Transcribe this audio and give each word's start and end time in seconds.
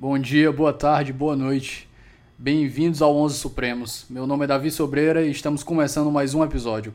Bom 0.00 0.18
dia, 0.18 0.50
boa 0.50 0.72
tarde, 0.72 1.12
boa 1.12 1.36
noite. 1.36 1.86
Bem-vindos 2.38 3.02
ao 3.02 3.14
11 3.14 3.36
Supremos. 3.36 4.06
Meu 4.08 4.26
nome 4.26 4.44
é 4.44 4.46
Davi 4.46 4.70
Sobreira 4.70 5.20
e 5.20 5.30
estamos 5.30 5.62
começando 5.62 6.10
mais 6.10 6.32
um 6.32 6.42
episódio. 6.42 6.94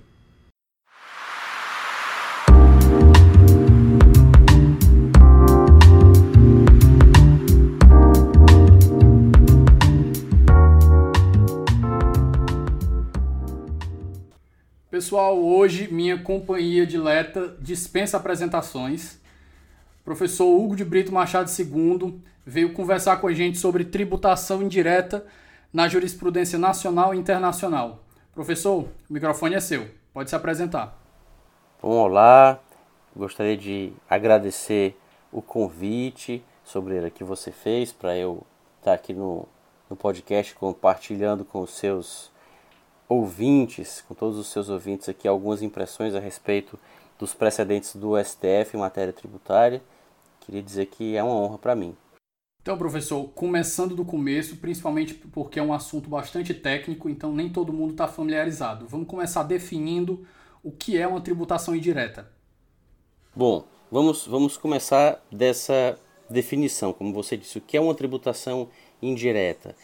Pessoal, 14.90 15.38
hoje 15.38 15.94
minha 15.94 16.18
companhia 16.18 16.88
dileta 16.88 17.56
dispensa 17.62 18.18
apresentações. 18.18 19.24
Professor 20.06 20.46
Hugo 20.46 20.76
de 20.76 20.86
Brito 20.86 21.12
Machado 21.12 21.50
II 21.50 22.22
veio 22.46 22.74
conversar 22.74 23.18
com 23.18 23.26
a 23.26 23.34
gente 23.34 23.58
sobre 23.58 23.84
tributação 23.84 24.62
indireta 24.62 25.26
na 25.74 25.88
jurisprudência 25.88 26.60
nacional 26.60 27.16
e 27.16 27.18
internacional. 27.18 28.04
Professor, 28.32 28.84
o 29.10 29.14
microfone 29.14 29.56
é 29.56 29.60
seu. 29.60 29.88
Pode 30.14 30.30
se 30.30 30.36
apresentar. 30.36 30.96
Bom, 31.82 31.90
olá. 31.90 32.60
Gostaria 33.16 33.58
de 33.58 33.94
agradecer 34.08 34.96
o 35.32 35.42
convite 35.42 36.44
sobre 36.64 37.10
que 37.10 37.24
você 37.24 37.52
fez 37.52 37.92
para 37.92 38.16
eu 38.16 38.46
estar 38.78 38.94
aqui 38.94 39.12
no, 39.12 39.48
no 39.90 39.96
podcast 39.96 40.54
compartilhando 40.54 41.44
com 41.44 41.62
os 41.62 41.72
seus 41.72 42.32
ouvintes, 43.10 44.04
com 44.08 44.14
todos 44.14 44.38
os 44.38 44.48
seus 44.52 44.70
ouvintes 44.70 45.10
aqui, 45.10 45.28
algumas 45.28 45.64
impressões 45.64 46.14
a 46.14 46.20
respeito 46.20 46.78
dos 47.18 47.34
precedentes 47.34 47.96
do 47.96 48.24
STF 48.24 48.76
em 48.76 48.80
matéria 48.80 49.12
tributária. 49.12 49.82
Queria 50.46 50.62
dizer 50.62 50.86
que 50.86 51.16
é 51.16 51.24
uma 51.24 51.34
honra 51.34 51.58
para 51.58 51.76
mim. 51.76 51.96
Então, 52.62 52.78
professor, 52.78 53.30
começando 53.36 53.96
do 53.96 54.06
começo, 54.06 54.58
principalmente 54.58 55.14
porque 55.14 55.60
é 55.60 55.64
um 55.64 55.74
assunto 55.74 56.10
bastante 56.10 56.54
técnico, 56.54 57.10
então 57.10 57.34
nem 57.34 57.50
todo 57.50 57.74
mundo 57.74 57.92
está 57.92 58.08
familiarizado. 58.08 58.88
Vamos 58.88 59.08
começar 59.08 59.44
definindo 59.44 60.26
o 60.64 60.72
que 60.72 60.98
é 60.98 61.08
uma 61.08 61.22
tributação 61.22 61.76
indireta. 61.76 62.32
Bom, 63.36 63.66
vamos, 63.92 64.26
vamos 64.26 64.58
começar 64.58 65.24
dessa 65.32 65.98
definição. 66.30 66.92
Como 66.92 67.14
você 67.14 67.38
disse, 67.38 67.58
o 67.58 67.62
que 67.62 67.78
é 67.78 67.82
uma 67.82 67.94
tributação 67.94 68.70
indireta? 69.02 69.76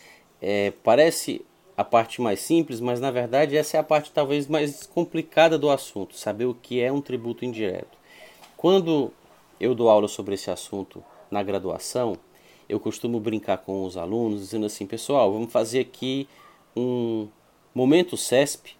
É, 0.41 0.73
parece 0.83 1.45
a 1.77 1.83
parte 1.83 2.21
mais 2.21 2.39
simples, 2.39 2.79
mas 2.79 2.99
na 2.99 3.11
verdade 3.11 3.55
essa 3.55 3.77
é 3.77 3.79
a 3.79 3.83
parte 3.83 4.11
talvez 4.11 4.47
mais 4.47 4.85
complicada 4.85 5.57
do 5.57 5.69
assunto, 5.69 6.15
saber 6.15 6.45
o 6.45 6.53
que 6.53 6.81
é 6.81 6.91
um 6.91 7.01
tributo 7.01 7.45
indireto. 7.45 7.97
Quando 8.57 9.11
eu 9.61 9.75
dou 9.75 9.89
aula 9.89 10.07
sobre 10.07 10.33
esse 10.33 10.49
assunto 10.49 11.03
na 11.29 11.43
graduação, 11.43 12.17
eu 12.67 12.79
costumo 12.79 13.19
brincar 13.19 13.59
com 13.59 13.85
os 13.85 13.95
alunos 13.95 14.39
dizendo 14.39 14.65
assim, 14.65 14.87
pessoal, 14.87 15.31
vamos 15.31 15.51
fazer 15.51 15.81
aqui 15.81 16.27
um 16.75 17.27
momento 17.75 18.17
CESP, 18.17 18.75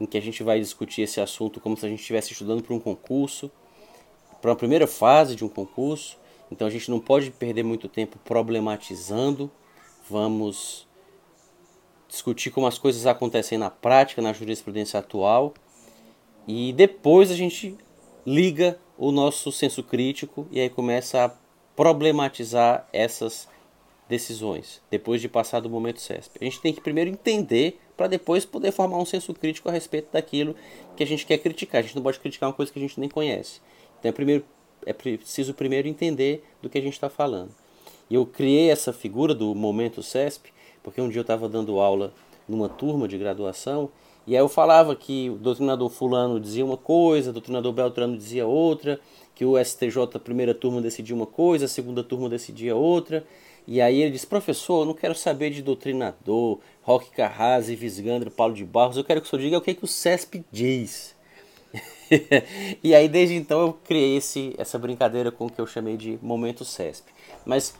em 0.00 0.06
que 0.06 0.16
a 0.16 0.22
gente 0.22 0.42
vai 0.42 0.58
discutir 0.58 1.02
esse 1.02 1.20
assunto 1.20 1.60
como 1.60 1.76
se 1.76 1.84
a 1.84 1.88
gente 1.90 2.00
estivesse 2.00 2.32
estudando 2.32 2.62
para 2.62 2.74
um 2.74 2.80
concurso, 2.80 3.50
para 4.40 4.50
uma 4.50 4.56
primeira 4.56 4.86
fase 4.86 5.36
de 5.36 5.44
um 5.44 5.48
concurso. 5.48 6.16
Então 6.50 6.66
a 6.66 6.70
gente 6.70 6.90
não 6.90 7.00
pode 7.00 7.30
perder 7.30 7.62
muito 7.62 7.86
tempo 7.86 8.18
problematizando. 8.24 9.50
Vamos 10.08 10.88
discutir 12.08 12.50
como 12.50 12.66
as 12.66 12.78
coisas 12.78 13.04
acontecem 13.06 13.58
na 13.58 13.68
prática, 13.68 14.22
na 14.22 14.32
jurisprudência 14.32 14.98
atual. 14.98 15.52
E 16.48 16.72
depois 16.72 17.30
a 17.30 17.34
gente 17.34 17.76
liga 18.26 18.78
o 18.96 19.10
nosso 19.10 19.50
senso 19.50 19.82
crítico 19.82 20.46
e 20.50 20.60
aí 20.60 20.70
começa 20.70 21.24
a 21.24 21.30
problematizar 21.76 22.88
essas 22.92 23.48
decisões, 24.08 24.80
depois 24.90 25.20
de 25.20 25.28
passar 25.28 25.60
do 25.60 25.70
momento 25.70 26.00
CESP. 26.00 26.38
A 26.40 26.44
gente 26.44 26.60
tem 26.60 26.72
que 26.72 26.80
primeiro 26.80 27.10
entender 27.10 27.80
para 27.96 28.06
depois 28.06 28.44
poder 28.44 28.70
formar 28.70 28.98
um 28.98 29.04
senso 29.04 29.32
crítico 29.32 29.68
a 29.68 29.72
respeito 29.72 30.12
daquilo 30.12 30.54
que 30.96 31.02
a 31.02 31.06
gente 31.06 31.24
quer 31.24 31.38
criticar. 31.38 31.80
A 31.80 31.82
gente 31.82 31.96
não 31.96 32.02
pode 32.02 32.20
criticar 32.20 32.48
uma 32.48 32.54
coisa 32.54 32.70
que 32.70 32.78
a 32.78 32.82
gente 32.82 33.00
nem 33.00 33.08
conhece. 33.08 33.60
Então 33.98 34.08
é, 34.08 34.12
primeiro, 34.12 34.44
é 34.84 34.92
preciso 34.92 35.54
primeiro 35.54 35.88
entender 35.88 36.44
do 36.60 36.68
que 36.68 36.78
a 36.78 36.82
gente 36.82 36.92
está 36.92 37.08
falando. 37.08 37.50
E 38.10 38.14
eu 38.14 38.26
criei 38.26 38.70
essa 38.70 38.92
figura 38.92 39.34
do 39.34 39.54
momento 39.54 40.02
CESP 40.02 40.52
porque 40.84 41.00
um 41.00 41.08
dia 41.08 41.20
eu 41.20 41.22
estava 41.22 41.48
dando 41.48 41.80
aula 41.80 42.12
numa 42.46 42.68
turma 42.68 43.08
de 43.08 43.16
graduação 43.16 43.90
e 44.26 44.34
aí 44.34 44.42
eu 44.42 44.48
falava 44.48 44.96
que 44.96 45.30
o 45.30 45.36
doutrinador 45.36 45.88
fulano 45.90 46.40
dizia 46.40 46.64
uma 46.64 46.76
coisa, 46.76 47.30
o 47.30 47.32
doutrinador 47.32 47.72
Beltrano 47.72 48.16
dizia 48.16 48.46
outra, 48.46 48.98
que 49.34 49.44
o 49.44 49.62
STJ, 49.62 49.98
a 50.14 50.18
primeira 50.18 50.54
turma, 50.54 50.80
decidia 50.80 51.14
uma 51.14 51.26
coisa, 51.26 51.66
a 51.66 51.68
segunda 51.68 52.02
turma 52.02 52.28
decidia 52.28 52.74
outra. 52.74 53.24
E 53.66 53.80
aí 53.80 54.00
ele 54.02 54.10
disse, 54.10 54.26
professor, 54.26 54.82
eu 54.82 54.86
não 54.86 54.94
quero 54.94 55.14
saber 55.14 55.50
de 55.50 55.62
doutrinador, 55.62 56.58
Roque 56.82 57.10
Carrase, 57.10 57.74
Visgandro, 57.74 58.30
Paulo 58.30 58.54
de 58.54 58.64
Barros, 58.64 58.96
eu 58.96 59.04
quero 59.04 59.20
que 59.20 59.26
o 59.26 59.30
senhor 59.30 59.42
diga 59.42 59.58
o 59.58 59.60
que, 59.60 59.70
é 59.70 59.74
que 59.74 59.84
o 59.84 59.88
CESP 59.88 60.44
diz. 60.52 61.14
e 62.82 62.94
aí 62.94 63.08
desde 63.08 63.34
então 63.34 63.60
eu 63.60 63.72
criei 63.72 64.16
esse, 64.16 64.54
essa 64.58 64.78
brincadeira 64.78 65.32
com 65.32 65.46
o 65.46 65.50
que 65.50 65.60
eu 65.60 65.66
chamei 65.66 65.96
de 65.96 66.18
Momento 66.22 66.64
CESP. 66.64 67.10
Mas 67.44 67.74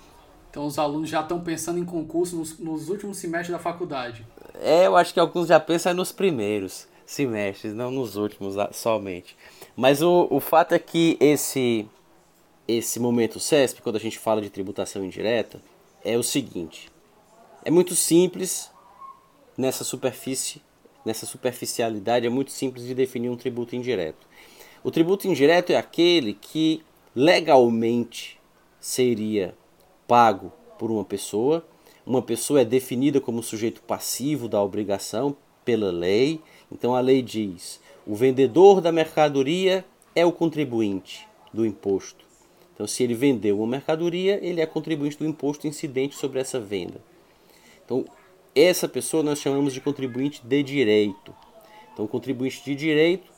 então 0.55 0.67
os 0.67 0.79
alunos 0.79 1.11
já 1.11 1.21
estão 1.21 1.41
pensando 1.41 1.81
em 1.81 1.85
concurso 1.85 2.37
nos, 2.37 2.57
nos, 2.61 2.89
últimos 2.89 3.17
semestres 3.17 3.51
da 3.51 3.59
faculdade. 3.59 4.25
É, 4.61 4.87
eu 4.87 4.97
acho 4.97 5.13
que 5.13 5.19
alguns 5.19 5.49
já 5.49 5.59
pensam 5.59 5.93
nos 5.93 6.13
primeiros 6.13 6.87
semestres, 7.05 7.75
não 7.75 7.91
nos 7.91 8.15
últimos 8.15 8.55
somente. 8.71 9.37
Mas 9.75 10.01
o, 10.01 10.29
o 10.31 10.39
fato 10.39 10.73
é 10.73 10.79
que 10.79 11.17
esse, 11.19 11.89
esse 12.69 13.01
momento 13.01 13.41
CESP, 13.41 13.83
quando 13.83 13.97
a 13.97 13.99
gente 13.99 14.17
fala 14.17 14.41
de 14.41 14.49
tributação 14.49 15.05
indireta, 15.05 15.61
é 16.05 16.17
o 16.17 16.23
seguinte: 16.23 16.89
é 17.65 17.71
muito 17.73 17.97
simples 17.97 18.71
nessa 19.59 19.83
superfície, 19.83 20.63
nessa 21.05 21.27
superficialidade, 21.27 22.29
é 22.29 22.31
muito 22.31 22.53
simples 22.53 22.87
de 22.87 22.95
definir 22.95 23.29
um 23.29 23.37
tributo 23.37 23.75
indireto. 23.75 24.25
O 24.85 24.93
tributo 24.93 25.27
indireto 25.27 25.71
é 25.71 25.77
aquele 25.77 26.33
que 26.33 26.81
legalmente 27.13 28.39
seria 28.79 29.53
pago 30.07 30.53
por 30.79 30.91
uma 30.91 31.05
pessoa. 31.05 31.65
Uma 32.07 32.23
pessoa 32.23 32.61
é 32.61 32.65
definida 32.65 33.21
como 33.21 33.43
sujeito 33.43 33.83
passivo 33.83 34.49
da 34.49 34.63
obrigação 34.63 35.37
pela 35.65 35.91
lei. 35.91 36.41
Então 36.71 36.95
a 36.95 37.01
lei 37.01 37.23
diz: 37.23 37.81
o 38.07 38.15
vendedor 38.15 38.81
da 38.81 38.93
mercadoria 38.93 39.85
é 40.15 40.25
o 40.25 40.33
contribuinte 40.33 41.27
do 41.53 41.65
imposto. 41.65 42.25
Então, 42.75 42.87
se 42.87 43.05
ele 43.05 43.15
vendeu 43.15 43.59
uma 43.59 43.67
mercadoria, 43.69 44.39
ele 44.43 44.61
é 44.61 44.67
contribuinte 44.67 45.17
do 45.17 45.25
imposto 45.25 45.67
incidente 45.67 46.17
sobre 46.17 46.41
essa 46.41 46.59
venda. 46.59 47.01
Então, 47.85 48.05
essa 48.55 48.89
pessoa 48.89 49.23
nós 49.23 49.39
chamamos 49.39 49.73
de 49.73 49.81
contribuinte 49.81 50.45
de 50.45 50.63
direito. 50.63 51.33
Então, 51.93 52.05
o 52.05 52.09
contribuinte 52.09 52.65
de 52.65 52.75
direito 52.75 53.31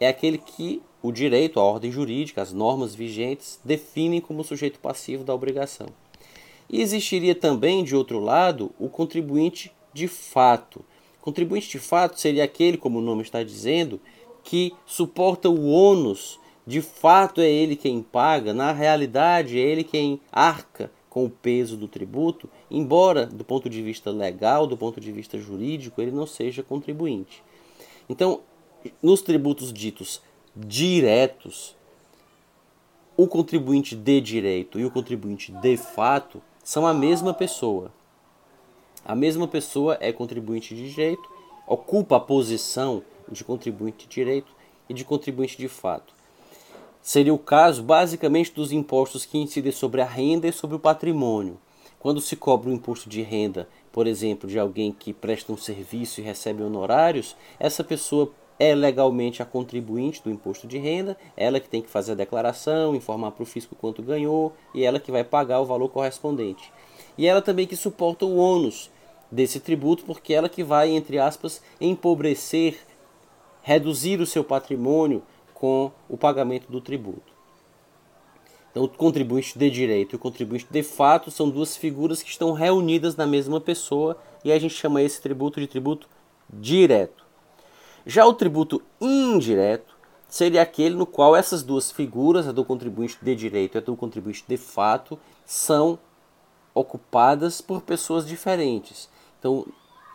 é 0.00 0.08
aquele 0.08 0.38
que 0.38 0.82
o 1.02 1.12
direito, 1.12 1.60
a 1.60 1.64
ordem 1.64 1.90
jurídica, 1.90 2.42
as 2.42 2.52
normas 2.52 2.94
vigentes 2.94 3.60
definem 3.64 4.20
como 4.20 4.44
sujeito 4.44 4.78
passivo 4.78 5.24
da 5.24 5.34
obrigação. 5.34 5.88
E 6.68 6.80
existiria 6.80 7.34
também, 7.34 7.84
de 7.84 7.94
outro 7.94 8.18
lado, 8.18 8.72
o 8.78 8.88
contribuinte 8.88 9.72
de 9.92 10.08
fato. 10.08 10.84
Contribuinte 11.20 11.68
de 11.68 11.78
fato 11.78 12.20
seria 12.20 12.44
aquele, 12.44 12.76
como 12.76 12.98
o 12.98 13.02
nome 13.02 13.22
está 13.22 13.42
dizendo, 13.42 14.00
que 14.42 14.72
suporta 14.84 15.48
o 15.48 15.68
ônus, 15.68 16.38
de 16.66 16.80
fato 16.80 17.40
é 17.40 17.48
ele 17.48 17.76
quem 17.76 18.02
paga, 18.02 18.52
na 18.52 18.72
realidade 18.72 19.58
é 19.58 19.62
ele 19.62 19.84
quem 19.84 20.20
arca 20.32 20.90
com 21.08 21.24
o 21.24 21.30
peso 21.30 21.76
do 21.76 21.88
tributo, 21.88 22.48
embora 22.70 23.24
do 23.26 23.42
ponto 23.42 23.70
de 23.70 23.80
vista 23.80 24.10
legal, 24.10 24.66
do 24.66 24.76
ponto 24.76 25.00
de 25.00 25.10
vista 25.10 25.38
jurídico, 25.38 26.02
ele 26.02 26.10
não 26.10 26.26
seja 26.26 26.62
contribuinte. 26.62 27.42
Então, 28.08 28.40
nos 29.02 29.22
tributos 29.22 29.72
ditos 29.72 30.20
diretos, 30.56 31.76
o 33.14 33.26
contribuinte 33.26 33.94
de 33.94 34.20
direito 34.22 34.80
e 34.80 34.86
o 34.86 34.90
contribuinte 34.90 35.52
de 35.52 35.76
fato 35.76 36.40
são 36.64 36.86
a 36.86 36.94
mesma 36.94 37.34
pessoa. 37.34 37.92
A 39.04 39.14
mesma 39.14 39.46
pessoa 39.46 39.98
é 40.00 40.10
contribuinte 40.12 40.74
de 40.74 40.90
direito, 40.90 41.28
ocupa 41.66 42.16
a 42.16 42.20
posição 42.20 43.02
de 43.30 43.44
contribuinte 43.44 44.06
de 44.06 44.14
direito 44.14 44.50
e 44.88 44.94
de 44.94 45.04
contribuinte 45.04 45.58
de 45.58 45.68
fato. 45.68 46.14
Seria 47.02 47.34
o 47.34 47.38
caso 47.38 47.82
basicamente 47.82 48.52
dos 48.52 48.72
impostos 48.72 49.26
que 49.26 49.38
incidem 49.38 49.72
sobre 49.72 50.00
a 50.00 50.06
renda 50.06 50.48
e 50.48 50.52
sobre 50.52 50.76
o 50.76 50.80
patrimônio. 50.80 51.58
Quando 52.00 52.20
se 52.20 52.34
cobra 52.34 52.68
o 52.68 52.72
um 52.72 52.76
imposto 52.76 53.08
de 53.08 53.20
renda, 53.22 53.68
por 53.92 54.06
exemplo, 54.06 54.48
de 54.48 54.58
alguém 54.58 54.90
que 54.90 55.12
presta 55.12 55.52
um 55.52 55.56
serviço 55.56 56.20
e 56.20 56.24
recebe 56.24 56.62
honorários, 56.62 57.36
essa 57.58 57.84
pessoa 57.84 58.32
é 58.58 58.74
legalmente 58.74 59.42
a 59.42 59.46
contribuinte 59.46 60.22
do 60.22 60.30
imposto 60.30 60.66
de 60.66 60.78
renda, 60.78 61.16
ela 61.36 61.60
que 61.60 61.68
tem 61.68 61.82
que 61.82 61.90
fazer 61.90 62.12
a 62.12 62.16
declaração, 62.16 62.94
informar 62.94 63.32
para 63.32 63.42
o 63.42 63.46
fisco 63.46 63.74
quanto 63.74 64.02
ganhou 64.02 64.52
e 64.74 64.84
ela 64.84 64.98
que 64.98 65.12
vai 65.12 65.24
pagar 65.24 65.60
o 65.60 65.66
valor 65.66 65.88
correspondente. 65.88 66.72
E 67.18 67.26
ela 67.26 67.42
também 67.42 67.66
que 67.66 67.76
suporta 67.76 68.24
o 68.24 68.36
ônus 68.36 68.90
desse 69.30 69.60
tributo, 69.60 70.04
porque 70.04 70.32
ela 70.32 70.48
que 70.48 70.62
vai, 70.62 70.90
entre 70.90 71.18
aspas, 71.18 71.62
empobrecer, 71.80 72.78
reduzir 73.62 74.20
o 74.20 74.26
seu 74.26 74.44
patrimônio 74.44 75.22
com 75.52 75.90
o 76.08 76.16
pagamento 76.16 76.70
do 76.70 76.80
tributo. 76.80 77.34
Então, 78.70 78.84
o 78.84 78.88
contribuinte 78.88 79.58
de 79.58 79.70
direito 79.70 80.14
e 80.14 80.16
o 80.16 80.18
contribuinte 80.18 80.66
de 80.70 80.82
fato 80.82 81.30
são 81.30 81.48
duas 81.48 81.76
figuras 81.76 82.22
que 82.22 82.28
estão 82.28 82.52
reunidas 82.52 83.16
na 83.16 83.26
mesma 83.26 83.58
pessoa 83.58 84.18
e 84.44 84.52
a 84.52 84.58
gente 84.58 84.74
chama 84.74 85.02
esse 85.02 85.20
tributo 85.20 85.58
de 85.58 85.66
tributo 85.66 86.08
direto. 86.52 87.25
Já 88.06 88.24
o 88.24 88.32
tributo 88.32 88.80
indireto 89.00 89.96
seria 90.28 90.62
aquele 90.62 90.94
no 90.94 91.04
qual 91.04 91.34
essas 91.34 91.64
duas 91.64 91.90
figuras, 91.90 92.46
a 92.46 92.52
do 92.52 92.64
contribuinte 92.64 93.18
de 93.20 93.34
direito 93.34 93.74
e 93.74 93.78
a 93.78 93.80
do 93.80 93.96
contribuinte 93.96 94.44
de 94.46 94.56
fato, 94.56 95.18
são 95.44 95.98
ocupadas 96.72 97.60
por 97.60 97.82
pessoas 97.82 98.24
diferentes. 98.24 99.08
Então, 99.40 99.66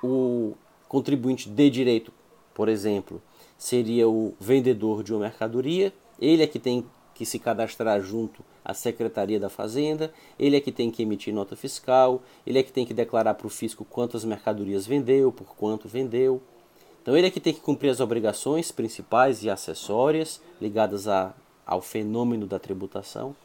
o 0.01 0.53
contribuinte 0.87 1.49
de 1.49 1.69
direito, 1.69 2.13
por 2.53 2.69
exemplo, 2.69 3.21
seria 3.57 4.07
o 4.07 4.33
vendedor 4.39 5.03
de 5.03 5.13
uma 5.13 5.21
mercadoria, 5.21 5.93
ele 6.17 6.43
é 6.43 6.47
que 6.47 6.59
tem 6.59 6.85
que 7.13 7.25
se 7.25 7.39
cadastrar 7.39 8.01
junto 8.01 8.41
à 8.63 8.73
Secretaria 8.73 9.39
da 9.39 9.49
Fazenda, 9.49 10.13
ele 10.39 10.55
é 10.55 10.61
que 10.61 10.71
tem 10.71 10.89
que 10.89 11.03
emitir 11.03 11.33
nota 11.33 11.57
fiscal, 11.57 12.21
ele 12.47 12.57
é 12.57 12.63
que 12.63 12.71
tem 12.71 12.85
que 12.85 12.93
declarar 12.93 13.33
para 13.33 13.47
o 13.47 13.49
fisco 13.49 13.83
quantas 13.83 14.23
mercadorias 14.23 14.87
vendeu, 14.87 15.29
por 15.31 15.55
quanto 15.55 15.89
vendeu. 15.89 16.41
Então 17.01 17.17
ele 17.17 17.27
é 17.27 17.31
que 17.31 17.39
tem 17.39 17.53
que 17.53 17.59
cumprir 17.59 17.89
as 17.89 17.99
obrigações 17.99 18.71
principais 18.71 19.43
e 19.43 19.49
acessórias 19.49 20.41
ligadas 20.61 21.07
a, 21.07 21.33
ao 21.65 21.81
fenômeno 21.81 22.45
da 22.45 22.59
tributação. 22.59 23.35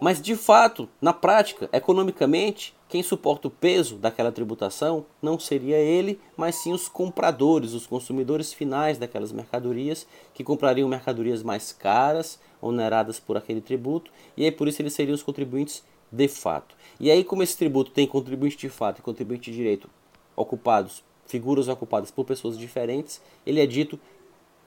Mas 0.00 0.20
de 0.20 0.36
fato, 0.36 0.88
na 1.00 1.12
prática, 1.12 1.68
economicamente, 1.72 2.74
quem 2.88 3.02
suporta 3.02 3.48
o 3.48 3.50
peso 3.50 3.96
daquela 3.96 4.30
tributação 4.30 5.06
não 5.22 5.38
seria 5.38 5.78
ele, 5.78 6.20
mas 6.36 6.56
sim 6.56 6.72
os 6.72 6.86
compradores, 6.86 7.72
os 7.72 7.86
consumidores 7.86 8.52
finais 8.52 8.98
daquelas 8.98 9.32
mercadorias, 9.32 10.06
que 10.34 10.44
comprariam 10.44 10.88
mercadorias 10.88 11.42
mais 11.42 11.72
caras, 11.72 12.38
oneradas 12.60 13.18
por 13.18 13.36
aquele 13.36 13.60
tributo, 13.60 14.10
e 14.36 14.44
aí 14.44 14.52
por 14.52 14.68
isso 14.68 14.82
eles 14.82 14.92
seriam 14.92 15.14
os 15.14 15.22
contribuintes 15.22 15.82
de 16.12 16.28
fato. 16.28 16.76
E 17.00 17.10
aí, 17.10 17.24
como 17.24 17.42
esse 17.42 17.56
tributo 17.56 17.90
tem 17.90 18.06
contribuinte 18.06 18.56
de 18.56 18.68
fato 18.68 18.98
e 18.98 19.02
contribuinte 19.02 19.50
de 19.50 19.56
direito 19.56 19.88
ocupados, 20.36 21.02
figuras 21.26 21.68
ocupadas 21.68 22.10
por 22.10 22.24
pessoas 22.24 22.58
diferentes, 22.58 23.20
ele 23.44 23.60
é 23.60 23.66
dito 23.66 23.98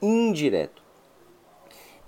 indireto. 0.00 0.82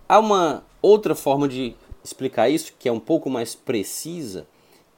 Há 0.08 0.19
uma 0.19 0.64
outra 0.81 1.14
forma 1.14 1.49
de 1.49 1.75
explicar 2.04 2.49
isso, 2.49 2.75
que 2.78 2.88
é 2.88 2.93
um 2.93 3.00
pouco 3.00 3.31
mais 3.31 3.54
precisa, 3.54 4.46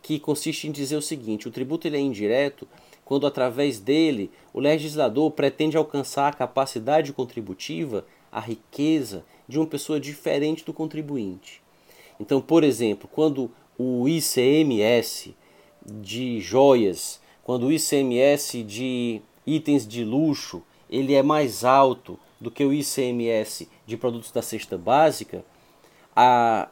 que 0.03 0.19
consiste 0.19 0.69
em 0.69 0.73
dizer 0.73 0.97
o 0.97 1.03
seguinte: 1.03 1.49
o 1.49 1.51
tributo 1.51 1.87
ele 1.87 1.97
é 1.97 2.01
indireto 2.01 2.67
quando, 3.05 3.27
através 3.27 3.79
dele, 3.79 4.31
o 4.53 4.61
legislador 4.61 5.31
pretende 5.31 5.77
alcançar 5.77 6.29
a 6.29 6.37
capacidade 6.37 7.13
contributiva, 7.13 8.07
a 8.33 8.41
riqueza 8.41 9.25
de 9.47 9.59
uma 9.59 9.67
pessoa 9.67 10.01
diferente 10.01 10.65
do 10.65 10.73
contribuinte. 10.73 11.63
Então, 12.19 12.41
por 12.41 12.65
exemplo, 12.65 13.09
quando 13.13 13.51
o 13.79 14.09
ICMS 14.09 15.35
de 15.85 16.41
joias, 16.41 17.21
quando 17.43 17.67
o 17.67 17.73
ICMS 17.73 18.63
de 18.63 19.21
itens 19.47 19.87
de 19.87 20.05
luxo, 20.05 20.63
ele 20.89 21.15
é 21.15 21.23
mais 21.23 21.65
alto 21.65 22.19
do 22.41 22.51
que 22.51 22.65
o 22.65 22.73
ICMS 22.73 23.69
de 23.87 23.97
produtos 23.97 24.31
da 24.31 24.43
cesta 24.43 24.77
básica, 24.77 25.45
a, 26.15 26.69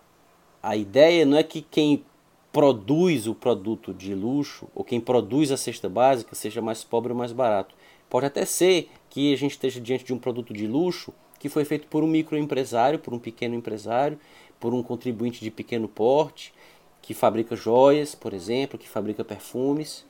a 0.63 0.77
ideia 0.77 1.25
não 1.25 1.37
é 1.37 1.43
que 1.43 1.63
quem 1.63 2.05
produz 2.53 3.27
o 3.27 3.35
produto 3.35 3.95
de 3.95 4.15
luxo 4.15 4.69
ou 4.75 4.85
quem 4.85 5.01
produz 5.01 5.51
a 5.51 5.57
cesta 5.57 5.89
básica 5.89 6.35
seja 6.35 6.61
mais 6.61 6.85
pobre 6.85 7.13
ou 7.13 7.19
mais 7.19 7.33
barato. 7.33 7.75
Pode 8.11 8.27
até 8.27 8.45
ser 8.45 8.91
que 9.09 9.33
a 9.33 9.37
gente 9.37 9.53
esteja 9.53 9.81
diante 9.81 10.05
de 10.05 10.13
um 10.13 10.19
produto 10.19 10.53
de 10.53 10.67
luxo 10.67 11.15
que 11.39 11.49
foi 11.49 11.65
feito 11.65 11.89
por 11.89 12.05
um 12.05 12.07
microempresário, 12.07 12.99
por 12.99 13.13
um 13.13 13.19
pequeno 13.19 13.55
empresário, 13.55 14.19
por 14.61 14.73
um 14.73 14.83
contribuinte 14.83 15.41
de 15.41 15.51
pequeno 15.51 15.89
porte, 15.89 16.53
que 17.01 17.15
fabrica 17.15 17.57
joias, 17.57 18.15
por 18.15 18.33
exemplo, 18.33 18.79
que 18.79 18.89
fabrica 18.89 19.25
perfumes. 19.25 20.05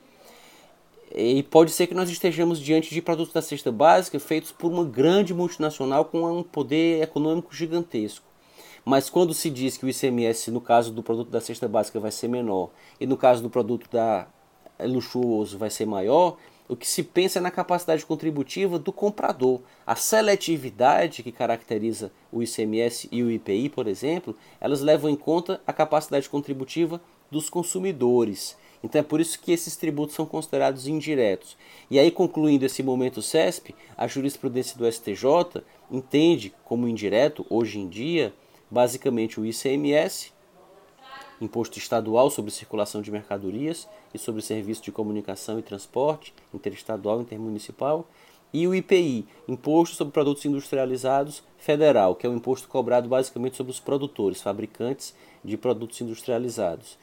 E 1.15 1.43
pode 1.43 1.71
ser 1.71 1.85
que 1.85 1.93
nós 1.93 2.09
estejamos 2.09 2.59
diante 2.59 2.91
de 2.91 3.01
produtos 3.01 3.33
da 3.33 3.41
cesta 3.41 3.71
básica 3.71 4.19
feitos 4.19 4.51
por 4.51 4.71
uma 4.71 4.83
grande 4.83 5.31
multinacional 5.31 6.05
com 6.05 6.39
um 6.39 6.41
poder 6.41 7.03
econômico 7.03 7.53
gigantesco. 7.55 8.25
Mas 8.83 9.11
quando 9.11 9.31
se 9.31 9.49
diz 9.51 9.77
que 9.77 9.85
o 9.85 9.89
ICMS, 9.89 10.49
no 10.49 10.59
caso 10.59 10.91
do 10.91 11.03
produto 11.03 11.29
da 11.29 11.39
cesta 11.39 11.67
básica, 11.67 11.99
vai 11.99 12.11
ser 12.11 12.27
menor 12.27 12.71
e 12.99 13.05
no 13.05 13.15
caso 13.15 13.43
do 13.43 13.49
produto 13.49 13.87
da 13.91 14.27
é 14.79 14.87
luxuoso 14.87 15.57
vai 15.57 15.69
ser 15.69 15.85
maior, 15.85 16.35
o 16.67 16.75
que 16.75 16.87
se 16.87 17.03
pensa 17.03 17.37
é 17.37 17.41
na 17.41 17.51
capacidade 17.51 18.05
contributiva 18.05 18.79
do 18.79 18.91
comprador. 18.91 19.61
A 19.85 19.95
seletividade 19.95 21.21
que 21.21 21.31
caracteriza 21.31 22.11
o 22.31 22.41
ICMS 22.41 23.07
e 23.11 23.21
o 23.21 23.29
IPI, 23.29 23.69
por 23.69 23.87
exemplo, 23.87 24.35
elas 24.59 24.81
levam 24.81 25.11
em 25.11 25.15
conta 25.15 25.61
a 25.67 25.71
capacidade 25.71 26.27
contributiva 26.27 26.99
dos 27.29 27.49
consumidores. 27.49 28.57
Então 28.83 28.99
é 28.99 29.03
por 29.03 29.21
isso 29.21 29.39
que 29.39 29.51
esses 29.51 29.77
tributos 29.77 30.13
são 30.13 30.25
considerados 30.25 30.87
indiretos. 30.87 31.55
E 31.89 31.97
aí, 31.97 32.11
concluindo 32.11 32.65
esse 32.65 32.83
momento 32.83 33.21
CESP, 33.21 33.73
a 33.95 34.07
jurisprudência 34.07 34.77
do 34.77 34.91
STJ 34.91 35.63
entende 35.89 36.53
como 36.65 36.87
indireto, 36.87 37.45
hoje 37.49 37.79
em 37.79 37.87
dia, 37.87 38.33
basicamente 38.69 39.39
o 39.39 39.45
ICMS, 39.45 40.33
Imposto 41.39 41.77
Estadual 41.77 42.29
sobre 42.29 42.51
Circulação 42.51 43.01
de 43.01 43.11
Mercadorias 43.11 43.87
e 44.13 44.17
sobre 44.17 44.41
Serviço 44.41 44.83
de 44.83 44.91
Comunicação 44.91 45.59
e 45.59 45.63
Transporte, 45.63 46.33
Interestadual 46.53 47.19
e 47.19 47.21
Intermunicipal, 47.23 48.07
e 48.53 48.67
o 48.67 48.75
IPI, 48.75 49.25
Imposto 49.47 49.95
sobre 49.95 50.13
Produtos 50.13 50.45
Industrializados 50.45 51.43
Federal, 51.57 52.15
que 52.15 52.25
é 52.27 52.29
o 52.29 52.33
imposto 52.33 52.67
cobrado 52.67 53.09
basicamente 53.09 53.55
sobre 53.57 53.71
os 53.71 53.79
produtores, 53.79 54.41
fabricantes 54.41 55.15
de 55.43 55.57
produtos 55.57 55.99
industrializados. 56.01 56.97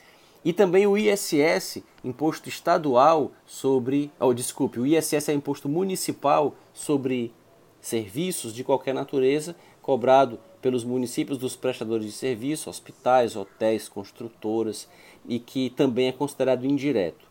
E 0.45 0.53
também 0.53 0.87
o 0.87 0.97
ISS, 0.97 1.83
Imposto 2.03 2.49
Estadual 2.49 3.31
sobre. 3.45 4.11
Oh, 4.19 4.33
desculpe, 4.33 4.81
o 4.81 4.87
ISS 4.87 5.29
é 5.29 5.35
Imposto 5.35 5.69
Municipal 5.69 6.55
sobre 6.73 7.33
serviços 7.81 8.55
de 8.55 8.65
qualquer 8.65 8.95
natureza, 8.95 9.55
cobrado 9.83 10.39
pelos 10.61 10.85
municípios 10.85 11.39
dos 11.39 11.57
prestadores 11.57 12.07
de 12.07 12.13
serviço, 12.13 12.71
hospitais, 12.71 13.37
hotéis, 13.37 13.89
construtoras 13.89 14.89
e 15.27 15.39
que 15.39 15.71
também 15.71 16.09
é 16.09 16.13
considerado 16.13 16.67
indireto. 16.67 17.27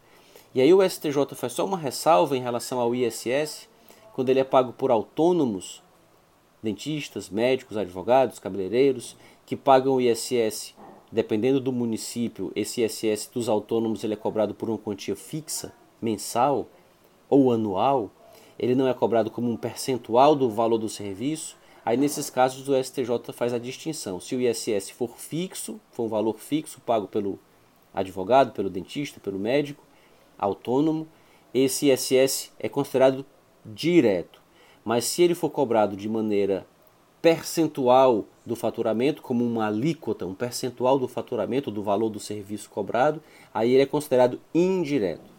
E 0.54 0.62
aí 0.62 0.74
o 0.74 0.88
STJ 0.88 1.36
faz 1.36 1.54
só 1.54 1.66
uma 1.66 1.78
ressalva 1.78 2.36
em 2.36 2.42
relação 2.42 2.80
ao 2.80 2.96
ISS, 2.96 3.68
quando 4.14 4.30
ele 4.30 4.40
é 4.40 4.44
pago 4.44 4.74
por 4.74 4.90
autônomos, 4.90 5.84
dentistas, 6.62 7.30
médicos, 7.30 7.78
advogados, 7.78 8.40
cabeleireiros, 8.40 9.16
que 9.46 9.56
pagam 9.56 9.96
o 9.96 10.02
ISS, 10.02 10.76
dependendo 11.12 11.60
do 11.60 11.72
município, 11.72 12.52
esse 12.56 12.82
ISS 12.82 13.30
dos 13.34 13.50
autônomos 13.50 14.04
ele 14.04 14.14
é 14.14 14.18
cobrado 14.18 14.54
por 14.54 14.70
uma 14.70 14.78
quantia 14.78 15.16
fixa, 15.16 15.74
mensal 16.02 16.68
ou 17.30 17.52
anual, 17.52 18.12
ele 18.58 18.76
não 18.76 18.88
é 18.88 18.94
cobrado 18.94 19.32
como 19.32 19.50
um 19.50 19.58
percentual 19.58 20.36
do 20.36 20.50
valor 20.50 20.78
do 20.78 20.90
serviço, 20.90 21.58
Aí 21.90 21.98
nesses 21.98 22.30
casos 22.30 22.70
o 22.70 22.84
STJ 22.84 23.34
faz 23.34 23.52
a 23.52 23.58
distinção. 23.58 24.20
Se 24.20 24.36
o 24.36 24.42
ISS 24.42 24.92
for 24.92 25.18
fixo, 25.18 25.80
for 25.92 26.04
um 26.04 26.08
valor 26.08 26.38
fixo 26.38 26.80
pago 26.82 27.08
pelo 27.08 27.40
advogado, 27.92 28.52
pelo 28.52 28.70
dentista, 28.70 29.20
pelo 29.20 29.40
médico, 29.40 29.84
autônomo, 30.38 31.08
esse 31.52 31.90
ISS 31.90 32.52
é 32.60 32.70
considerado 32.70 33.26
direto. 33.66 34.40
Mas 34.86 35.06
se 35.06 35.24
ele 35.24 35.34
for 35.34 35.50
cobrado 35.50 35.96
de 35.96 36.08
maneira 36.08 36.68
percentual 37.22 38.26
do 38.46 38.56
faturamento, 38.56 39.22
como 39.22 39.46
uma 39.46 39.68
alíquota, 39.68 40.26
um 40.26 40.34
percentual 40.34 40.98
do 40.98 41.08
faturamento 41.08 41.70
do 41.70 41.84
valor 41.84 42.10
do 42.10 42.20
serviço 42.20 42.70
cobrado, 42.70 43.22
aí 43.54 43.72
ele 43.72 43.84
é 43.84 43.86
considerado 43.86 44.40
indireto. 44.54 45.30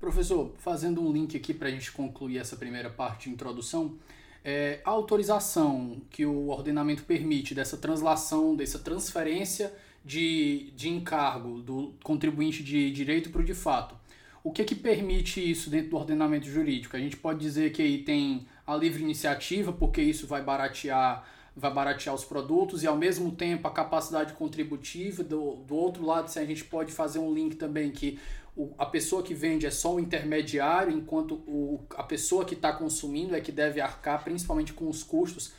Professor, 0.00 0.50
fazendo 0.58 1.02
um 1.02 1.12
link 1.12 1.36
aqui 1.36 1.52
para 1.52 1.68
a 1.68 1.70
gente 1.70 1.92
concluir 1.92 2.38
essa 2.38 2.56
primeira 2.56 2.88
parte 2.88 3.28
de 3.28 3.34
introdução, 3.34 3.96
é, 4.42 4.80
a 4.84 4.90
autorização 4.90 6.00
que 6.10 6.24
o 6.24 6.48
ordenamento 6.48 7.04
permite 7.04 7.54
dessa 7.54 7.76
translação, 7.76 8.56
dessa 8.56 8.78
transferência 8.78 9.72
de, 10.02 10.72
de 10.74 10.88
encargo 10.88 11.60
do 11.60 11.94
contribuinte 12.02 12.62
de 12.62 12.90
direito 12.90 13.28
para 13.30 13.42
o 13.42 13.44
de 13.44 13.52
fato. 13.52 13.94
O 14.42 14.50
que, 14.50 14.64
que 14.64 14.74
permite 14.74 15.38
isso 15.38 15.68
dentro 15.68 15.90
do 15.90 15.96
ordenamento 15.96 16.46
jurídico? 16.46 16.96
A 16.96 17.00
gente 17.00 17.18
pode 17.18 17.38
dizer 17.38 17.70
que 17.72 17.82
aí 17.82 17.98
tem 17.98 18.46
a 18.66 18.76
livre 18.76 19.02
iniciativa, 19.02 19.72
porque 19.72 20.00
isso 20.00 20.26
vai 20.26 20.42
baratear, 20.42 21.24
vai 21.56 21.72
baratear 21.72 22.14
os 22.14 22.24
produtos, 22.24 22.82
e 22.82 22.86
ao 22.86 22.96
mesmo 22.96 23.32
tempo 23.32 23.66
a 23.66 23.70
capacidade 23.70 24.32
contributiva. 24.34 25.22
Do, 25.22 25.56
do 25.56 25.74
outro 25.74 26.04
lado, 26.04 26.28
se 26.28 26.38
a 26.38 26.44
gente 26.44 26.64
pode 26.64 26.92
fazer 26.92 27.18
um 27.18 27.32
link 27.32 27.56
também 27.56 27.90
que 27.90 28.18
o, 28.56 28.72
a 28.76 28.86
pessoa 28.86 29.22
que 29.22 29.34
vende 29.34 29.66
é 29.66 29.70
só 29.70 29.94
o 29.94 30.00
intermediário, 30.00 30.92
enquanto 30.92 31.34
o, 31.46 31.80
a 31.96 32.02
pessoa 32.02 32.44
que 32.44 32.54
está 32.54 32.72
consumindo 32.72 33.34
é 33.34 33.40
que 33.40 33.52
deve 33.52 33.80
arcar 33.80 34.22
principalmente 34.22 34.72
com 34.72 34.88
os 34.88 35.02
custos, 35.02 35.52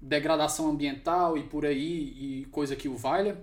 degradação 0.00 0.68
ambiental 0.68 1.38
e 1.38 1.42
por 1.42 1.64
aí, 1.64 2.42
e 2.42 2.44
coisa 2.50 2.76
que 2.76 2.88
o 2.88 2.96
valha? 2.96 3.38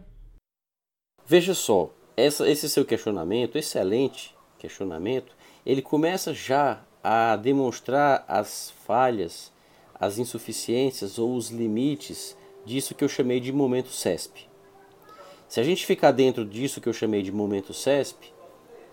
Veja 1.25 1.53
só, 1.53 1.93
essa, 2.17 2.49
esse 2.49 2.69
seu 2.69 2.85
questionamento, 2.85 3.57
excelente 3.57 4.35
questionamento, 4.59 5.35
ele 5.65 5.81
começa 5.81 6.33
já 6.33 6.83
a 7.03 7.35
demonstrar 7.35 8.23
as 8.27 8.71
falhas, 8.91 9.53
as 9.97 10.17
insuficiências 10.17 11.17
ou 11.17 11.33
os 11.33 11.49
limites 11.49 12.35
disso 12.65 12.93
que 12.93 13.05
eu 13.05 13.07
chamei 13.07 13.39
de 13.39 13.53
momento 13.53 13.87
CESP. 13.87 14.49
Se 15.47 15.61
a 15.61 15.63
gente 15.63 15.85
ficar 15.85 16.11
dentro 16.11 16.43
disso 16.43 16.81
que 16.81 16.89
eu 16.89 16.93
chamei 16.93 17.21
de 17.21 17.31
momento 17.31 17.73
CESP, 17.73 18.33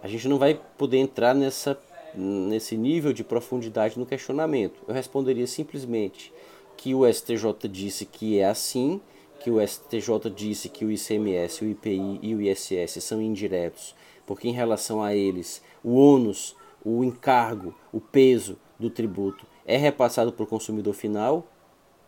a 0.00 0.06
gente 0.06 0.28
não 0.28 0.38
vai 0.38 0.54
poder 0.78 0.98
entrar 0.98 1.34
nessa, 1.34 1.76
nesse 2.14 2.76
nível 2.76 3.12
de 3.12 3.24
profundidade 3.24 3.98
no 3.98 4.06
questionamento. 4.06 4.80
Eu 4.86 4.94
responderia 4.94 5.48
simplesmente 5.48 6.32
que 6.76 6.94
o 6.94 7.04
STJ 7.12 7.68
disse 7.68 8.06
que 8.06 8.38
é 8.38 8.44
assim, 8.44 9.00
que 9.40 9.50
o 9.50 9.60
STJ 9.66 10.30
disse 10.32 10.68
que 10.68 10.84
o 10.84 10.92
ICMS, 10.92 11.64
o 11.64 11.68
IPI 11.70 12.20
e 12.22 12.36
o 12.36 12.40
ISS 12.40 13.02
são 13.02 13.20
indiretos, 13.20 13.96
porque 14.24 14.46
em 14.46 14.52
relação 14.52 15.02
a 15.02 15.12
eles 15.12 15.60
o 15.82 15.96
ônus, 15.96 16.54
o 16.84 17.02
encargo, 17.02 17.74
o 17.92 18.00
peso 18.00 18.56
do 18.78 18.88
tributo 18.88 19.44
é 19.68 19.76
repassado 19.76 20.32
para 20.32 20.42
o 20.42 20.46
consumidor 20.46 20.94
final 20.94 21.46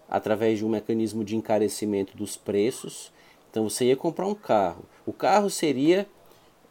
através 0.08 0.58
de 0.58 0.64
um 0.64 0.68
mecanismo 0.70 1.22
de 1.22 1.36
encarecimento 1.36 2.16
dos 2.16 2.36
preços. 2.36 3.12
Então 3.50 3.68
você 3.68 3.84
ia 3.84 3.96
comprar 3.96 4.26
um 4.26 4.34
carro, 4.34 4.84
o 5.04 5.12
carro 5.12 5.50
seria 5.50 6.08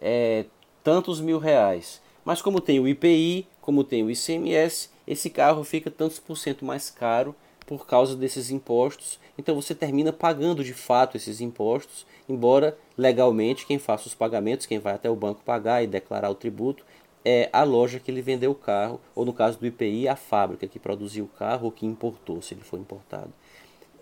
é, 0.02 0.46
tantos 0.84 1.22
mil 1.22 1.38
reais, 1.38 2.02
mas 2.26 2.42
como 2.42 2.60
tem 2.60 2.80
o 2.80 2.88
IPI, 2.88 3.48
como 3.62 3.84
tem 3.84 4.04
o 4.04 4.10
ICMS, 4.10 4.90
esse 5.06 5.30
carro 5.30 5.64
fica 5.64 5.92
tantos 5.92 6.20
por 6.20 6.36
cento 6.36 6.66
mais 6.66 6.90
caro 6.90 7.36
por 7.68 7.86
causa 7.86 8.16
desses 8.16 8.50
impostos. 8.50 9.20
Então 9.38 9.54
você 9.54 9.76
termina 9.76 10.12
pagando 10.12 10.64
de 10.64 10.74
fato 10.74 11.16
esses 11.16 11.40
impostos, 11.40 12.04
embora 12.28 12.76
legalmente 12.98 13.68
quem 13.68 13.78
faça 13.78 14.08
os 14.08 14.16
pagamentos, 14.16 14.66
quem 14.66 14.80
vai 14.80 14.96
até 14.96 15.08
o 15.08 15.16
banco 15.16 15.44
pagar 15.46 15.84
e 15.84 15.88
declarar 15.88 16.32
o 16.32 16.36
tributo, 16.36 16.84
é 17.24 17.50
a 17.52 17.64
loja 17.64 18.00
que 18.00 18.10
ele 18.10 18.22
vendeu 18.22 18.52
o 18.52 18.56
carro, 18.56 19.00
ou 19.14 19.26
no 19.26 19.34
caso 19.34 19.60
do 19.60 19.66
IPI, 19.66 20.08
a 20.08 20.16
fábrica 20.16 20.68
que 20.68 20.80
produziu 20.80 21.26
o 21.26 21.28
carro 21.28 21.66
ou 21.66 21.72
que 21.72 21.86
importou, 21.86 22.42
se 22.42 22.54
ele 22.54 22.62
for 22.62 22.80
importado. 22.80 23.34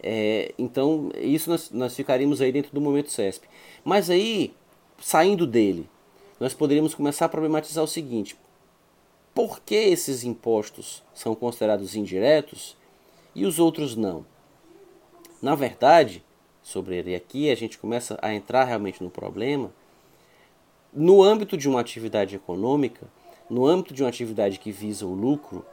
É, 0.01 0.53
então, 0.57 1.09
isso 1.15 1.49
nós, 1.49 1.71
nós 1.71 1.95
ficaríamos 1.95 2.41
aí 2.41 2.51
dentro 2.51 2.71
do 2.71 2.81
momento 2.81 3.11
CESP. 3.11 3.47
Mas 3.83 4.09
aí, 4.09 4.53
saindo 4.99 5.47
dele, 5.47 5.89
nós 6.39 6.53
poderíamos 6.53 6.93
começar 6.93 7.25
a 7.25 7.29
problematizar 7.29 7.83
o 7.83 7.87
seguinte: 7.87 8.37
por 9.33 9.59
que 9.61 9.75
esses 9.75 10.23
impostos 10.23 11.03
são 11.13 11.33
considerados 11.33 11.95
indiretos 11.95 12.77
e 13.37 13.45
os 13.45 13.59
outros 13.59 13.95
não. 13.95 14.25
Na 15.39 15.53
verdade, 15.53 16.23
sobre 16.63 16.97
ele 16.97 17.13
aqui 17.13 17.51
a 17.51 17.55
gente 17.55 17.77
começa 17.77 18.17
a 18.19 18.33
entrar 18.33 18.63
realmente 18.63 19.03
no 19.03 19.11
problema. 19.11 19.71
No 20.93 21.21
âmbito 21.21 21.57
de 21.57 21.67
uma 21.69 21.79
atividade 21.79 22.35
econômica, 22.35 23.07
no 23.49 23.65
âmbito 23.65 23.93
de 23.93 24.03
uma 24.03 24.09
atividade 24.09 24.59
que 24.59 24.71
visa 24.71 25.05
o 25.05 25.13
lucro, 25.13 25.65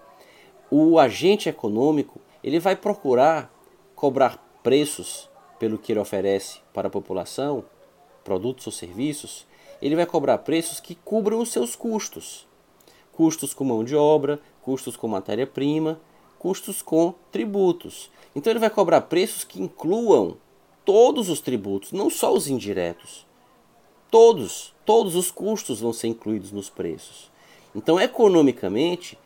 o 0.71 0.99
agente 0.99 1.49
econômico 1.49 2.21
ele 2.43 2.59
vai 2.59 2.77
procurar 2.77 3.53
cobrar 3.95 4.39
preços 4.63 5.31
pelo 5.59 5.79
que 5.79 5.93
ele 5.93 6.01
oferece 6.01 6.61
para 6.73 6.89
a 6.89 6.91
população, 6.91 7.65
produtos 8.23 8.67
ou 8.67 8.73
serviços, 8.73 9.47
ele 9.81 9.97
vai 9.97 10.07
cobrar 10.07 10.39
preços 10.39 10.81
que 10.81 10.95
cubram 10.95 11.41
os 11.41 11.53
seus 11.53 11.77
custos. 11.77 12.47
Custos 13.13 13.55
com 13.55 13.65
mão 13.65 13.85
de 13.85 13.95
obra, 13.95 14.41
custos 14.63 14.97
com 14.97 15.07
matéria-prima, 15.07 16.01
custos 16.39 16.83
com 16.83 17.15
tributos. 17.31 18.11
Então 18.35 18.51
ele 18.51 18.61
vai 18.61 18.71
cobrar 18.71 19.03
preços 19.03 19.45
que 19.45 19.63
incluam 19.63 20.37
todos 20.85 21.29
os 21.29 21.41
tributos, 21.41 21.93
não 21.93 22.11
só 22.11 22.33
os 22.33 22.49
indiretos. 22.49 23.27
Todos, 24.15 24.73
todos 24.85 25.17
os 25.17 25.33
custos 25.33 25.81
vão 25.81 25.93
ser 25.93 26.07
incluídos 26.07 26.53
nos 26.53 26.71
preços. 26.71 27.33
Então, 27.75 27.99
economicamente, 27.99 29.19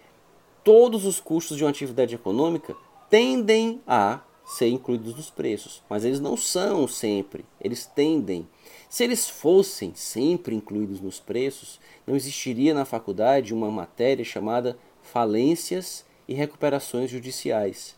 todos 0.64 1.04
os 1.04 1.21
custos 1.21 1.59
de 1.59 1.62
uma 1.62 1.68
atividade 1.68 2.14
econômica 2.14 2.75
tendem 3.11 3.83
a 3.87 4.23
ser 4.47 4.68
incluídos 4.68 5.14
nos 5.14 5.28
preços, 5.28 5.83
mas 5.90 6.07
eles 6.07 6.21
não 6.21 6.38
são 6.38 6.88
sempre, 6.88 7.45
eles 7.61 7.85
tendem. 7.85 8.49
Se 8.88 9.04
eles 9.04 9.28
fossem 9.28 9.92
sempre 9.95 10.57
incluídos 10.57 11.02
nos 11.02 11.21
preços, 11.21 11.78
não 12.07 12.16
existiria 12.16 12.73
na 12.73 12.87
faculdade 12.87 13.52
uma 13.52 13.71
matéria 13.71 14.25
chamada 14.25 14.78
falências 15.02 16.02
e 16.26 16.33
recuperações 16.33 17.11
judiciais. 17.11 17.95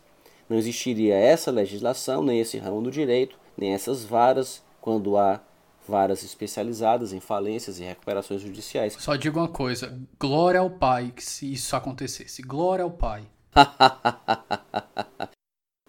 Não 0.49 0.57
existiria 0.57 1.15
essa 1.15 1.51
legislação, 1.51 2.21
nem 2.21 2.41
esse 2.41 2.57
ramo 2.57 2.81
do 2.81 2.91
direito, 2.91 3.39
nem 3.55 3.71
essas 3.73 4.03
varas, 4.03 4.61
quando 4.81 5.15
há 5.15 5.41
varas 5.87 6.23
especializadas 6.23 7.13
em 7.13 7.19
falências 7.19 7.79
e 7.79 7.83
recuperações 7.83 8.41
judiciais. 8.41 8.95
Só 8.99 9.15
digo 9.15 9.39
uma 9.39 9.47
coisa: 9.47 9.99
glória 10.19 10.59
ao 10.59 10.69
Pai 10.69 11.13
que 11.15 11.23
se 11.23 11.51
isso 11.51 11.75
acontecesse. 11.75 12.41
Glória 12.41 12.83
ao 12.83 12.91
Pai. 12.91 13.23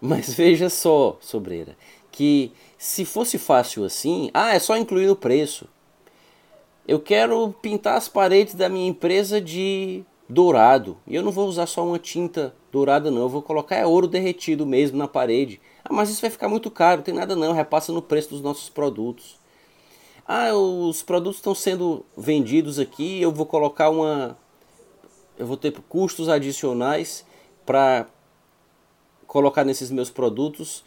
Mas 0.01 0.33
veja 0.33 0.69
só, 0.69 1.17
Sobreira, 1.21 1.77
que 2.11 2.51
se 2.77 3.05
fosse 3.05 3.37
fácil 3.37 3.85
assim, 3.85 4.29
ah, 4.33 4.53
é 4.53 4.59
só 4.59 4.75
incluir 4.75 5.07
no 5.07 5.15
preço. 5.15 5.67
Eu 6.85 6.99
quero 6.99 7.53
pintar 7.61 7.95
as 7.95 8.09
paredes 8.09 8.53
da 8.53 8.67
minha 8.67 8.89
empresa 8.89 9.39
de 9.39 10.03
dourado. 10.27 10.97
E 11.07 11.15
eu 11.15 11.23
não 11.23 11.31
vou 11.31 11.47
usar 11.47 11.65
só 11.67 11.85
uma 11.85 11.97
tinta 11.99 12.53
dourada 12.71 13.09
não, 13.09 13.21
eu 13.21 13.29
vou 13.29 13.41
colocar 13.41 13.75
é 13.75 13.85
ouro 13.85 14.07
derretido 14.07 14.65
mesmo 14.65 14.97
na 14.97 15.07
parede. 15.07 15.61
Ah, 15.85 15.93
mas 15.93 16.09
isso 16.09 16.21
vai 16.21 16.29
ficar 16.29 16.49
muito 16.49 16.69
caro, 16.69 16.97
não 16.97 17.03
tem 17.03 17.13
nada 17.13 17.35
não, 17.35 17.53
repassa 17.53 17.93
no 17.93 18.01
preço 18.01 18.31
dos 18.31 18.41
nossos 18.41 18.67
produtos. 18.67 19.39
Ah, 20.27 20.53
os 20.53 21.03
produtos 21.03 21.37
estão 21.37 21.53
sendo 21.53 22.05
vendidos 22.15 22.79
aqui, 22.79 23.21
eu 23.21 23.31
vou 23.31 23.45
colocar 23.45 23.89
uma 23.89 24.37
eu 25.37 25.45
vou 25.45 25.57
ter 25.57 25.71
custos 25.89 26.29
adicionais 26.29 27.25
para 27.65 28.07
colocar 29.27 29.63
nesses 29.63 29.89
meus 29.89 30.09
produtos 30.09 30.83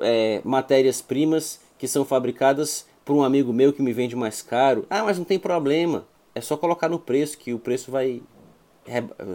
é, 0.00 0.40
matérias-primas 0.44 1.60
que 1.76 1.88
são 1.88 2.04
fabricadas 2.04 2.86
por 3.04 3.16
um 3.16 3.22
amigo 3.22 3.52
meu 3.52 3.72
que 3.72 3.82
me 3.82 3.92
vende 3.92 4.14
mais 4.14 4.42
caro. 4.42 4.86
Ah, 4.88 5.02
mas 5.02 5.18
não 5.18 5.24
tem 5.24 5.38
problema. 5.38 6.06
É 6.34 6.40
só 6.40 6.56
colocar 6.56 6.88
no 6.88 6.98
preço 6.98 7.36
que 7.36 7.52
o 7.52 7.58
preço 7.58 7.90
vai 7.90 8.22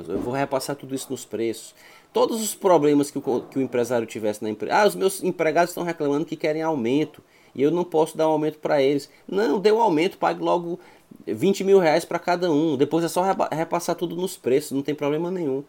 eu 0.09 0.19
vou 0.19 0.33
repassar 0.33 0.75
tudo 0.75 0.95
isso 0.95 1.07
nos 1.09 1.23
preços. 1.23 1.75
Todos 2.11 2.41
os 2.41 2.55
problemas 2.55 3.11
que 3.11 3.17
o, 3.17 3.41
que 3.41 3.59
o 3.59 3.61
empresário 3.61 4.07
tivesse 4.07 4.43
na 4.43 4.49
empresa. 4.49 4.75
Ah, 4.75 4.87
os 4.87 4.95
meus 4.95 5.23
empregados 5.23 5.71
estão 5.71 5.83
reclamando 5.83 6.25
que 6.25 6.35
querem 6.35 6.61
aumento 6.61 7.21
e 7.55 7.61
eu 7.61 7.71
não 7.71 7.83
posso 7.83 8.17
dar 8.17 8.27
um 8.27 8.31
aumento 8.31 8.59
para 8.59 8.81
eles. 8.81 9.09
Não, 9.27 9.59
dê 9.59 9.71
um 9.71 9.81
aumento, 9.81 10.17
pague 10.17 10.43
logo 10.43 10.79
20 11.25 11.63
mil 11.63 11.79
reais 11.79 12.05
para 12.05 12.19
cada 12.19 12.51
um. 12.51 12.75
Depois 12.75 13.03
é 13.03 13.07
só 13.07 13.23
repassar 13.51 13.95
tudo 13.95 14.15
nos 14.15 14.37
preços, 14.37 14.71
não 14.71 14.81
tem 14.81 14.93
problema 14.93 15.31
nenhum. 15.31 15.63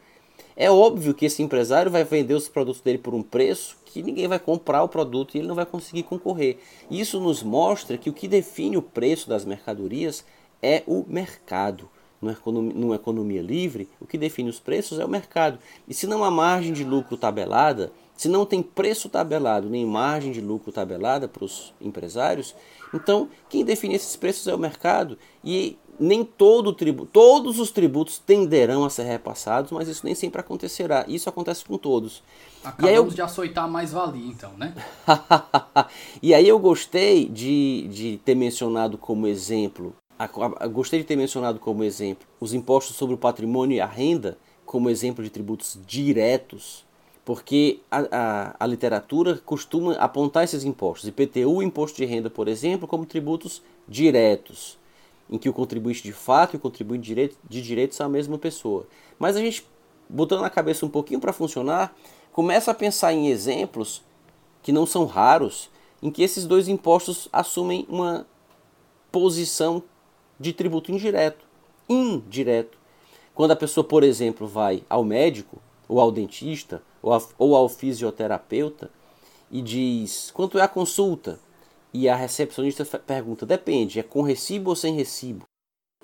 É 0.56 0.70
óbvio 0.70 1.14
que 1.14 1.26
esse 1.26 1.42
empresário 1.42 1.90
vai 1.90 2.02
vender 2.02 2.34
os 2.34 2.48
produtos 2.48 2.80
dele 2.80 2.98
por 2.98 3.14
um 3.14 3.22
preço 3.22 3.76
que 3.84 4.02
ninguém 4.02 4.26
vai 4.26 4.38
comprar 4.38 4.82
o 4.82 4.88
produto 4.88 5.34
e 5.34 5.38
ele 5.38 5.48
não 5.48 5.54
vai 5.54 5.66
conseguir 5.66 6.02
concorrer. 6.02 6.58
Isso 6.90 7.20
nos 7.20 7.42
mostra 7.42 7.96
que 7.96 8.10
o 8.10 8.12
que 8.12 8.26
define 8.26 8.76
o 8.76 8.82
preço 8.82 9.28
das 9.28 9.44
mercadorias 9.44 10.24
é 10.62 10.82
o 10.86 11.04
mercado 11.06 11.88
numa 12.20 12.32
economia, 12.32 12.74
numa 12.74 12.94
economia 12.94 13.42
livre, 13.42 13.88
o 14.00 14.06
que 14.06 14.18
define 14.18 14.48
os 14.48 14.58
preços 14.58 14.98
é 14.98 15.04
o 15.04 15.08
mercado. 15.08 15.58
E 15.86 15.94
se 15.94 16.06
não 16.06 16.24
há 16.24 16.30
margem 16.30 16.72
de 16.72 16.84
lucro 16.84 17.16
tabelada, 17.16 17.92
se 18.16 18.28
não 18.28 18.46
tem 18.46 18.62
preço 18.62 19.08
tabelado 19.08 19.68
nem 19.68 19.84
margem 19.84 20.32
de 20.32 20.40
lucro 20.40 20.72
tabelada 20.72 21.28
para 21.28 21.44
os 21.44 21.72
empresários, 21.80 22.54
então 22.94 23.28
quem 23.48 23.64
define 23.64 23.94
esses 23.94 24.16
preços 24.16 24.46
é 24.46 24.54
o 24.54 24.58
mercado 24.58 25.18
e 25.44 25.76
nem 25.98 26.24
todo 26.24 26.72
tributo, 26.72 27.10
todos 27.12 27.58
os 27.58 27.70
tributos 27.70 28.18
tenderão 28.18 28.84
a 28.84 28.90
ser 28.90 29.04
repassados, 29.04 29.70
mas 29.70 29.88
isso 29.88 30.04
nem 30.04 30.14
sempre 30.14 30.40
acontecerá. 30.40 31.04
Isso 31.08 31.28
acontece 31.28 31.64
com 31.64 31.78
todos. 31.78 32.22
Acabamos 32.62 33.12
eu... 33.12 33.14
de 33.14 33.22
açoitar 33.22 33.68
mais 33.68 33.92
valia, 33.92 34.28
então, 34.28 34.52
né? 34.58 34.74
e 36.22 36.34
aí 36.34 36.46
eu 36.46 36.58
gostei 36.58 37.26
de, 37.26 37.88
de 37.88 38.20
ter 38.24 38.34
mencionado 38.34 38.98
como 38.98 39.26
exemplo 39.26 39.94
gostei 40.72 41.00
de 41.00 41.04
ter 41.04 41.14
mencionado 41.14 41.58
como 41.58 41.84
exemplo 41.84 42.26
os 42.40 42.54
impostos 42.54 42.96
sobre 42.96 43.14
o 43.14 43.18
patrimônio 43.18 43.76
e 43.76 43.80
a 43.82 43.86
renda 43.86 44.38
como 44.64 44.88
exemplo 44.88 45.22
de 45.22 45.28
tributos 45.28 45.78
diretos, 45.86 46.85
porque 47.26 47.80
a, 47.90 48.04
a, 48.12 48.56
a 48.60 48.66
literatura 48.68 49.36
costuma 49.44 49.94
apontar 49.94 50.44
esses 50.44 50.62
impostos, 50.62 51.08
IPTU, 51.08 51.60
imposto 51.60 51.96
de 51.96 52.04
renda, 52.04 52.30
por 52.30 52.46
exemplo, 52.46 52.86
como 52.86 53.04
tributos 53.04 53.60
diretos, 53.88 54.78
em 55.28 55.36
que 55.36 55.48
o 55.48 55.52
contribuinte 55.52 56.04
de 56.04 56.12
fato 56.12 56.54
e 56.54 56.56
o 56.56 56.60
contribuinte 56.60 57.02
de 57.02 57.08
direito, 57.08 57.36
de 57.42 57.60
direito 57.60 57.96
são 57.96 58.06
a 58.06 58.08
mesma 58.08 58.38
pessoa. 58.38 58.86
Mas 59.18 59.34
a 59.34 59.40
gente, 59.40 59.66
botando 60.08 60.42
na 60.42 60.48
cabeça 60.48 60.86
um 60.86 60.88
pouquinho 60.88 61.18
para 61.18 61.32
funcionar, 61.32 61.96
começa 62.30 62.70
a 62.70 62.74
pensar 62.74 63.12
em 63.12 63.26
exemplos 63.26 64.04
que 64.62 64.70
não 64.70 64.86
são 64.86 65.04
raros, 65.04 65.68
em 66.00 66.12
que 66.12 66.22
esses 66.22 66.46
dois 66.46 66.68
impostos 66.68 67.28
assumem 67.32 67.84
uma 67.88 68.24
posição 69.10 69.82
de 70.38 70.52
tributo 70.52 70.92
indireto. 70.92 71.44
Indireto. 71.88 72.78
Quando 73.34 73.50
a 73.50 73.56
pessoa, 73.56 73.82
por 73.82 74.04
exemplo, 74.04 74.46
vai 74.46 74.84
ao 74.88 75.02
médico, 75.02 75.60
ou 75.88 76.00
ao 76.00 76.10
dentista, 76.10 76.82
ou, 77.38 77.54
ao 77.54 77.68
fisioterapeuta 77.68 78.90
e 79.50 79.62
diz 79.62 80.30
quanto 80.32 80.58
é 80.58 80.62
a 80.62 80.68
consulta, 80.68 81.38
e 81.92 82.08
a 82.08 82.16
recepcionista 82.16 82.84
pergunta: 82.98 83.46
depende, 83.46 83.98
é 84.00 84.02
com 84.02 84.22
recibo 84.22 84.70
ou 84.70 84.76
sem 84.76 84.94
recibo? 84.94 85.44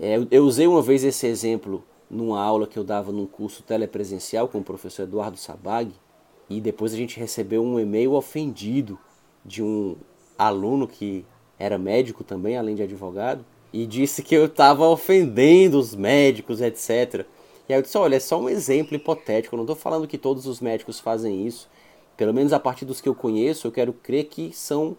É, 0.01 0.17
eu 0.31 0.45
usei 0.45 0.67
uma 0.67 0.81
vez 0.81 1.05
esse 1.05 1.27
exemplo 1.27 1.85
numa 2.09 2.41
aula 2.43 2.67
que 2.67 2.79
eu 2.79 2.85
dava 2.85 3.13
num 3.13 3.27
curso 3.27 3.63
telepresencial 3.63 4.49
com 4.49 4.59
o 4.59 4.65
professor 4.65 5.03
Eduardo 5.03 5.37
Sabag, 5.37 5.93
e 6.49 6.61
depois 6.61 6.93
a 6.93 6.97
gente 6.97 7.19
recebeu 7.19 7.63
um 7.63 7.79
e-mail 7.79 8.13
ofendido 8.13 8.99
de 9.45 9.63
um 9.63 9.97
aluno 10.39 10.87
que 10.87 11.25
era 11.59 11.79
médico 11.79 12.25
também, 12.25 12.57
além 12.57 12.75
de 12.75 12.83
advogado, 12.83 13.45
e 13.73 13.87
disse 13.87 14.23
que 14.23 14.35
eu 14.35 14.47
estava 14.47 14.87
ofendendo 14.87 15.79
os 15.79 15.95
médicos, 15.95 16.61
etc. 16.61 17.27
E 17.69 17.73
aí 17.73 17.79
eu 17.79 17.83
disse: 17.83 17.97
olha, 17.99 18.17
é 18.17 18.21
só 18.21 18.41
um 18.41 18.49
exemplo 18.49 18.95
hipotético, 18.95 19.55
eu 19.55 19.59
não 19.59 19.65
estou 19.65 19.77
falando 19.77 20.07
que 20.07 20.19
todos 20.19 20.47
os 20.47 20.61
médicos 20.61 21.01
fazem 21.01 21.47
isso. 21.47 21.69
Pelo 22.17 22.35
menos 22.35 22.53
a 22.53 22.61
partir 22.61 22.85
dos 22.85 23.01
que 23.01 23.09
eu 23.09 23.15
conheço, 23.15 23.67
eu 23.67 23.73
quero 23.73 23.93
crer 23.93 24.25
que 24.25 24.53
são 24.53 24.97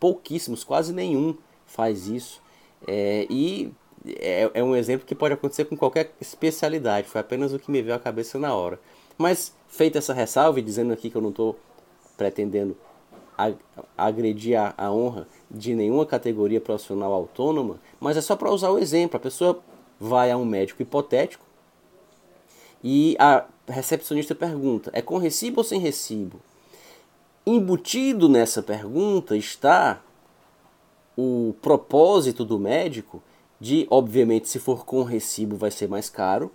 pouquíssimos, 0.00 0.64
quase 0.64 0.92
nenhum 0.92 1.36
faz 1.66 2.08
isso. 2.08 2.42
É, 2.86 3.26
e 3.30 3.72
é, 4.06 4.50
é, 4.54 4.62
um 4.62 4.74
exemplo 4.76 5.06
que 5.06 5.14
pode 5.14 5.34
acontecer 5.34 5.64
com 5.64 5.76
qualquer 5.76 6.12
especialidade, 6.20 7.08
foi 7.08 7.20
apenas 7.20 7.52
o 7.52 7.58
que 7.58 7.70
me 7.70 7.80
veio 7.82 7.94
à 7.94 7.98
cabeça 7.98 8.38
na 8.38 8.54
hora. 8.54 8.78
Mas, 9.16 9.54
feita 9.68 9.98
essa 9.98 10.12
ressalva, 10.12 10.58
e 10.58 10.62
dizendo 10.62 10.92
aqui 10.92 11.08
que 11.08 11.16
eu 11.16 11.22
não 11.22 11.30
estou 11.30 11.58
pretendendo 12.16 12.76
agredir 13.96 14.58
a, 14.58 14.74
a 14.76 14.92
honra 14.92 15.26
de 15.50 15.74
nenhuma 15.74 16.06
categoria 16.06 16.60
profissional 16.60 17.12
autônoma, 17.12 17.80
mas 18.00 18.16
é 18.16 18.20
só 18.20 18.36
para 18.36 18.50
usar 18.50 18.70
o 18.70 18.78
exemplo. 18.78 19.16
A 19.16 19.20
pessoa 19.20 19.60
vai 19.98 20.30
a 20.30 20.36
um 20.36 20.44
médico 20.44 20.82
hipotético 20.82 21.44
e 22.84 23.16
a 23.18 23.46
recepcionista 23.66 24.34
pergunta: 24.34 24.90
é 24.92 25.00
com 25.00 25.16
recibo 25.16 25.60
ou 25.60 25.64
sem 25.64 25.80
recibo? 25.80 26.38
Embutido 27.46 28.28
nessa 28.28 28.62
pergunta 28.62 29.34
está 29.34 30.02
o 31.16 31.54
propósito 31.62 32.44
do 32.44 32.58
médico 32.58 33.22
de, 33.58 33.86
obviamente, 33.90 34.48
se 34.48 34.58
for 34.58 34.84
com 34.84 35.02
recibo 35.02 35.56
vai 35.56 35.70
ser 35.70 35.88
mais 35.88 36.10
caro. 36.10 36.52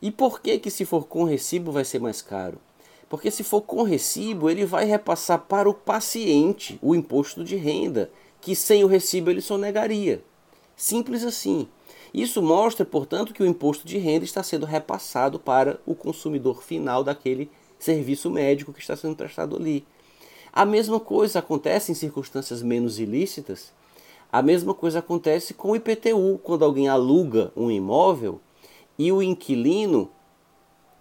E 0.00 0.10
por 0.10 0.40
que 0.40 0.58
que 0.58 0.70
se 0.70 0.86
for 0.86 1.06
com 1.06 1.24
recibo 1.24 1.70
vai 1.70 1.84
ser 1.84 2.00
mais 2.00 2.22
caro? 2.22 2.58
Porque 3.08 3.30
se 3.30 3.42
for 3.42 3.62
com 3.62 3.82
recibo, 3.82 4.48
ele 4.48 4.64
vai 4.64 4.84
repassar 4.84 5.40
para 5.40 5.68
o 5.68 5.74
paciente 5.74 6.78
o 6.80 6.94
imposto 6.94 7.42
de 7.42 7.56
renda, 7.56 8.10
que 8.40 8.54
sem 8.54 8.84
o 8.84 8.86
recibo 8.86 9.30
ele 9.30 9.40
sonegaria. 9.40 10.22
Simples 10.76 11.24
assim. 11.24 11.68
Isso 12.12 12.42
mostra, 12.42 12.84
portanto, 12.84 13.32
que 13.32 13.42
o 13.42 13.46
imposto 13.46 13.86
de 13.86 13.98
renda 13.98 14.24
está 14.24 14.42
sendo 14.42 14.66
repassado 14.66 15.38
para 15.38 15.80
o 15.86 15.94
consumidor 15.94 16.62
final 16.62 17.04
daquele 17.04 17.50
serviço 17.78 18.30
médico 18.30 18.72
que 18.72 18.80
está 18.80 18.96
sendo 18.96 19.16
prestado 19.16 19.56
ali. 19.56 19.84
A 20.52 20.64
mesma 20.64 20.98
coisa 20.98 21.38
acontece 21.38 21.92
em 21.92 21.94
circunstâncias 21.94 22.62
menos 22.62 22.98
ilícitas. 22.98 23.72
A 24.32 24.42
mesma 24.42 24.74
coisa 24.74 24.98
acontece 24.98 25.54
com 25.54 25.70
o 25.70 25.76
IPTU, 25.76 26.40
quando 26.42 26.64
alguém 26.64 26.88
aluga 26.88 27.52
um 27.56 27.70
imóvel 27.70 28.40
e 28.98 29.12
o 29.12 29.22
inquilino 29.22 30.10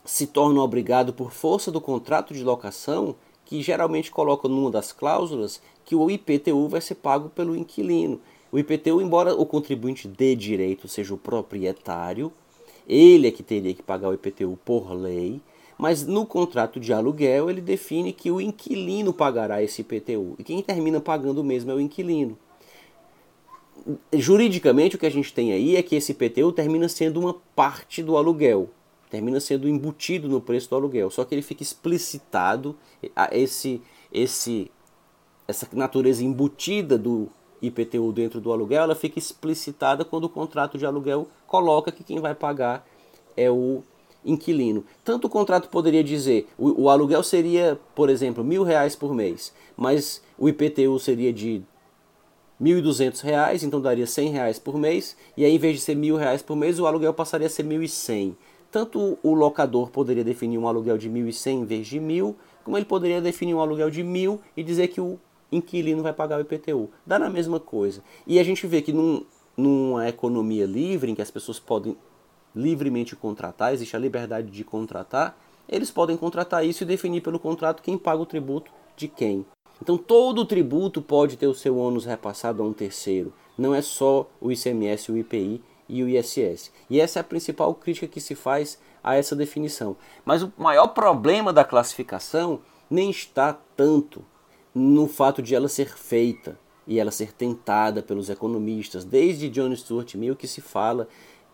se 0.05 0.27
torna 0.27 0.61
obrigado 0.61 1.11
por 1.11 1.31
força 1.31 1.69
do 1.71 1.81
contrato 1.81 2.33
de 2.33 2.43
locação, 2.43 3.15
que 3.43 3.61
geralmente 3.61 4.11
coloca 4.11 4.47
numa 4.47 4.71
das 4.71 4.91
cláusulas 4.91 5.61
que 5.83 5.95
o 5.95 6.09
IPTU 6.09 6.67
vai 6.67 6.79
ser 6.79 6.95
pago 6.95 7.29
pelo 7.29 7.55
inquilino. 7.55 8.21
O 8.57 8.59
IPTU, 8.59 8.99
embora 9.03 9.35
o 9.35 9.45
contribuinte 9.45 10.07
dê 10.07 10.35
direito 10.35 10.87
seja 10.87 11.13
o 11.13 11.17
proprietário, 11.17 12.33
ele 12.89 13.27
é 13.27 13.31
que 13.31 13.43
teria 13.43 13.71
que 13.71 13.83
pagar 13.83 14.09
o 14.09 14.15
IPTU 14.15 14.57
por 14.65 14.91
lei, 14.93 15.39
mas 15.77 16.07
no 16.07 16.25
contrato 16.25 16.79
de 16.79 16.91
aluguel 16.91 17.51
ele 17.51 17.61
define 17.61 18.11
que 18.11 18.31
o 18.31 18.41
inquilino 18.41 19.13
pagará 19.13 19.61
esse 19.61 19.81
IPTU 19.81 20.33
e 20.39 20.43
quem 20.43 20.59
termina 20.63 20.99
pagando 20.99 21.43
mesmo 21.43 21.69
é 21.69 21.75
o 21.75 21.79
inquilino. 21.79 22.35
Juridicamente 24.11 24.95
o 24.95 24.99
que 24.99 25.05
a 25.05 25.11
gente 25.11 25.31
tem 25.31 25.51
aí 25.51 25.75
é 25.75 25.83
que 25.83 25.95
esse 25.95 26.13
IPTU 26.13 26.51
termina 26.51 26.89
sendo 26.89 27.19
uma 27.19 27.35
parte 27.55 28.01
do 28.01 28.17
aluguel 28.17 28.71
termina 29.07 29.39
sendo 29.39 29.69
embutido 29.69 30.27
no 30.27 30.41
preço 30.41 30.69
do 30.69 30.75
aluguel. 30.75 31.09
Só 31.11 31.23
que 31.23 31.33
ele 31.33 31.43
fica 31.43 31.61
explicitado 31.61 32.75
esse 33.31 33.83
esse 34.11 34.71
essa 35.47 35.67
natureza 35.73 36.23
embutida 36.23 36.97
do 36.97 37.29
IPTU 37.61 38.11
dentro 38.11 38.39
do 38.39 38.51
aluguel, 38.51 38.83
ela 38.83 38.95
fica 38.95 39.17
explicitada 39.17 40.05
quando 40.05 40.25
o 40.25 40.29
contrato 40.29 40.77
de 40.77 40.85
aluguel 40.85 41.27
coloca 41.45 41.91
que 41.91 42.03
quem 42.03 42.19
vai 42.19 42.35
pagar 42.35 42.85
é 43.35 43.49
o 43.49 43.83
inquilino. 44.25 44.83
Tanto 45.03 45.25
o 45.27 45.29
contrato 45.29 45.69
poderia 45.69 46.03
dizer, 46.03 46.47
o, 46.57 46.83
o 46.83 46.89
aluguel 46.89 47.23
seria, 47.23 47.79
por 47.95 48.09
exemplo, 48.09 48.43
mil 48.43 48.63
reais 48.63 48.95
por 48.95 49.13
mês, 49.13 49.53
mas 49.75 50.21
o 50.37 50.49
IPTU 50.49 50.99
seria 50.99 51.31
de 51.31 51.61
R$ 52.59 52.81
1.200, 52.81 53.63
então 53.63 53.79
daria 53.79 54.05
R$ 54.05 54.29
reais 54.29 54.59
por 54.59 54.77
mês, 54.77 55.15
e 55.35 55.45
aí 55.45 55.55
em 55.55 55.59
vez 55.59 55.75
de 55.75 55.81
ser 55.81 55.97
R$ 55.97 56.17
reais 56.17 56.41
por 56.41 56.55
mês, 56.55 56.79
o 56.79 56.87
aluguel 56.87 57.13
passaria 57.13 57.47
a 57.47 57.49
ser 57.49 57.65
R$ 57.65 57.77
1.100 57.77 58.35
tanto 58.71 59.17
o 59.23 59.33
locador 59.33 59.89
poderia 59.89 60.23
definir 60.23 60.57
um 60.57 60.67
aluguel 60.67 60.97
de 60.97 61.09
1.100 61.09 61.51
em 61.51 61.65
vez 61.65 61.87
de 61.87 61.99
1.000, 61.99 62.35
como 62.63 62.77
ele 62.77 62.85
poderia 62.85 63.21
definir 63.21 63.53
um 63.53 63.61
aluguel 63.61 63.89
de 63.89 64.03
1.000 64.03 64.39
e 64.55 64.63
dizer 64.63 64.89
que 64.89 64.99
o 64.99 65.19
inquilino 65.51 66.03
vai 66.03 66.13
pagar 66.13 66.37
o 66.37 66.41
IPTU. 66.41 66.89
Dá 67.05 67.17
na 67.17 67.29
mesma 67.29 67.59
coisa. 67.59 68.03
E 68.25 68.39
a 68.39 68.43
gente 68.43 68.65
vê 68.67 68.81
que 68.81 68.93
num, 68.93 69.25
numa 69.55 70.07
economia 70.07 70.65
livre, 70.65 71.11
em 71.11 71.15
que 71.15 71.21
as 71.21 71.31
pessoas 71.31 71.59
podem 71.59 71.97
livremente 72.55 73.15
contratar, 73.15 73.73
existe 73.73 73.95
a 73.95 73.99
liberdade 73.99 74.49
de 74.49 74.63
contratar, 74.63 75.37
eles 75.69 75.91
podem 75.91 76.17
contratar 76.17 76.65
isso 76.65 76.83
e 76.83 76.85
definir 76.87 77.21
pelo 77.21 77.39
contrato 77.39 77.83
quem 77.83 77.97
paga 77.97 78.21
o 78.21 78.25
tributo 78.25 78.71
de 78.95 79.07
quem. 79.07 79.45
Então 79.81 79.97
todo 79.97 80.45
tributo 80.45 81.01
pode 81.01 81.37
ter 81.37 81.47
o 81.47 81.53
seu 81.53 81.77
ônus 81.77 82.05
repassado 82.05 82.63
a 82.63 82.65
um 82.65 82.73
terceiro. 82.73 83.33
Não 83.57 83.75
é 83.75 83.81
só 83.81 84.29
o 84.41 84.51
ICMS 84.51 85.11
o 85.11 85.17
IPI 85.17 85.61
e 85.87 86.03
o 86.03 86.09
ISS. 86.09 86.71
E 86.89 86.99
essa 86.99 87.19
é 87.19 87.21
a 87.21 87.23
principal 87.23 87.73
crítica 87.75 88.07
que 88.07 88.21
se 88.21 88.33
faz 88.33 88.79
a 89.03 89.15
essa 89.15 89.35
definição. 89.35 89.95
Mas 90.25 90.41
o 90.41 90.51
maior 90.57 90.87
problema 90.87 91.53
da 91.53 91.63
classificação 91.63 92.59
nem 92.89 93.09
está 93.09 93.53
tanto 93.75 94.23
no 94.77 95.07
fato 95.07 95.41
de 95.41 95.55
ela 95.55 95.67
ser 95.67 95.97
feita 95.97 96.57
e 96.85 96.99
ela 96.99 97.11
ser 97.11 97.33
tentada 97.33 98.01
pelos 98.01 98.29
economistas. 98.29 99.03
Desde 99.03 99.49
John 99.49 99.75
Stuart 99.75 100.15
Mill 100.15 100.35
que 100.35 100.47
se 100.47 100.61
fala 100.61 101.07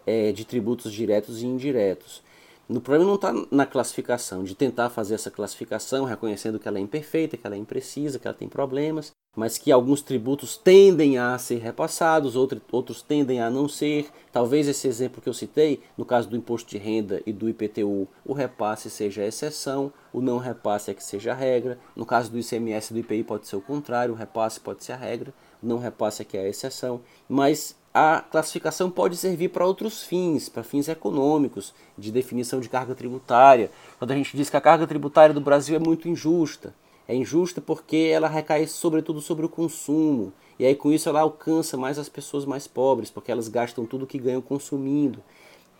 é, 0.06 0.32
de 0.32 0.46
tributos 0.46 0.92
diretos 0.92 1.42
e 1.42 1.46
indiretos. 1.46 2.22
O 2.70 2.80
problema 2.80 3.06
não 3.06 3.16
está 3.16 3.34
na 3.52 3.66
classificação, 3.66 4.42
de 4.42 4.56
tentar 4.56 4.90
fazer 4.90 5.16
essa 5.16 5.30
classificação, 5.30 6.06
reconhecendo 6.06 6.58
que 6.58 6.68
ela 6.68 6.78
é 6.78 6.82
imperfeita, 6.82 7.36
que 7.36 7.46
ela 7.46 7.56
é 7.56 7.60
imprecisa, 7.60 8.18
que 8.18 8.26
ela 8.26 8.36
tem 8.36 8.48
problemas, 8.48 9.12
mas 9.36 9.58
que 9.58 9.70
alguns 9.70 10.02
tributos 10.02 10.56
tendem 10.56 11.18
a 11.18 11.38
ser 11.38 11.58
repassados, 11.58 12.38
outros, 12.38 12.62
outros 12.72 13.02
tendem 13.02 13.42
a 13.42 13.50
não 13.50 13.68
ser. 13.68 14.08
Talvez 14.32 14.68
esse 14.68 14.88
exemplo 14.88 15.22
que 15.22 15.28
eu 15.28 15.34
citei, 15.34 15.82
no 15.98 16.06
caso 16.06 16.30
do 16.30 16.38
imposto 16.38 16.70
de 16.70 16.78
renda 16.78 17.22
e 17.26 17.34
do 17.34 17.50
IPTU, 17.50 18.08
o 18.24 18.34
repasse 18.34 18.90
seja 18.90 19.24
a 19.24 19.28
exceção, 19.28 19.92
o 20.14 20.22
não 20.22 20.38
repasse 20.38 20.90
é 20.90 20.94
que 20.94 21.04
seja 21.04 21.32
a 21.32 21.36
regra. 21.36 21.78
No 21.96 22.06
caso 22.06 22.32
do 22.32 22.40
ICMS 22.40 22.92
e 22.92 22.94
do 22.94 23.00
IPI 23.00 23.24
pode 23.24 23.48
ser 23.48 23.58
o 23.58 23.62
contrário, 23.62 24.14
o 24.14 24.18
repasse 24.18 24.60
pode 24.60 24.84
ser 24.84 24.94
a 24.94 24.98
regra, 24.98 25.34
não 25.64 25.78
repasse 25.78 26.28
é 26.34 26.40
a 26.40 26.48
exceção. 26.48 27.02
Mas 27.28 27.76
a 27.94 28.22
classificação 28.22 28.90
pode 28.90 29.16
servir 29.16 29.50
para 29.50 29.66
outros 29.66 30.04
fins, 30.04 30.50
para 30.50 30.64
fins 30.64 30.88
econômicos, 30.88 31.74
de 31.98 32.12
definição 32.12 32.60
de 32.60 32.68
carga 32.68 32.96
tributária. 32.96 33.70
Quando 34.00 34.12
a 34.12 34.16
gente 34.16 34.36
diz 34.36 34.50
que 34.50 34.58
a 34.58 34.62
carga 34.62 34.88
tributária 34.88 35.34
do 35.34 35.42
Brasil 35.42 35.76
é 35.76 35.80
muito 35.80 36.10
injusta, 36.10 36.74
é 37.08 37.16
injusta 37.16 37.62
porque 37.62 38.10
ela 38.12 38.28
recai 38.28 38.66
sobretudo 38.66 39.22
sobre 39.22 39.46
o 39.46 39.50
consumo. 39.50 40.34
E 40.58 40.66
aí 40.66 40.76
com 40.76 40.92
isso 40.92 41.10
ela 41.10 41.22
alcança 41.22 41.78
mais 41.78 42.00
as 42.00 42.10
pessoas 42.10 42.46
mais 42.46 42.68
pobres, 42.68 43.10
porque 43.12 43.32
elas 43.32 43.48
gastam 43.48 43.86
tudo 43.86 44.08
que 44.08 44.18
ganham 44.18 44.42
consumindo. 44.42 45.24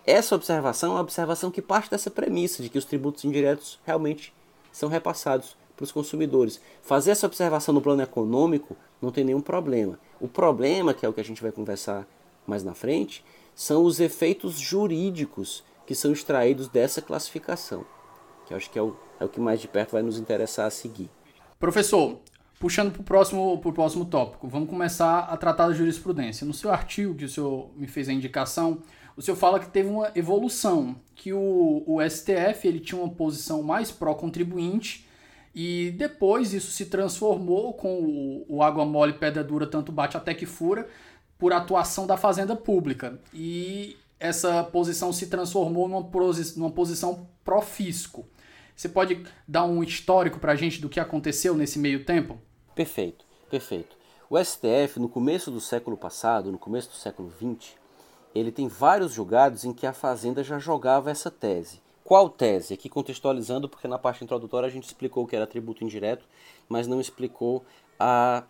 Essa 0.06 0.36
observação 0.36 0.92
é 0.92 0.96
uma 0.96 1.02
observação 1.02 1.50
que 1.50 1.62
parte 1.62 1.90
dessa 1.90 2.12
premissa 2.12 2.62
de 2.62 2.70
que 2.70 2.78
os 2.78 2.86
tributos 2.86 3.24
indiretos 3.24 3.80
realmente 3.86 4.34
são 4.72 4.90
repassados 4.90 5.56
para 5.76 5.84
os 5.84 5.92
consumidores. 5.92 6.60
Fazer 6.82 7.12
essa 7.12 7.26
observação 7.26 7.74
no 7.74 7.82
plano 7.82 8.02
econômico 8.02 8.76
não 9.02 9.12
tem 9.12 9.24
nenhum 9.24 9.42
problema. 9.42 10.00
O 10.20 10.28
problema, 10.28 10.94
que 10.94 11.06
é 11.06 11.10
o 11.10 11.14
que 11.14 11.22
a 11.22 11.26
gente 11.26 11.42
vai 11.42 11.52
conversar 11.52 12.08
mais 12.46 12.64
na 12.64 12.74
frente, 12.74 13.24
são 13.56 13.84
os 13.84 14.00
efeitos 14.00 14.60
jurídicos 14.60 15.64
que 15.86 15.94
são 15.94 16.12
extraídos 16.12 16.68
dessa 16.68 17.02
classificação, 17.02 17.86
que 18.48 18.54
acho 18.54 18.70
que 18.70 18.80
é 18.80 18.82
o 18.82 18.96
é 19.24 19.26
o 19.26 19.30
que 19.30 19.40
mais 19.40 19.62
de 19.62 19.68
perto 19.68 19.92
vai 19.92 20.02
nos 20.02 20.20
interessar 20.20 20.68
a 20.68 20.70
seguir. 20.70 21.10
Professor, 21.60 22.20
puxando 22.60 22.92
para 22.92 23.02
o 23.02 23.04
próximo, 23.04 23.58
próximo 23.74 24.06
tópico, 24.06 24.48
vamos 24.48 24.70
começar 24.70 25.20
a 25.20 25.38
tratar 25.38 25.68
da 25.68 25.74
jurisprudência. 25.74 26.46
No 26.46 26.54
seu 26.54 26.72
artigo 26.72 27.16
que 27.16 27.26
o 27.26 27.30
senhor 27.30 27.70
me 27.76 27.88
fez 27.88 28.10
a 28.10 28.14
indicação, 28.14 28.80
o 29.16 29.22
senhor 29.22 29.38
fala 29.38 29.60
que 29.60 29.70
teve 29.70 29.90
uma 29.90 30.12
evolução, 30.16 30.96
que 31.16 31.32
o, 31.32 31.84
o 31.86 32.00
STF 32.02 32.68
ele 32.68 32.80
tinha 32.80 33.00
uma 33.00 33.10
posição 33.10 33.64
mais 33.64 33.92
pró-contribuinte 33.92 35.08
e 35.54 35.92
depois 35.92 36.54
isso 36.54 36.72
se 36.72 36.88
transformou 36.88 37.74
com 37.74 38.00
o, 38.00 38.46
o 38.48 38.64
água 38.64 38.86
mole, 38.86 39.14
pedra 39.14 39.44
dura, 39.44 39.68
tanto 39.68 39.92
bate 39.92 40.18
até 40.18 40.34
que 40.34 40.46
fura, 40.46 40.88
por 41.38 41.54
atuação 41.54 42.08
da 42.08 42.18
fazenda 42.18 42.56
pública. 42.56 43.20
E 43.34 43.98
essa 44.20 44.64
posição 44.64 45.12
se 45.14 45.28
transformou 45.28 45.88
numa, 45.88 46.10
numa 46.56 46.72
posição 46.72 47.28
pró-fisco. 47.44 48.26
Você 48.76 48.90
pode 48.90 49.24
dar 49.48 49.66
um 49.66 49.84
histórico 49.84 50.40
para 50.40 50.54
a 50.54 50.56
gente 50.56 50.82
do 50.82 50.90
que 50.90 51.00
aconteceu 51.00 51.54
nesse 51.54 51.78
meio 51.78 52.04
tempo? 52.04 52.40
Perfeito, 52.74 53.24
perfeito. 53.50 53.96
O 54.30 54.44
STF, 54.44 55.00
no 55.00 55.08
começo 55.08 55.52
do 55.52 55.62
século 55.62 55.96
passado, 55.96 56.52
no 56.52 56.58
começo 56.58 56.90
do 56.90 56.96
século 56.96 57.32
XX, 57.32 57.74
ele 58.34 58.52
tem 58.52 58.68
vários 58.68 59.14
julgados 59.14 59.64
em 59.64 59.74
que 59.74 59.86
a 59.86 59.94
Fazenda 59.94 60.44
já 60.44 60.58
jogava 60.58 61.12
essa 61.12 61.30
tese. 61.30 61.80
Qual 62.14 62.30
tese? 62.30 62.76
Aqui 62.76 62.90
contextualizando, 62.90 63.68
porque 63.68 63.88
na 63.88 63.98
parte 63.98 64.24
introdutória 64.24 64.68
a 64.68 64.70
gente 64.70 64.84
explicou 64.84 65.26
que 65.26 65.36
era 65.36 65.48
tributo 65.48 65.84
indireto, 65.84 66.28
mas 66.70 66.86
não 66.86 67.02
explicou 67.02 67.66
a, 68.00 68.44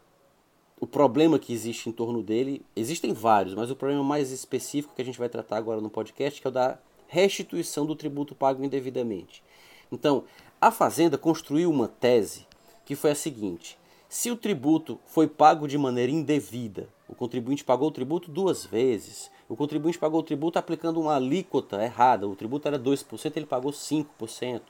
o 0.82 0.86
problema 0.86 1.40
que 1.40 1.54
existe 1.54 1.88
em 1.88 1.94
torno 1.94 2.22
dele, 2.22 2.62
existem 2.76 3.14
vários, 3.14 3.56
mas 3.56 3.72
o 3.72 3.76
problema 3.78 4.04
mais 4.04 4.32
específico 4.32 4.94
que 4.94 5.02
a 5.02 5.06
gente 5.06 5.18
vai 5.18 5.30
tratar 5.30 5.56
agora 5.56 5.80
no 5.80 5.90
podcast 5.90 6.46
é 6.46 6.50
o 6.50 6.52
da 6.52 6.78
restituição 7.08 7.86
do 7.86 7.96
tributo 7.96 8.36
pago 8.36 8.66
indevidamente. 8.66 9.42
Então, 9.90 10.26
a 10.60 10.70
Fazenda 10.70 11.18
construiu 11.18 11.72
uma 11.72 11.88
tese 11.88 12.46
que 12.84 12.98
foi 12.98 13.12
a 13.12 13.16
seguinte: 13.16 13.80
se 14.10 14.30
o 14.30 14.36
tributo 14.36 15.00
foi 15.06 15.26
pago 15.26 15.70
de 15.70 15.78
maneira 15.78 16.12
indevida, 16.12 16.90
o 17.08 17.16
contribuinte 17.16 17.64
pagou 17.64 17.88
o 17.88 17.94
tributo 17.94 18.30
duas 18.30 18.66
vezes, 18.66 19.32
o 19.48 19.56
contribuinte 19.56 20.00
pagou 20.00 20.22
o 20.22 20.24
tributo 20.24 20.58
aplicando 20.58 21.00
uma 21.00 21.16
alíquota 21.16 21.84
errada, 21.84 22.28
o 22.28 22.36
tributo 22.36 22.68
era 22.68 22.80
2%, 22.80 23.34
ele 23.36 23.46
pagou 23.46 23.72
5%. 23.72 24.62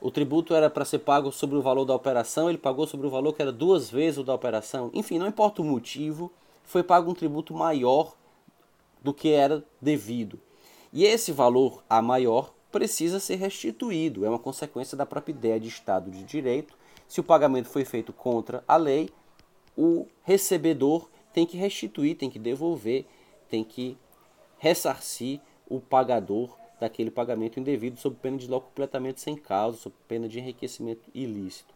O 0.00 0.10
tributo 0.10 0.54
era 0.54 0.68
para 0.68 0.84
ser 0.84 1.00
pago 1.00 1.32
sobre 1.32 1.56
o 1.56 1.62
valor 1.62 1.84
da 1.84 1.94
operação, 1.94 2.48
ele 2.48 2.58
pagou 2.58 2.86
sobre 2.86 3.06
o 3.06 3.10
valor 3.10 3.32
que 3.32 3.42
era 3.42 3.52
duas 3.52 3.90
vezes 3.90 4.18
o 4.18 4.24
da 4.24 4.34
operação. 4.34 4.90
Enfim, 4.92 5.18
não 5.18 5.26
importa 5.26 5.62
o 5.62 5.64
motivo, 5.64 6.30
foi 6.64 6.82
pago 6.82 7.10
um 7.10 7.14
tributo 7.14 7.54
maior 7.54 8.14
do 9.02 9.14
que 9.14 9.30
era 9.30 9.64
devido. 9.80 10.38
E 10.92 11.04
esse 11.04 11.32
valor 11.32 11.82
a 11.88 12.02
maior 12.02 12.52
precisa 12.70 13.18
ser 13.18 13.36
restituído, 13.36 14.24
é 14.24 14.28
uma 14.28 14.38
consequência 14.38 14.96
da 14.96 15.06
própria 15.06 15.32
ideia 15.32 15.58
de 15.58 15.68
Estado 15.68 16.10
de 16.10 16.24
Direito. 16.24 16.76
Se 17.08 17.20
o 17.20 17.24
pagamento 17.24 17.68
foi 17.68 17.84
feito 17.84 18.12
contra 18.12 18.62
a 18.68 18.76
lei, 18.76 19.08
o 19.76 20.06
recebedor 20.22 21.08
tem 21.32 21.46
que 21.46 21.56
restituir, 21.56 22.16
tem 22.16 22.28
que 22.28 22.38
devolver, 22.38 23.06
tem 23.48 23.64
que 23.64 23.96
ressarcir 24.58 25.40
o 25.68 25.80
pagador 25.80 26.56
daquele 26.80 27.10
pagamento 27.10 27.58
indevido 27.58 27.98
sob 27.98 28.16
pena 28.16 28.36
de 28.36 28.48
completamente 28.48 29.20
sem 29.20 29.36
causa, 29.36 29.78
sob 29.78 29.94
pena 30.06 30.28
de 30.28 30.38
enriquecimento 30.38 31.10
ilícito. 31.14 31.74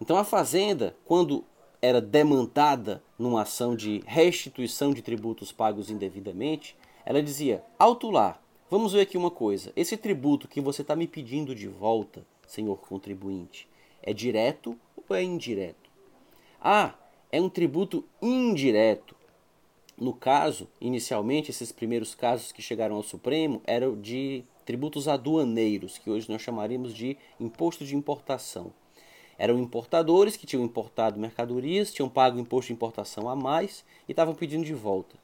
Então 0.00 0.16
a 0.16 0.24
fazenda, 0.24 0.94
quando 1.04 1.44
era 1.80 2.00
demandada 2.00 3.02
numa 3.18 3.42
ação 3.42 3.74
de 3.74 4.02
restituição 4.06 4.92
de 4.92 5.02
tributos 5.02 5.52
pagos 5.52 5.90
indevidamente, 5.90 6.76
ela 7.04 7.22
dizia: 7.22 7.64
alto 7.78 8.10
lá, 8.10 8.40
vamos 8.70 8.92
ver 8.92 9.02
aqui 9.02 9.16
uma 9.16 9.30
coisa. 9.30 9.72
Esse 9.74 9.96
tributo 9.96 10.48
que 10.48 10.60
você 10.60 10.82
está 10.82 10.94
me 10.94 11.06
pedindo 11.06 11.54
de 11.54 11.68
volta, 11.68 12.26
senhor 12.46 12.76
contribuinte, 12.76 13.68
é 14.02 14.12
direto 14.12 14.78
ou 15.08 15.16
é 15.16 15.22
indireto? 15.22 15.90
Ah, 16.60 16.94
é 17.30 17.40
um 17.40 17.48
tributo 17.48 18.04
indireto. 18.20 19.17
No 20.00 20.12
caso, 20.12 20.68
inicialmente, 20.80 21.50
esses 21.50 21.72
primeiros 21.72 22.14
casos 22.14 22.52
que 22.52 22.62
chegaram 22.62 22.94
ao 22.94 23.02
Supremo 23.02 23.60
eram 23.66 24.00
de 24.00 24.44
tributos 24.64 25.08
aduaneiros, 25.08 25.98
que 25.98 26.08
hoje 26.08 26.30
nós 26.30 26.40
chamaríamos 26.40 26.94
de 26.94 27.16
imposto 27.40 27.84
de 27.84 27.96
importação. 27.96 28.72
Eram 29.36 29.58
importadores 29.58 30.36
que 30.36 30.46
tinham 30.46 30.64
importado 30.64 31.18
mercadorias, 31.18 31.92
tinham 31.92 32.08
pago 32.08 32.38
imposto 32.38 32.68
de 32.68 32.74
importação 32.74 33.28
a 33.28 33.34
mais 33.34 33.84
e 34.08 34.12
estavam 34.12 34.34
pedindo 34.34 34.64
de 34.64 34.74
volta. 34.74 35.16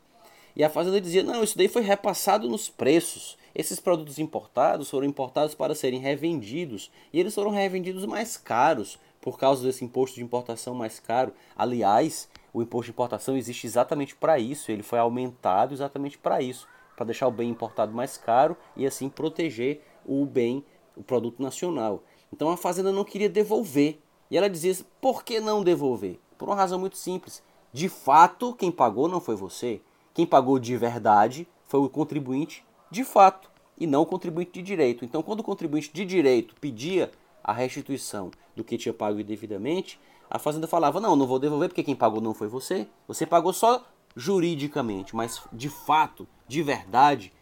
E 0.57 0.65
a 0.65 0.71
Fazenda 0.71 1.01
dizia: 1.01 1.23
não, 1.23 1.45
isso 1.45 1.57
daí 1.57 1.69
foi 1.69 1.83
repassado 1.83 2.49
nos 2.49 2.69
preços. 2.69 3.37
Esses 3.55 3.79
produtos 3.79 4.19
importados 4.19 4.91
foram 4.91 5.07
importados 5.07 5.55
para 5.55 5.75
serem 5.77 6.01
revendidos 6.01 6.91
e 7.13 7.21
eles 7.21 7.35
foram 7.35 7.51
revendidos 7.51 8.05
mais 8.05 8.37
caros 8.37 8.99
por 9.21 9.39
causa 9.39 9.65
desse 9.65 9.85
imposto 9.85 10.17
de 10.17 10.23
importação 10.25 10.75
mais 10.75 10.99
caro. 10.99 11.33
Aliás, 11.57 12.29
o 12.55 12.63
imposto 12.63 12.87
de 12.87 12.91
importação 12.93 13.37
existe 13.37 13.67
exatamente 13.67 14.15
para 14.15 14.39
isso, 14.39 14.71
ele 14.71 14.85
foi 14.85 15.01
aumentado 15.01 15.75
exatamente 15.75 16.17
para 16.17 16.41
isso, 16.41 16.69
para 16.97 17.05
deixar 17.05 17.27
o 17.27 17.33
bem 17.33 17.51
importado 17.51 17.93
mais 17.93 18.17
caro 18.17 18.57
e 18.77 18.87
assim 18.87 19.09
proteger 19.09 19.83
o 20.07 20.25
bem, 20.25 20.65
o 20.97 21.03
produto 21.03 21.43
nacional. 21.43 22.05
Então 22.33 22.49
a 22.51 22.57
fazenda 22.57 22.93
não 22.93 23.03
queria 23.03 23.29
devolver. 23.29 23.99
E 24.31 24.39
ela 24.39 24.49
dizia: 24.49 24.73
por 25.01 25.25
que 25.25 25.41
não 25.41 25.65
devolver? 25.65 26.21
Por 26.39 26.49
uma 26.49 26.55
razão 26.55 26.79
muito 26.79 26.97
simples. 26.97 27.43
De 27.73 27.89
fato, 27.89 28.55
quem 28.55 28.71
pagou 28.71 29.09
não 29.09 29.21
foi 29.21 29.35
você. 29.35 29.81
Quem 30.15 30.25
pagou 30.25 30.61
de 30.61 30.77
verdade 30.77 31.49
foi 31.67 31.81
o 31.81 31.89
contribuinte 31.89 32.65
de 32.89 33.03
fato 33.03 33.51
e 33.77 33.85
não 33.85 34.03
o 34.03 34.07
contribuinte 34.07 34.53
de 34.53 34.63
direito. 34.63 35.05
Então, 35.05 35.25
quando 35.25 35.41
o 35.41 35.45
contribuinte 35.45 35.91
de 35.93 36.05
direito 36.05 36.55
pedia 36.61 37.11
a 37.43 37.53
restituição 37.53 38.31
do 38.55 38.63
que 38.63 38.79
tinha 38.79 38.95
pago 38.95 39.19
indevidamente, 39.19 39.99
a 40.35 40.39
fazenda 40.41 40.67
falava: 40.67 41.01
"Não, 41.01 41.15
não 41.15 41.29
vou 41.29 41.39
devolver 41.39 41.69
porque 41.69 41.85
quem 41.85 41.95
pagou 41.95 42.21
não 42.21 42.35
foi 42.35 42.49
você. 42.49 42.89
Você 43.07 43.25
pagou 43.25 43.53
só 43.53 43.87
juridicamente, 44.17 45.15
mas 45.15 45.41
de 45.53 45.69
fato, 45.69 46.27
de 46.49 46.61
verdade, 46.61 47.33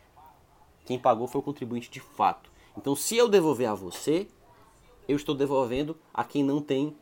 quem 0.84 0.98
pagou 0.98 1.26
foi 1.26 1.40
o 1.40 1.44
contribuinte 1.44 1.90
de 1.90 2.00
fato. 2.00 2.52
Então, 2.76 2.94
se 2.94 3.16
eu 3.16 3.30
devolver 3.30 3.66
a 3.66 3.74
você, 3.74 4.28
eu 5.08 5.16
estou 5.16 5.34
devolvendo 5.34 5.96
a 6.12 6.22
quem 6.22 6.44
não 6.44 6.60
tem 6.60 6.94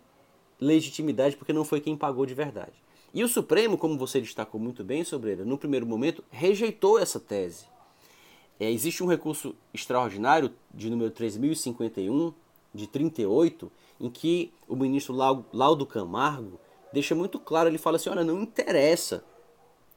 legitimidade 0.61 1.37
porque 1.37 1.53
não 1.53 1.65
foi 1.65 1.81
quem 1.81 1.97
pagou 1.97 2.25
de 2.25 2.35
verdade. 2.35 2.81
E 3.13 3.25
o 3.25 3.29
Supremo, 3.29 3.77
como 3.77 3.99
você 3.99 4.21
destacou 4.21 4.61
muito 4.61 4.85
bem, 4.85 5.03
Sobreira, 5.03 5.45
no 5.45 5.59
primeiro 5.59 5.87
momento 5.87 6.23
rejeitou 6.31 7.01
essa 7.01 7.19
tese. 7.19 7.67
É, 8.61 8.71
existe 8.71 9.03
um 9.03 9.09
recurso 9.09 9.57
extraordinário 9.75 10.55
de 10.73 10.89
número 10.89 11.11
3051, 11.11 12.33
de 12.75 12.87
38, 12.87 13.71
em 14.01 14.09
que 14.09 14.53
o 14.69 14.77
ministro 14.77 15.15
Laudo 15.53 15.87
Camargo 15.87 16.59
deixa 16.93 17.15
muito 17.15 17.39
claro, 17.39 17.69
ele 17.69 17.79
fala 17.79 17.97
assim, 17.97 18.11
olha, 18.11 18.25
não 18.25 18.43
interessa 18.43 19.25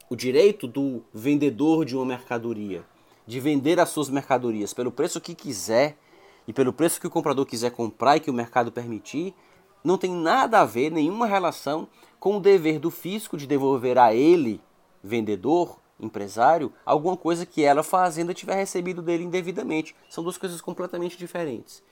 o 0.08 0.16
direito 0.16 0.66
do 0.66 1.02
vendedor 1.12 1.84
de 1.84 1.96
uma 1.96 2.04
mercadoria 2.04 2.84
de 3.26 3.40
vender 3.40 3.80
as 3.80 3.88
suas 3.88 4.10
mercadorias 4.10 4.74
pelo 4.74 4.92
preço 4.92 5.20
que 5.20 5.34
quiser 5.34 5.96
e 6.46 6.52
pelo 6.52 6.72
preço 6.72 7.00
que 7.00 7.06
o 7.06 7.10
comprador 7.10 7.46
quiser 7.46 7.70
comprar 7.70 8.16
e 8.16 8.20
que 8.20 8.30
o 8.30 8.34
mercado 8.34 8.70
permitir, 8.70 9.34
não 9.82 9.96
tem 9.96 10.12
nada 10.12 10.60
a 10.60 10.64
ver, 10.64 10.90
nenhuma 10.90 11.26
relação 11.26 11.88
com 12.20 12.36
o 12.36 12.40
dever 12.40 12.78
do 12.78 12.90
fisco 12.90 13.36
de 13.36 13.46
devolver 13.46 13.98
a 13.98 14.14
ele, 14.14 14.60
vendedor, 15.02 15.78
empresário, 15.98 16.72
alguma 16.84 17.16
coisa 17.16 17.46
que 17.46 17.62
ela, 17.62 17.82
fazenda, 17.82 18.34
tiver 18.34 18.56
recebido 18.56 19.00
dele 19.00 19.24
indevidamente. 19.24 19.94
São 20.08 20.22
duas 20.22 20.36
coisas 20.36 20.60
completamente 20.60 21.16
diferentes. 21.16 21.82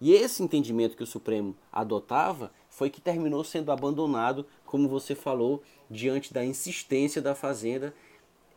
E 0.00 0.12
esse 0.12 0.42
entendimento 0.42 0.96
que 0.96 1.02
o 1.02 1.06
Supremo 1.06 1.56
adotava 1.72 2.52
foi 2.68 2.90
que 2.90 3.00
terminou 3.00 3.42
sendo 3.42 3.72
abandonado, 3.72 4.46
como 4.64 4.88
você 4.88 5.14
falou, 5.14 5.62
diante 5.90 6.32
da 6.32 6.44
insistência 6.44 7.20
da 7.20 7.34
Fazenda 7.34 7.92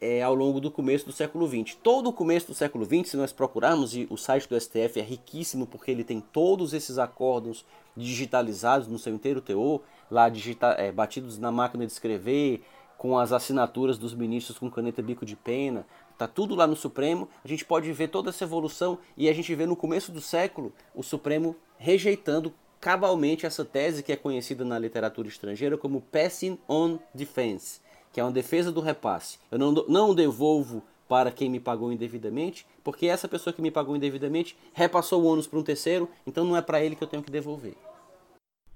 é, 0.02 0.22
ao 0.22 0.34
longo 0.34 0.60
do 0.60 0.72
começo 0.72 1.06
do 1.06 1.12
século 1.12 1.48
XX. 1.48 1.76
Todo 1.82 2.10
o 2.10 2.14
começo 2.14 2.48
do 2.48 2.54
século 2.54 2.86
XX, 2.86 3.12
se 3.12 3.18
nós 3.18 3.32
procurarmos, 3.32 3.96
e 3.96 4.08
o 4.10 4.18
site 4.18 4.50
do 4.50 4.60
STF 4.60 5.00
é 5.00 5.04
riquíssimo 5.04 5.68
porque 5.68 5.92
ele 5.92 6.04
tem 6.04 6.20
todos 6.20 6.74
esses 6.74 6.98
acordos 6.98 7.64
digitalizados 7.96 8.88
no 8.88 8.98
seu 8.98 9.14
inteiro 9.14 9.42
teor, 9.42 9.82
lá 10.10 10.28
digita, 10.28 10.70
é, 10.72 10.92
batidos 10.92 11.38
na 11.38 11.52
máquina 11.52 11.86
de 11.86 11.92
escrever, 11.92 12.64
com 12.98 13.18
as 13.18 13.32
assinaturas 13.32 13.98
dos 13.98 14.14
ministros 14.14 14.60
com 14.60 14.70
caneta 14.70 15.02
bico 15.02 15.26
de 15.26 15.36
pena, 15.36 15.86
tá 16.22 16.28
tudo 16.28 16.54
lá 16.54 16.68
no 16.68 16.76
Supremo. 16.76 17.28
A 17.44 17.48
gente 17.48 17.66
pode 17.66 17.92
ver 17.92 18.10
toda 18.10 18.30
essa 18.30 18.44
evolução 18.44 19.00
e 19.18 19.28
a 19.28 19.34
gente 19.34 19.54
vê 19.56 19.66
no 19.66 19.76
começo 19.76 20.12
do 20.12 20.22
século 20.22 20.72
o 20.94 21.02
Supremo 21.02 21.56
rejeitando 21.80 22.54
cabalmente 22.80 23.46
essa 23.46 23.66
tese 23.66 24.04
que 24.04 24.12
é 24.12 24.16
conhecida 24.16 24.64
na 24.64 24.78
literatura 24.78 25.28
estrangeira 25.28 25.78
como 25.78 26.02
passing 26.02 26.60
on 26.70 27.00
defense, 27.14 27.80
que 28.14 28.20
é 28.20 28.24
uma 28.24 28.32
defesa 28.32 28.72
do 28.72 28.82
repasse. 28.82 29.40
Eu 29.50 29.58
não, 29.58 29.72
não 29.72 30.14
devolvo 30.14 30.84
para 31.10 31.32
quem 31.32 31.50
me 31.50 31.60
pagou 31.60 31.92
indevidamente, 31.92 32.68
porque 32.84 33.08
essa 33.08 33.28
pessoa 33.28 33.52
que 33.52 33.62
me 33.62 33.72
pagou 33.72 33.96
indevidamente 33.96 34.56
repassou 34.74 35.24
o 35.24 35.26
ônus 35.26 35.48
para 35.48 35.60
um 35.60 35.64
terceiro, 35.64 36.08
então 36.26 36.46
não 36.46 36.56
é 36.56 36.62
para 36.62 36.84
ele 36.84 36.96
que 36.96 37.04
eu 37.04 37.08
tenho 37.08 37.24
que 37.24 37.32
devolver. 37.32 37.74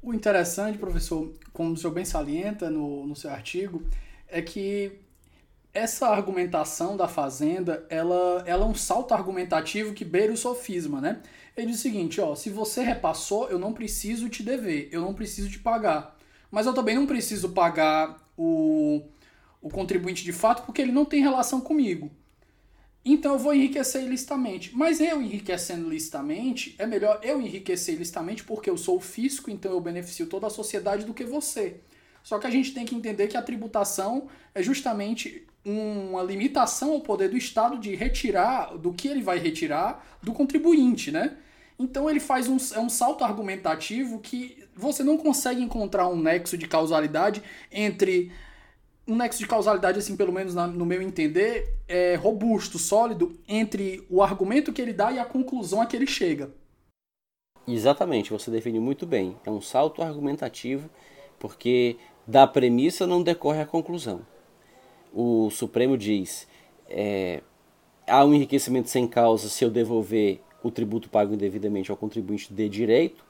O 0.01 0.13
interessante, 0.13 0.77
professor, 0.77 1.31
como 1.53 1.73
o 1.73 1.77
senhor 1.77 1.93
bem 1.93 2.05
salienta 2.05 2.69
no, 2.69 3.05
no 3.08 3.15
seu 3.15 3.29
artigo, 3.29 3.84
é 4.27 4.41
que 4.41 5.04
essa 5.75 6.07
argumentação 6.07 6.95
da 6.95 7.07
Fazenda, 7.07 7.85
ela, 7.89 8.43
ela 8.47 8.63
é 8.63 8.67
um 8.67 8.73
salto 8.73 9.13
argumentativo 9.13 9.93
que 9.93 10.05
beira 10.05 10.31
o 10.31 10.38
sofisma, 10.38 11.01
né? 11.01 11.21
Ele 11.55 11.67
diz 11.67 11.79
o 11.79 11.81
seguinte, 11.81 12.19
ó, 12.21 12.33
se 12.33 12.49
você 12.49 12.81
repassou, 12.81 13.49
eu 13.49 13.59
não 13.59 13.73
preciso 13.73 14.29
te 14.29 14.41
dever, 14.41 14.88
eu 14.91 15.01
não 15.01 15.13
preciso 15.13 15.49
te 15.49 15.59
pagar. 15.59 16.17
Mas 16.49 16.65
eu 16.65 16.73
também 16.73 16.95
não 16.95 17.05
preciso 17.05 17.49
pagar 17.49 18.17
o, 18.38 19.03
o 19.61 19.69
contribuinte 19.69 20.23
de 20.23 20.31
fato 20.31 20.65
porque 20.65 20.81
ele 20.81 20.93
não 20.93 21.03
tem 21.03 21.21
relação 21.21 21.59
comigo. 21.59 22.09
Então 23.03 23.33
eu 23.33 23.39
vou 23.39 23.53
enriquecer 23.53 24.01
ilicitamente. 24.01 24.75
Mas 24.75 25.01
eu 25.01 25.21
enriquecendo 25.21 25.88
ilicitamente, 25.88 26.73
é 26.79 26.85
melhor 26.85 27.19
eu 27.21 27.41
enriquecer 27.41 27.95
ilicitamente 27.95 28.45
porque 28.45 28.69
eu 28.69 28.77
sou 28.77 28.97
o 28.97 29.01
fisco, 29.01 29.51
então 29.51 29.73
eu 29.73 29.81
beneficio 29.81 30.25
toda 30.25 30.47
a 30.47 30.49
sociedade 30.49 31.05
do 31.05 31.13
que 31.13 31.25
você. 31.25 31.81
Só 32.25 32.39
que 32.39 32.47
a 32.47 32.49
gente 32.49 32.73
tem 32.73 32.85
que 32.85 32.95
entender 32.95 33.27
que 33.27 33.38
a 33.38 33.41
tributação 33.41 34.27
é 34.55 34.63
justamente 34.63 35.45
uma 35.63 36.23
limitação 36.23 36.93
ao 36.93 37.01
poder 37.01 37.29
do 37.29 37.38
Estado 37.38 37.77
de 37.77 37.93
retirar 37.93 38.75
do 38.79 38.91
que 38.91 39.07
ele 39.07 39.21
vai 39.21 39.38
retirar 39.38 40.03
do 40.23 40.33
contribuinte, 40.33 41.11
né? 41.11 41.38
Então 41.77 42.09
ele 42.09 42.19
faz 42.19 42.47
um, 42.47 42.57
é 42.73 42.79
um 42.79 42.89
salto 42.89 43.23
argumentativo 43.23 44.17
que 44.19 44.57
você 44.75 45.03
não 45.03 45.19
consegue 45.19 45.61
encontrar 45.61 46.07
um 46.07 46.19
nexo 46.19 46.57
de 46.57 46.67
causalidade 46.67 47.43
entre 47.71 48.31
um 49.07 49.15
nexo 49.15 49.38
de 49.38 49.45
causalidade, 49.45 49.99
assim, 49.99 50.15
pelo 50.15 50.33
menos 50.33 50.55
na, 50.55 50.65
no 50.65 50.83
meu 50.83 51.03
entender, 51.03 51.75
é 51.88 52.15
robusto, 52.15 52.79
sólido, 52.79 53.39
entre 53.47 54.03
o 54.09 54.23
argumento 54.23 54.73
que 54.73 54.81
ele 54.81 54.93
dá 54.93 55.11
e 55.11 55.19
a 55.19 55.25
conclusão 55.25 55.79
a 55.79 55.85
que 55.85 55.95
ele 55.95 56.07
chega. 56.07 56.49
Exatamente, 57.67 58.31
você 58.31 58.49
definiu 58.49 58.81
muito 58.81 59.05
bem. 59.05 59.38
É 59.45 59.51
um 59.51 59.61
salto 59.61 60.01
argumentativo, 60.01 60.89
porque 61.38 61.97
da 62.27 62.47
premissa 62.47 63.05
não 63.05 63.21
decorre 63.21 63.61
a 63.61 63.65
conclusão. 63.65 64.21
O 65.13 65.49
Supremo 65.49 65.97
diz: 65.97 66.47
é, 66.89 67.41
há 68.07 68.23
um 68.25 68.33
enriquecimento 68.33 68.89
sem 68.89 69.07
causa 69.07 69.49
se 69.49 69.63
eu 69.63 69.69
devolver 69.69 70.39
o 70.63 70.71
tributo 70.71 71.09
pago 71.09 71.33
indevidamente 71.33 71.91
ao 71.91 71.97
contribuinte 71.97 72.51
de 72.53 72.69
direito. 72.69 73.23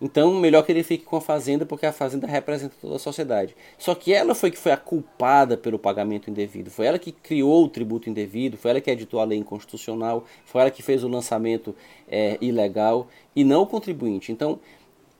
Então, 0.00 0.32
melhor 0.34 0.64
que 0.64 0.70
ele 0.70 0.84
fique 0.84 1.04
com 1.04 1.16
a 1.16 1.20
fazenda, 1.20 1.66
porque 1.66 1.84
a 1.84 1.92
fazenda 1.92 2.24
representa 2.26 2.74
toda 2.80 2.96
a 2.96 2.98
sociedade. 3.00 3.56
Só 3.76 3.96
que 3.96 4.12
ela 4.12 4.32
foi 4.32 4.50
que 4.50 4.56
foi 4.56 4.70
a 4.70 4.76
culpada 4.76 5.56
pelo 5.56 5.76
pagamento 5.76 6.30
indevido. 6.30 6.70
Foi 6.70 6.86
ela 6.86 7.00
que 7.00 7.10
criou 7.10 7.64
o 7.64 7.68
tributo 7.68 8.08
indevido, 8.08 8.56
foi 8.56 8.70
ela 8.70 8.80
que 8.80 8.90
editou 8.90 9.18
a 9.18 9.24
lei 9.24 9.38
inconstitucional, 9.38 10.24
foi 10.44 10.60
ela 10.60 10.70
que 10.70 10.82
fez 10.82 11.02
o 11.02 11.08
lançamento 11.08 11.74
é, 12.08 12.38
ilegal 12.40 13.08
e 13.34 13.42
não 13.42 13.62
o 13.62 13.66
contribuinte. 13.66 14.30
Então, 14.30 14.60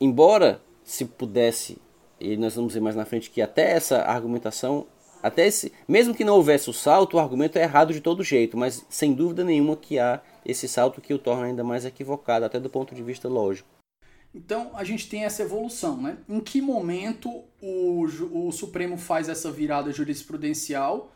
embora 0.00 0.62
se 0.84 1.04
pudesse, 1.04 1.78
e 2.20 2.36
nós 2.36 2.54
vamos 2.54 2.74
ver 2.74 2.80
mais 2.80 2.96
na 2.96 3.04
frente 3.04 3.30
que 3.30 3.40
até 3.40 3.72
essa 3.72 4.02
argumentação 4.02 4.86
até 5.22 5.46
esse, 5.46 5.72
mesmo 5.86 6.14
que 6.14 6.24
não 6.24 6.34
houvesse 6.34 6.70
o 6.70 6.72
salto, 6.72 7.16
o 7.16 7.20
argumento 7.20 7.58
é 7.58 7.62
errado 7.62 7.92
de 7.92 8.00
todo 8.00 8.22
jeito, 8.22 8.56
mas 8.56 8.84
sem 8.88 9.12
dúvida 9.12 9.44
nenhuma 9.44 9.76
que 9.76 9.98
há 9.98 10.20
esse 10.44 10.68
salto 10.68 11.00
que 11.00 11.12
o 11.12 11.18
torna 11.18 11.46
ainda 11.46 11.64
mais 11.64 11.84
equivocado, 11.84 12.44
até 12.44 12.60
do 12.60 12.70
ponto 12.70 12.94
de 12.94 13.02
vista 13.02 13.28
lógico. 13.28 13.68
Então 14.32 14.70
a 14.74 14.84
gente 14.84 15.08
tem 15.08 15.24
essa 15.24 15.42
evolução, 15.42 16.00
né? 16.00 16.18
Em 16.28 16.38
que 16.38 16.60
momento 16.60 17.42
o, 17.60 18.04
o 18.32 18.52
Supremo 18.52 18.96
faz 18.96 19.28
essa 19.28 19.50
virada 19.50 19.90
jurisprudencial? 19.90 21.12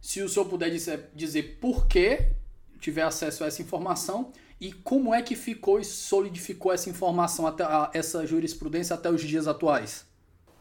Se 0.00 0.20
o 0.20 0.28
senhor 0.28 0.46
puder 0.46 0.70
dizer, 0.70 1.10
dizer 1.14 1.58
por 1.60 1.86
que 1.86 2.32
tiver 2.78 3.02
acesso 3.02 3.44
a 3.44 3.46
essa 3.46 3.62
informação 3.62 4.32
e 4.60 4.72
como 4.72 5.14
é 5.14 5.22
que 5.22 5.34
ficou 5.34 5.80
e 5.80 5.84
solidificou 5.84 6.72
essa 6.72 6.90
informação 6.90 7.46
até 7.46 7.64
essa 7.94 8.26
jurisprudência 8.26 8.94
até 8.94 9.10
os 9.10 9.22
dias 9.22 9.46
atuais? 9.46 10.04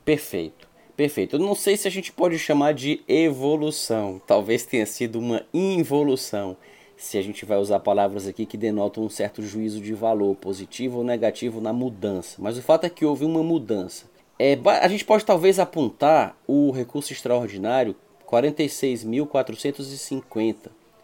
Perfeito. 0.06 0.70
Perfeito. 0.96 1.36
Eu 1.36 1.40
não 1.40 1.56
sei 1.56 1.76
se 1.76 1.88
a 1.88 1.92
gente 1.92 2.12
pode 2.12 2.38
chamar 2.40 2.74
de 2.74 3.02
evolução. 3.08 4.22
Talvez 4.26 4.66
tenha 4.66 4.86
sido 4.86 5.20
uma 5.20 5.46
involução. 5.54 6.56
Se 6.96 7.18
a 7.18 7.22
gente 7.22 7.44
vai 7.44 7.58
usar 7.58 7.82
palavras 7.82 8.26
aqui 8.26 8.46
que 8.46 8.56
denotam 8.56 9.04
um 9.04 9.10
certo 9.10 9.42
juízo 9.42 9.82
de 9.82 9.94
valor, 9.94 10.34
positivo 10.36 11.00
ou 11.00 11.04
negativo 11.04 11.60
na 11.60 11.74
mudança. 11.74 12.38
Mas 12.40 12.58
o 12.58 12.62
fato 12.62 12.86
é 12.86 12.90
que 12.90 13.04
houve 13.04 13.26
uma 13.26 13.44
mudança. 13.44 14.06
É, 14.40 14.58
a 14.82 14.88
gente 14.88 15.04
pode 15.04 15.26
talvez 15.26 15.60
apontar 15.60 16.38
o 16.48 16.72
recurso 16.72 17.12
extraordinário 17.12 17.94
46.450 18.26 20.56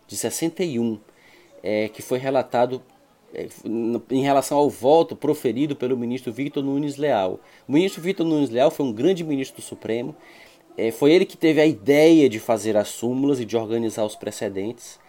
de 0.07 0.15
61, 0.17 0.97
é, 1.63 1.89
que 1.89 2.01
foi 2.01 2.17
relatado 2.19 2.81
em 4.09 4.21
relação 4.21 4.57
ao 4.57 4.69
voto 4.69 5.15
proferido 5.15 5.75
pelo 5.75 5.97
ministro 5.97 6.31
Victor 6.31 6.63
Nunes 6.63 6.97
Leal. 6.97 7.39
O 7.67 7.71
ministro 7.71 8.01
Victor 8.01 8.25
Nunes 8.25 8.49
Leal 8.49 8.69
foi 8.69 8.85
um 8.85 8.91
grande 8.91 9.23
ministro 9.23 9.61
do 9.61 9.65
Supremo, 9.65 10.15
é, 10.77 10.91
foi 10.91 11.11
ele 11.11 11.25
que 11.25 11.37
teve 11.37 11.59
a 11.59 11.65
ideia 11.65 12.29
de 12.29 12.39
fazer 12.39 12.77
as 12.77 12.87
súmulas 12.87 13.39
e 13.39 13.45
de 13.45 13.57
organizar 13.57 14.05
os 14.05 14.15
precedentes. 14.15 14.99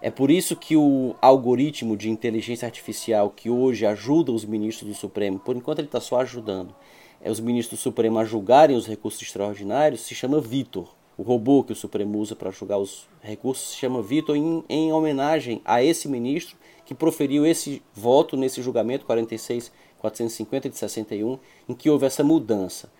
É 0.00 0.10
por 0.10 0.30
isso 0.30 0.56
que 0.56 0.76
o 0.76 1.14
algoritmo 1.20 1.96
de 1.96 2.10
inteligência 2.10 2.66
artificial 2.66 3.30
que 3.30 3.48
hoje 3.48 3.86
ajuda 3.86 4.32
os 4.32 4.44
ministros 4.44 4.88
do 4.88 4.98
Supremo, 4.98 5.38
por 5.38 5.54
enquanto 5.54 5.78
ele 5.78 5.88
está 5.88 6.00
só 6.00 6.20
ajudando, 6.20 6.74
é 7.20 7.30
os 7.30 7.38
ministros 7.38 7.78
do 7.78 7.82
Supremo 7.82 8.18
a 8.18 8.24
julgarem 8.24 8.76
os 8.76 8.86
recursos 8.86 9.22
extraordinários, 9.22 10.00
se 10.00 10.14
chama 10.14 10.40
Vitor. 10.40 10.88
O 11.16 11.22
robô 11.22 11.62
que 11.62 11.72
o 11.72 11.76
Supremo 11.76 12.18
usa 12.18 12.34
para 12.34 12.50
julgar 12.50 12.78
os 12.78 13.06
recursos 13.20 13.70
se 13.70 13.76
chama 13.76 14.02
Vitor 14.02 14.34
em, 14.34 14.64
em 14.68 14.92
homenagem 14.92 15.60
a 15.64 15.84
esse 15.84 16.08
ministro 16.08 16.56
que 16.84 16.94
proferiu 16.94 17.46
esse 17.46 17.82
voto 17.94 18.36
nesse 18.36 18.60
julgamento 18.62 19.06
46.450 19.06 20.68
de 20.68 20.76
61, 20.76 21.38
em 21.68 21.74
que 21.74 21.88
houve 21.90 22.06
essa 22.06 22.24
mudança. 22.24 22.90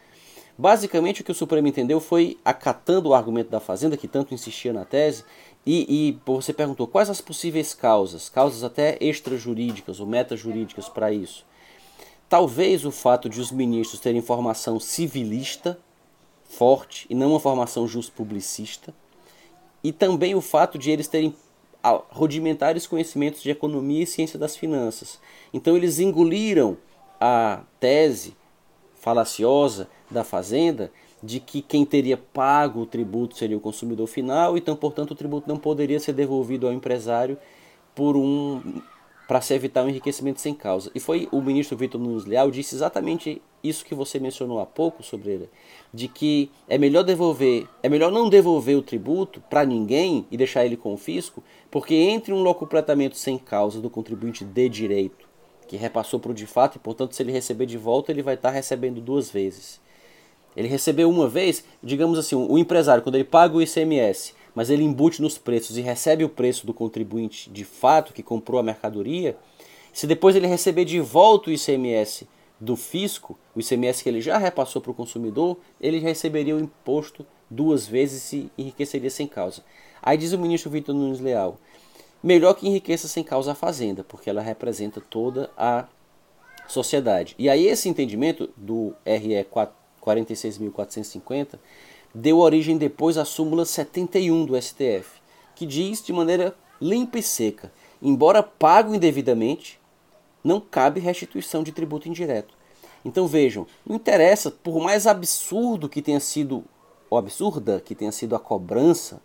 Basicamente, 0.57 1.23
o 1.23 1.25
que 1.25 1.33
o 1.33 1.35
Supremo 1.35 1.67
entendeu 1.67 1.99
foi, 1.99 2.39
acatando 2.45 3.09
o 3.09 3.15
argumento 3.15 3.51
da 3.51 3.59
Fazenda, 3.59 3.97
que 3.97 4.07
tanto 4.07 4.35
insistia 4.35 4.73
na 4.73 4.85
tese, 4.85 5.25
e, 5.65 5.87
e 5.89 6.21
você 6.27 6.53
perguntou 6.53 6.87
quais 6.87 7.09
as 7.09 7.21
possíveis 7.21 7.73
causas, 7.73 8.29
causas 8.29 8.63
até 8.63 8.97
extrajurídicas 9.01 10.01
ou 10.01 10.07
metajurídicas 10.07 10.89
para 10.89 11.13
isso. 11.13 11.47
Talvez 12.29 12.85
o 12.85 12.91
fato 12.91 13.29
de 13.29 13.41
os 13.41 13.51
ministros 13.51 14.01
terem 14.01 14.21
formação 14.21 14.79
civilista 14.81 15.79
forte 16.45 17.07
e 17.09 17.15
não 17.15 17.31
uma 17.31 17.41
formação 17.41 17.87
publicista, 18.15 18.95
e 19.83 19.91
também 19.91 20.35
o 20.35 20.41
fato 20.41 20.79
de 20.79 20.91
eles 20.91 21.09
terem 21.09 21.35
rudimentares 22.11 22.87
conhecimentos 22.87 23.43
de 23.43 23.51
economia 23.51 24.03
e 24.03 24.07
ciência 24.07 24.39
das 24.39 24.57
finanças. 24.57 25.21
Então 25.53 25.77
eles 25.77 25.99
engoliram 25.99 26.77
a 27.21 27.63
tese 27.81 28.37
falaciosa 28.95 29.89
da 30.11 30.23
Fazenda 30.23 30.93
de 31.23 31.39
que 31.39 31.63
quem 31.63 31.85
teria 31.85 32.17
pago 32.17 32.81
o 32.81 32.87
tributo 32.87 33.37
seria 33.37 33.57
o 33.57 33.61
consumidor 33.61 34.07
final, 34.07 34.57
então, 34.57 34.75
portanto, 34.75 35.13
o 35.13 35.15
tributo 35.15 35.49
não 35.49 35.57
poderia 35.57 36.01
ser 36.01 36.13
devolvido 36.13 36.67
ao 36.67 36.73
empresário 36.73 37.39
por 37.95 38.17
um 38.17 38.83
para 39.33 39.41
se 39.41 39.55
evitar 39.55 39.83
um 39.83 39.89
enriquecimento 39.89 40.43
sem 40.43 40.53
causa. 40.53 40.91
E 40.95 41.01
foi 41.01 41.27
o 41.33 41.41
ministro 41.41 41.75
Vitor 41.75 41.99
Nunes 41.99 42.27
Leal 42.27 42.51
disse 42.51 42.75
exatamente 42.75 43.41
isso 43.65 43.83
que 43.83 43.95
você 43.95 44.19
mencionou 44.19 44.61
há 44.61 44.67
pouco 44.67 45.03
sobre 45.03 45.31
ele, 45.31 45.49
de 45.91 46.07
que 46.07 46.51
é 46.69 46.77
melhor 46.77 47.03
devolver, 47.03 47.67
é 47.83 47.89
melhor 47.89 48.13
não 48.13 48.29
devolver 48.29 48.77
o 48.77 48.83
tributo 48.83 49.43
para 49.49 49.65
ninguém 49.65 50.27
e 50.31 50.37
deixar 50.37 50.67
ele 50.67 50.77
com 50.77 50.93
o 50.93 50.99
fisco, 50.99 51.43
porque 51.71 51.95
entre 51.95 52.31
um 52.31 52.43
locupletamento 52.43 53.17
sem 53.17 53.39
causa 53.39 53.81
do 53.81 53.89
contribuinte 53.89 54.45
de 54.45 54.69
direito, 54.69 55.27
que 55.67 55.79
repassou 55.79 56.21
para 56.21 56.33
o 56.33 56.35
de 56.35 56.47
fato, 56.47 56.77
e 56.77 56.79
portanto 56.79 57.15
se 57.15 57.23
ele 57.23 57.33
receber 57.33 57.65
de 57.65 57.79
volta, 57.79 58.13
ele 58.13 58.21
vai 58.21 58.35
estar 58.35 58.51
recebendo 58.51 59.01
duas 59.01 59.31
vezes. 59.31 59.81
Ele 60.55 60.69
recebeu 60.69 61.09
uma 61.09 61.27
vez, 61.27 61.65
digamos 61.83 62.19
assim, 62.19 62.37
o 62.37 62.59
empresário, 62.59 63.03
quando 63.03 63.15
ele 63.15 63.25
paga 63.25 63.57
o 63.57 63.63
ICMS, 63.63 64.35
mas 64.55 64.71
ele 64.71 64.83
embute 64.83 65.23
nos 65.23 65.39
preços 65.39 65.77
e 65.77 65.81
recebe 65.81 66.25
o 66.25 66.29
preço 66.29 66.67
do 66.67 66.75
contribuinte 66.75 67.51
de 67.51 67.65
fato 67.65 68.13
que 68.13 68.23
comprou 68.23 68.61
a 68.61 68.63
mercadoria, 68.63 69.37
se 69.93 70.07
depois 70.07 70.35
ele 70.35 70.47
receber 70.47 70.85
de 70.85 71.01
volta 71.01 71.51
o 71.51 71.53
ICMS 71.53 72.27
do 72.59 72.77
fisco, 72.77 73.39
o 73.55 73.61
ICMS 73.61 74.03
que 74.03 74.09
ele 74.09 74.21
já 74.21 74.39
repassou 74.39 74.81
para 74.81 74.91
o 74.91 74.95
consumidor, 74.95 75.59
ele 75.81 75.99
receberia 75.99 76.57
o 76.57 76.61
imposto 76.61 77.27
duas 77.51 77.87
vezes 77.87 78.33
e 78.33 78.51
enriqueceria 78.57 79.11
sem 79.11 79.27
causa. 79.27 79.63
Aí 80.03 80.17
diz 80.17 80.33
o 80.33 80.39
ministro 80.39 80.71
Vitor 80.71 80.95
Nunes 80.95 81.21
Leal, 81.21 81.59
melhor 82.23 82.55
que 82.55 82.67
enriqueça 82.67 83.09
sem 83.09 83.23
causa 83.23 83.53
a 83.53 83.55
fazenda, 83.55 84.03
porque 84.05 84.31
ela 84.31 84.41
representa 84.41 85.01
toda 85.01 85.51
a 85.57 85.87
sociedade. 86.67 87.35
E 87.39 87.51
aí 87.51 87.67
esse 87.67 87.89
entendimento 87.89 88.49
do 88.57 88.95
RE 89.05 89.47
46.450 90.01 91.59
deu 92.15 92.39
origem 92.39 92.77
depois 92.77 93.17
à 93.17 93.25
súmula 93.25 93.65
71 93.65 94.45
do 94.45 94.61
STF, 94.61 95.21
que 95.55 95.67
diz 95.67 96.03
de 96.03 96.13
maneira 96.13 96.55
limpa 96.81 97.19
e 97.19 97.23
seca: 97.23 97.73
embora 98.01 98.43
pago 98.43 98.95
indevidamente, 98.95 99.81
não 100.43 100.61
cabe 100.61 101.01
restituição 101.01 101.63
de 101.63 101.73
tributo 101.73 102.09
indireto. 102.09 102.55
Então 103.05 103.27
vejam, 103.27 103.67
não 103.85 103.97
interessa, 103.97 104.51
por 104.51 104.81
mais 104.81 105.07
absurdo 105.07 105.89
que 105.89 106.03
tenha 106.03 106.21
sido, 106.21 106.65
ou 107.11 107.19
absurda 107.19 107.81
que 107.81 107.95
tenha 107.95 108.13
sido 108.13 108.37
a 108.37 108.39
cobrança, 108.39 109.21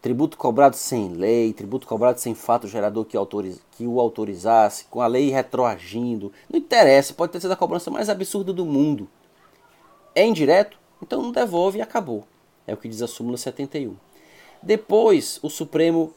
tributo 0.00 0.38
cobrado 0.38 0.74
sem 0.74 1.08
lei, 1.08 1.52
tributo 1.52 1.86
cobrado 1.86 2.18
sem 2.18 2.34
fato 2.34 2.66
gerador 2.66 3.04
que, 3.04 3.16
autoriz, 3.16 3.60
que 3.72 3.86
o 3.86 4.00
autorizasse, 4.00 4.86
com 4.86 5.02
a 5.02 5.06
lei 5.06 5.30
retroagindo, 5.30 6.32
não 6.48 6.58
interessa, 6.58 7.12
pode 7.12 7.32
ter 7.32 7.40
sido 7.40 7.52
a 7.52 7.56
cobrança 7.56 7.90
mais 7.90 8.08
absurda 8.08 8.52
do 8.52 8.64
mundo. 8.64 9.08
É 10.14 10.26
indireto? 10.26 10.79
Então 11.02 11.22
não 11.22 11.32
devolve 11.32 11.78
e 11.78 11.82
acabou. 11.82 12.26
É 12.66 12.74
o 12.74 12.76
que 12.76 12.88
diz 12.88 13.02
a 13.02 13.06
súmula 13.06 13.36
71. 13.36 13.96
Depois, 14.62 15.38
o 15.42 15.48
Supremo 15.48 16.12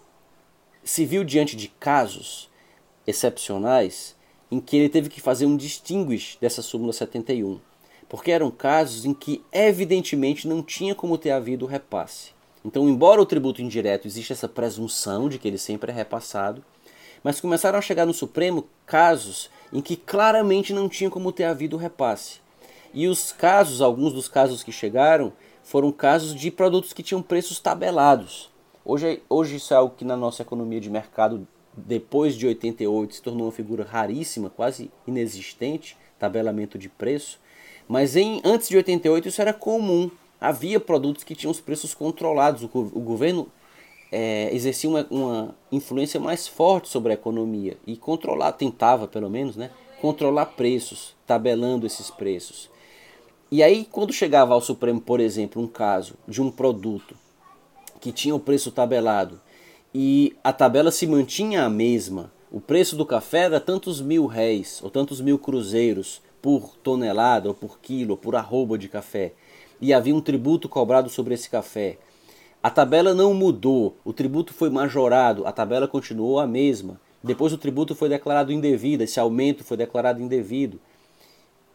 se 0.83 1.05
viu 1.05 1.23
diante 1.23 1.55
de 1.55 1.67
casos 1.67 2.49
excepcionais 3.07 4.15
em 4.51 4.59
que 4.59 4.77
ele 4.77 4.89
teve 4.89 5.09
que 5.09 5.21
fazer 5.21 5.45
um 5.45 5.57
distinguish 5.57 6.37
dessa 6.39 6.61
súmula 6.61 6.93
71, 6.93 7.59
porque 8.07 8.31
eram 8.31 8.51
casos 8.51 9.05
em 9.05 9.13
que 9.13 9.43
evidentemente 9.51 10.47
não 10.47 10.61
tinha 10.61 10.93
como 10.93 11.17
ter 11.17 11.31
havido 11.31 11.65
repasse. 11.65 12.31
Então, 12.63 12.87
embora 12.87 13.21
o 13.21 13.25
tributo 13.25 13.61
indireto 13.61 14.07
existe 14.07 14.31
essa 14.31 14.47
presunção 14.47 15.27
de 15.27 15.39
que 15.39 15.47
ele 15.47 15.57
sempre 15.57 15.91
é 15.91 15.95
repassado, 15.95 16.63
mas 17.23 17.41
começaram 17.41 17.79
a 17.79 17.81
chegar 17.81 18.05
no 18.05 18.13
Supremo 18.13 18.67
casos 18.85 19.49
em 19.71 19.81
que 19.81 19.95
claramente 19.95 20.73
não 20.73 20.87
tinha 20.87 21.09
como 21.09 21.31
ter 21.31 21.45
havido 21.45 21.77
repasse. 21.77 22.42
E 22.93 23.07
os 23.07 23.31
casos, 23.31 23.81
alguns 23.81 24.13
dos 24.13 24.27
casos 24.27 24.61
que 24.61 24.71
chegaram, 24.71 25.33
foram 25.63 25.91
casos 25.91 26.35
de 26.35 26.51
produtos 26.51 26.93
que 26.93 27.01
tinham 27.01 27.21
preços 27.21 27.59
tabelados. 27.59 28.51
Hoje, 28.85 29.21
hoje 29.29 29.55
isso 29.55 29.73
é 29.73 29.77
algo 29.77 29.95
que 29.95 30.05
na 30.05 30.17
nossa 30.17 30.41
economia 30.41 30.79
de 30.79 30.89
mercado, 30.89 31.47
depois 31.75 32.35
de 32.35 32.45
88, 32.45 33.15
se 33.15 33.21
tornou 33.21 33.47
uma 33.47 33.51
figura 33.51 33.83
raríssima, 33.83 34.49
quase 34.49 34.91
inexistente, 35.07 35.97
tabelamento 36.19 36.77
de 36.77 36.89
preço. 36.89 37.39
Mas 37.87 38.15
em, 38.15 38.41
antes 38.43 38.69
de 38.69 38.77
88 38.77 39.27
isso 39.27 39.41
era 39.41 39.53
comum. 39.53 40.11
Havia 40.39 40.79
produtos 40.79 41.23
que 41.23 41.35
tinham 41.35 41.51
os 41.51 41.61
preços 41.61 41.93
controlados. 41.93 42.63
O, 42.63 42.69
o 42.73 42.99
governo 42.99 43.47
é, 44.11 44.53
exercia 44.53 44.89
uma, 44.89 45.07
uma 45.09 45.55
influência 45.71 46.19
mais 46.19 46.47
forte 46.47 46.89
sobre 46.89 47.11
a 47.11 47.15
economia 47.15 47.77
e 47.87 47.97
controlar, 47.97 48.51
tentava 48.51 49.07
pelo 49.07 49.29
menos, 49.29 49.55
né, 49.55 49.71
controlar 49.99 50.45
preços, 50.47 51.15
tabelando 51.25 51.87
esses 51.87 52.11
preços. 52.11 52.69
E 53.53 53.61
aí, 53.61 53.87
quando 53.91 54.11
chegava 54.11 54.51
ao 54.55 54.61
Supremo, 54.61 54.99
por 54.99 55.19
exemplo, 55.19 55.61
um 55.61 55.67
caso 55.67 56.15
de 56.27 56.41
um 56.41 56.49
produto 56.49 57.15
que 58.01 58.11
tinha 58.11 58.33
o 58.33 58.39
preço 58.39 58.71
tabelado 58.71 59.39
e 59.93 60.35
a 60.43 60.51
tabela 60.51 60.89
se 60.89 61.05
mantinha 61.05 61.63
a 61.63 61.69
mesma, 61.69 62.31
o 62.51 62.59
preço 62.59 62.95
do 62.95 63.05
café 63.05 63.41
era 63.41 63.59
tantos 63.59 64.01
mil 64.01 64.25
réis 64.25 64.81
ou 64.81 64.89
tantos 64.89 65.21
mil 65.21 65.37
cruzeiros 65.37 66.19
por 66.41 66.75
tonelada 66.77 67.47
ou 67.47 67.53
por 67.53 67.77
quilo 67.77 68.13
ou 68.13 68.17
por 68.17 68.35
arroba 68.35 68.75
de 68.75 68.89
café, 68.89 69.33
e 69.79 69.93
havia 69.93 70.15
um 70.15 70.21
tributo 70.21 70.67
cobrado 70.67 71.07
sobre 71.07 71.35
esse 71.35 71.47
café. 71.47 71.99
A 72.63 72.71
tabela 72.71 73.13
não 73.13 73.35
mudou, 73.35 73.95
o 74.03 74.11
tributo 74.11 74.51
foi 74.51 74.71
majorado, 74.71 75.45
a 75.45 75.51
tabela 75.51 75.87
continuou 75.87 76.39
a 76.39 76.47
mesma. 76.47 76.99
Depois 77.23 77.53
o 77.53 77.57
tributo 77.59 77.93
foi 77.93 78.09
declarado 78.09 78.51
indevido, 78.51 79.03
esse 79.03 79.19
aumento 79.19 79.63
foi 79.63 79.77
declarado 79.77 80.23
indevido. 80.23 80.79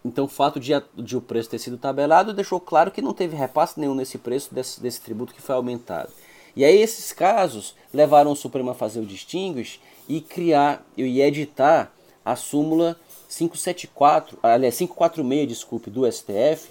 Então 0.05 0.25
o 0.25 0.29
fato 0.29 0.61
de, 0.61 0.73
de, 0.97 1.17
o 1.17 1.21
preço 1.21 1.51
ter 1.51 1.59
sido 1.59 1.77
tabelado 1.77 2.33
deixou 2.33 2.61
claro 2.61 2.91
que 2.91 3.03
não 3.03 3.13
teve 3.13 3.37
repasse 3.37 3.79
nenhum 3.79 3.95
nesse 3.95 4.19
preço 4.19 4.55
desse, 4.55 4.81
desse 4.81 5.01
tributo 5.01 5.35
que 5.35 5.43
foi 5.43 5.55
aumentado. 5.55 6.11
E 6.55 6.65
aí 6.65 6.81
esses 6.81 7.13
casos 7.13 7.75
levaram 7.93 8.33
o 8.33 8.37
Supremo 8.37 8.71
a 8.71 8.75
fazer 8.75 9.01
o 9.01 9.07
distinguish 9.07 9.81
e 10.09 10.21
criar 10.21 10.85
e 10.97 11.21
editar 11.21 11.93
a 12.25 12.37
súmula 12.37 12.97
574, 13.29 14.39
aliás 14.43 14.77
546, 14.77 15.49
desculpe, 15.49 15.91
do 15.91 16.11
STF, 16.11 16.71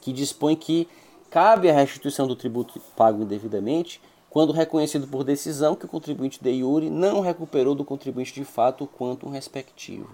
que 0.00 0.12
dispõe 0.12 0.56
que 0.56 0.88
cabe 1.30 1.68
a 1.68 1.74
restituição 1.74 2.26
do 2.26 2.34
tributo 2.34 2.80
pago 2.96 3.22
indevidamente 3.22 4.00
quando 4.30 4.52
reconhecido 4.52 5.06
por 5.06 5.24
decisão 5.24 5.74
que 5.74 5.84
o 5.84 5.88
contribuinte 5.88 6.42
de 6.42 6.50
iure 6.50 6.90
não 6.90 7.20
recuperou 7.20 7.74
do 7.74 7.84
contribuinte 7.84 8.32
de 8.32 8.44
fato 8.44 8.84
o 8.84 8.86
quanto 8.86 9.28
respectivo. 9.28 10.08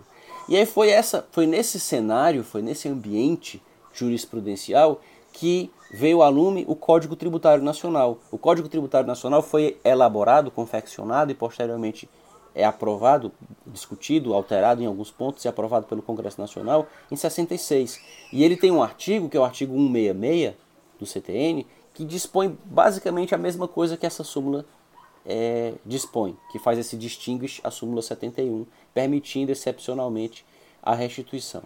E 0.48 0.57
aí 0.57 0.66
foi 0.66 0.90
essa, 0.90 1.26
foi 1.30 1.46
nesse 1.46 1.80
cenário, 1.80 2.44
foi 2.44 2.61
nesse 2.61 2.88
ambiente 2.88 3.62
jurisprudencial 3.92 5.00
que 5.33 5.70
veio 5.90 6.22
a 6.22 6.28
lume 6.28 6.64
o 6.68 6.76
Código 6.76 7.16
Tributário 7.16 7.64
Nacional. 7.64 8.18
O 8.30 8.37
Código 8.37 8.68
Tributário 8.68 9.07
Nacional 9.07 9.42
foi 9.42 9.78
elaborado, 9.85 10.50
confeccionado 10.50 11.33
e 11.33 11.35
posteriormente 11.35 12.09
é 12.54 12.64
aprovado, 12.64 13.33
discutido, 13.66 14.33
alterado 14.33 14.83
em 14.83 14.87
alguns 14.87 15.11
pontos 15.11 15.44
e 15.44 15.48
aprovado 15.48 15.87
pelo 15.87 16.02
Congresso 16.02 16.40
Nacional 16.40 16.87
em 17.11 17.16
66. 17.16 18.00
E 18.33 18.44
ele 18.44 18.57
tem 18.57 18.70
um 18.70 18.83
artigo, 18.83 19.28
que 19.28 19.37
é 19.37 19.40
o 19.40 19.44
artigo 19.44 19.74
166 19.74 20.54
do 20.98 21.07
CTN, 21.07 21.66
que 21.92 22.04
dispõe 22.04 22.57
basicamente 22.64 23.35
a 23.35 23.38
mesma 23.38 23.66
coisa 23.66 23.96
que 23.96 24.07
essa 24.07 24.22
súmula 24.22 24.64
é, 25.24 25.74
dispõe, 25.84 26.37
que 26.50 26.58
faz 26.58 26.78
esse 26.78 26.96
distinguish 26.96 27.60
a 27.64 27.70
súmula 27.70 28.02
71, 28.02 28.66
permitindo 28.92 29.52
excepcionalmente 29.52 30.44
a 30.82 30.94
restituição. 30.94 31.62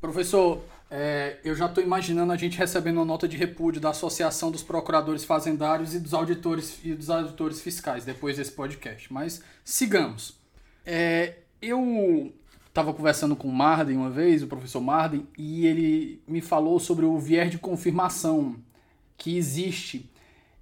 Professor, 0.00 0.60
é, 0.90 1.38
eu 1.44 1.54
já 1.54 1.66
estou 1.66 1.82
imaginando 1.82 2.32
a 2.32 2.36
gente 2.36 2.58
recebendo 2.58 2.96
uma 2.96 3.04
nota 3.04 3.28
de 3.28 3.36
repúdio 3.36 3.80
da 3.80 3.90
Associação 3.90 4.50
dos 4.50 4.62
Procuradores 4.62 5.24
Fazendários 5.24 5.94
e 5.94 6.00
dos 6.00 6.12
Auditores 6.12 6.78
e 6.84 6.94
dos 6.94 7.08
Auditores 7.08 7.60
Fiscais 7.60 8.04
depois 8.04 8.36
desse 8.36 8.52
podcast. 8.52 9.12
Mas 9.12 9.42
sigamos. 9.64 10.36
É, 10.84 11.36
eu 11.62 12.32
estava 12.66 12.92
conversando 12.92 13.36
com 13.36 13.48
o 13.48 13.52
Marden 13.52 13.96
uma 13.96 14.10
vez, 14.10 14.42
o 14.42 14.46
professor 14.46 14.80
Marden, 14.80 15.26
e 15.38 15.66
ele 15.66 16.22
me 16.26 16.40
falou 16.40 16.80
sobre 16.80 17.04
o 17.04 17.18
viés 17.18 17.50
de 17.50 17.58
confirmação 17.58 18.56
que 19.16 19.36
existe 19.36 20.10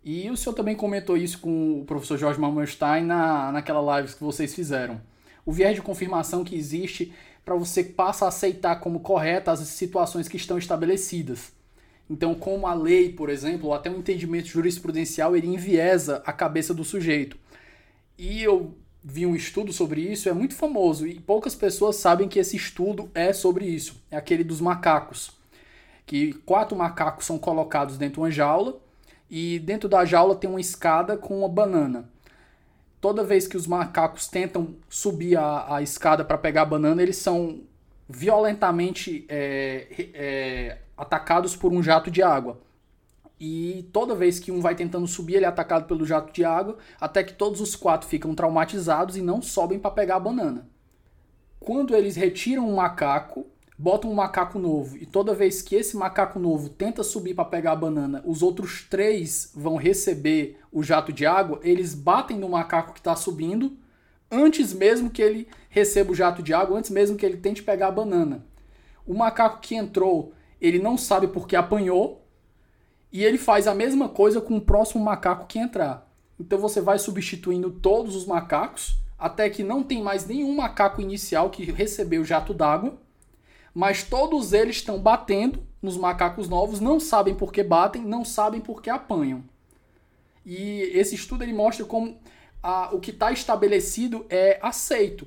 e 0.04 0.30
o 0.30 0.36
senhor 0.36 0.54
também 0.54 0.74
comentou 0.74 1.16
isso 1.16 1.38
com 1.40 1.80
o 1.80 1.84
professor 1.84 2.16
Jorge 2.16 2.40
Malmerstein 2.40 3.04
na, 3.04 3.52
naquela 3.52 3.80
live 3.80 4.14
que 4.14 4.24
vocês 4.24 4.54
fizeram. 4.54 5.00
O 5.44 5.52
viés 5.52 5.74
de 5.74 5.82
confirmação 5.82 6.44
que 6.44 6.56
existe 6.56 7.12
para 7.44 7.54
você 7.54 7.82
passa 7.84 8.24
a 8.24 8.28
aceitar 8.28 8.76
como 8.76 9.00
corretas 9.00 9.60
as 9.60 9.68
situações 9.68 10.28
que 10.28 10.36
estão 10.36 10.56
estabelecidas. 10.56 11.52
Então, 12.08 12.34
como 12.34 12.66
a 12.66 12.74
lei, 12.74 13.12
por 13.12 13.28
exemplo, 13.28 13.68
ou 13.68 13.74
até 13.74 13.90
um 13.90 13.98
entendimento 13.98 14.48
jurisprudencial, 14.48 15.36
ele 15.36 15.46
enviesa 15.46 16.22
a 16.26 16.32
cabeça 16.32 16.74
do 16.74 16.82
sujeito. 16.82 17.38
E 18.18 18.42
eu 18.42 18.74
vi 19.02 19.24
um 19.24 19.34
estudo 19.34 19.72
sobre 19.72 20.00
isso, 20.00 20.28
é 20.28 20.32
muito 20.32 20.54
famoso, 20.54 21.06
e 21.06 21.20
poucas 21.20 21.54
pessoas 21.54 21.96
sabem 21.96 22.28
que 22.28 22.38
esse 22.38 22.56
estudo 22.56 23.10
é 23.14 23.32
sobre 23.32 23.64
isso. 23.64 24.02
É 24.10 24.16
aquele 24.16 24.42
dos 24.42 24.60
macacos. 24.60 25.30
Que 26.04 26.32
quatro 26.44 26.76
macacos 26.76 27.26
são 27.26 27.38
colocados 27.38 27.96
dentro 27.96 28.14
de 28.14 28.20
uma 28.20 28.30
jaula, 28.30 28.80
e 29.30 29.60
dentro 29.60 29.88
da 29.88 30.04
jaula 30.04 30.34
tem 30.34 30.50
uma 30.50 30.60
escada 30.60 31.16
com 31.16 31.38
uma 31.38 31.48
banana. 31.48 32.10
Toda 33.00 33.24
vez 33.24 33.46
que 33.46 33.56
os 33.56 33.66
macacos 33.66 34.26
tentam 34.26 34.74
subir 34.88 35.36
a, 35.38 35.76
a 35.76 35.82
escada 35.82 36.24
para 36.24 36.36
pegar 36.36 36.62
a 36.62 36.66
banana, 36.66 37.00
eles 37.00 37.16
são 37.16 37.60
violentamente 38.08 39.24
é, 39.28 39.86
é, 40.12 40.78
atacados 40.96 41.54
por 41.54 41.72
um 41.72 41.82
jato 41.82 42.10
de 42.10 42.22
água. 42.22 42.60
E 43.38 43.88
toda 43.92 44.14
vez 44.14 44.38
que 44.38 44.52
um 44.52 44.60
vai 44.60 44.74
tentando 44.74 45.06
subir, 45.06 45.36
ele 45.36 45.46
é 45.46 45.48
atacado 45.48 45.86
pelo 45.86 46.04
jato 46.04 46.30
de 46.32 46.44
água, 46.44 46.76
até 47.00 47.24
que 47.24 47.32
todos 47.32 47.60
os 47.60 47.74
quatro 47.74 48.06
ficam 48.06 48.34
traumatizados 48.34 49.16
e 49.16 49.22
não 49.22 49.40
sobem 49.40 49.78
para 49.78 49.92
pegar 49.92 50.16
a 50.16 50.20
banana. 50.20 50.68
Quando 51.58 51.94
eles 51.94 52.16
retiram 52.16 52.68
um 52.68 52.76
macaco, 52.76 53.46
botam 53.80 54.10
um 54.10 54.14
macaco 54.14 54.58
novo 54.58 54.98
e 54.98 55.06
toda 55.06 55.32
vez 55.32 55.62
que 55.62 55.74
esse 55.74 55.96
macaco 55.96 56.38
novo 56.38 56.68
tenta 56.68 57.02
subir 57.02 57.34
para 57.34 57.46
pegar 57.46 57.72
a 57.72 57.76
banana, 57.76 58.22
os 58.26 58.42
outros 58.42 58.86
três 58.90 59.50
vão 59.54 59.76
receber 59.76 60.60
o 60.70 60.82
jato 60.82 61.10
de 61.10 61.24
água, 61.24 61.58
eles 61.62 61.94
batem 61.94 62.38
no 62.38 62.50
macaco 62.50 62.92
que 62.92 63.00
está 63.00 63.16
subindo 63.16 63.74
antes 64.30 64.74
mesmo 64.74 65.08
que 65.08 65.22
ele 65.22 65.48
receba 65.70 66.12
o 66.12 66.14
jato 66.14 66.42
de 66.42 66.52
água, 66.52 66.78
antes 66.78 66.90
mesmo 66.90 67.16
que 67.16 67.24
ele 67.24 67.38
tente 67.38 67.62
pegar 67.62 67.88
a 67.88 67.92
banana. 67.92 68.44
O 69.06 69.14
macaco 69.14 69.60
que 69.60 69.74
entrou, 69.74 70.34
ele 70.60 70.78
não 70.78 70.98
sabe 70.98 71.28
porque 71.28 71.56
apanhou 71.56 72.22
e 73.10 73.24
ele 73.24 73.38
faz 73.38 73.66
a 73.66 73.74
mesma 73.74 74.10
coisa 74.10 74.42
com 74.42 74.58
o 74.58 74.60
próximo 74.60 75.02
macaco 75.02 75.46
que 75.46 75.58
entrar. 75.58 76.06
Então 76.38 76.58
você 76.58 76.82
vai 76.82 76.98
substituindo 76.98 77.70
todos 77.70 78.14
os 78.14 78.26
macacos 78.26 78.98
até 79.18 79.48
que 79.48 79.62
não 79.62 79.82
tem 79.82 80.02
mais 80.02 80.26
nenhum 80.26 80.54
macaco 80.54 81.00
inicial 81.00 81.48
que 81.48 81.64
recebeu 81.64 82.20
o 82.20 82.26
jato 82.26 82.52
d'água 82.52 82.98
mas 83.74 84.02
todos 84.02 84.52
eles 84.52 84.76
estão 84.76 84.98
batendo 84.98 85.62
nos 85.80 85.96
macacos 85.96 86.48
novos, 86.48 86.80
não 86.80 87.00
sabem 87.00 87.34
por 87.34 87.52
que 87.52 87.62
batem, 87.62 88.02
não 88.02 88.24
sabem 88.24 88.60
por 88.60 88.82
que 88.82 88.90
apanham. 88.90 89.42
E 90.44 90.82
esse 90.94 91.14
estudo 91.14 91.44
ele 91.44 91.52
mostra 91.52 91.84
como 91.84 92.18
a, 92.62 92.94
o 92.94 93.00
que 93.00 93.10
está 93.10 93.32
estabelecido 93.32 94.26
é 94.28 94.58
aceito. 94.62 95.26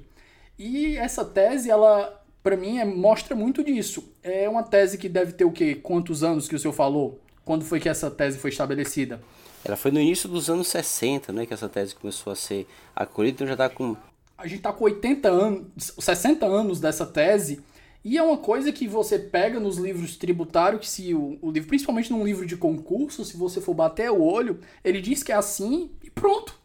E 0.57 0.95
essa 0.97 1.25
tese, 1.25 1.69
ela, 1.69 2.21
para 2.41 2.55
mim, 2.55 2.77
é, 2.79 2.85
mostra 2.85 3.35
muito 3.35 3.63
disso. 3.63 4.13
É 4.21 4.47
uma 4.47 4.63
tese 4.63 4.97
que 4.97 5.09
deve 5.09 5.33
ter 5.33 5.45
o 5.45 5.51
quê? 5.51 5.75
Quantos 5.75 6.23
anos 6.23 6.47
que 6.47 6.55
o 6.55 6.59
senhor 6.59 6.73
falou? 6.73 7.19
Quando 7.43 7.65
foi 7.65 7.79
que 7.79 7.89
essa 7.89 8.09
tese 8.09 8.37
foi 8.37 8.49
estabelecida? 8.49 9.21
Ela 9.65 9.77
foi 9.77 9.91
no 9.91 9.99
início 9.99 10.27
dos 10.29 10.49
anos 10.49 10.67
60, 10.67 11.31
né, 11.31 11.45
que 11.45 11.53
essa 11.53 11.69
tese 11.69 11.95
começou 11.95 12.33
a 12.33 12.35
ser 12.35 12.67
acolhida, 12.95 13.35
então 13.35 13.47
já 13.47 13.53
está 13.53 13.69
com... 13.69 13.95
A 14.37 14.45
gente 14.45 14.57
está 14.57 14.73
com 14.73 14.83
80 14.83 15.29
anos, 15.29 15.65
60 15.77 16.45
anos 16.45 16.79
dessa 16.81 17.05
tese, 17.05 17.61
e 18.03 18.17
é 18.17 18.23
uma 18.23 18.37
coisa 18.37 18.71
que 18.71 18.85
você 18.87 19.17
pega 19.17 19.59
nos 19.59 19.77
livros 19.77 20.17
tributários, 20.17 20.81
que 20.81 20.89
se 20.89 21.13
o, 21.13 21.37
o, 21.41 21.51
livro, 21.51 21.69
principalmente 21.69 22.11
num 22.11 22.25
livro 22.25 22.45
de 22.45 22.57
concurso, 22.57 23.23
se 23.23 23.37
você 23.37 23.61
for 23.61 23.73
bater 23.73 24.11
o 24.11 24.21
olho, 24.21 24.59
ele 24.83 24.99
diz 24.99 25.23
que 25.23 25.31
é 25.31 25.35
assim 25.35 25.89
e 26.03 26.09
pronto. 26.09 26.59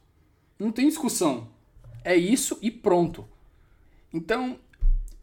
Não 0.58 0.72
tem 0.72 0.88
discussão. 0.88 1.46
É 2.04 2.16
isso 2.16 2.58
e 2.60 2.70
pronto. 2.70 3.24
Então, 4.12 4.58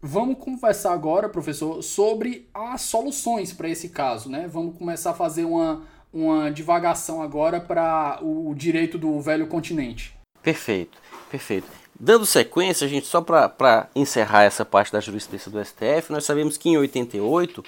vamos 0.02 0.38
conversar 0.38 0.94
agora, 0.94 1.28
professor, 1.28 1.82
sobre 1.82 2.48
as 2.54 2.82
soluções 2.84 3.52
para 3.52 3.68
esse 3.68 3.90
caso, 3.90 4.30
né? 4.30 4.48
Vamos 4.48 4.78
começar 4.78 5.12
a 5.12 5.16
fazer 5.16 5.44
uma, 5.44 5.84
uma 6.14 6.50
divagação 6.50 7.22
agora 7.22 7.60
para 7.60 8.20
o 8.24 8.54
direito 8.56 8.98
do 8.98 9.20
velho 9.20 9.48
continente. 9.48 10.16
Perfeito, 10.42 10.98
perfeito. 11.30 11.85
Dando 11.98 12.26
sequência, 12.26 12.88
gente, 12.90 13.08
só 13.08 13.22
para 13.22 13.90
encerrar 13.96 14.44
essa 14.44 14.66
parte 14.66 14.92
da 14.92 15.00
jurisprudência 15.00 15.50
do 15.50 15.64
STF, 15.64 16.12
nós 16.12 16.26
sabemos 16.26 16.58
que 16.58 16.70
em 16.70 16.78
88, 16.78 17.64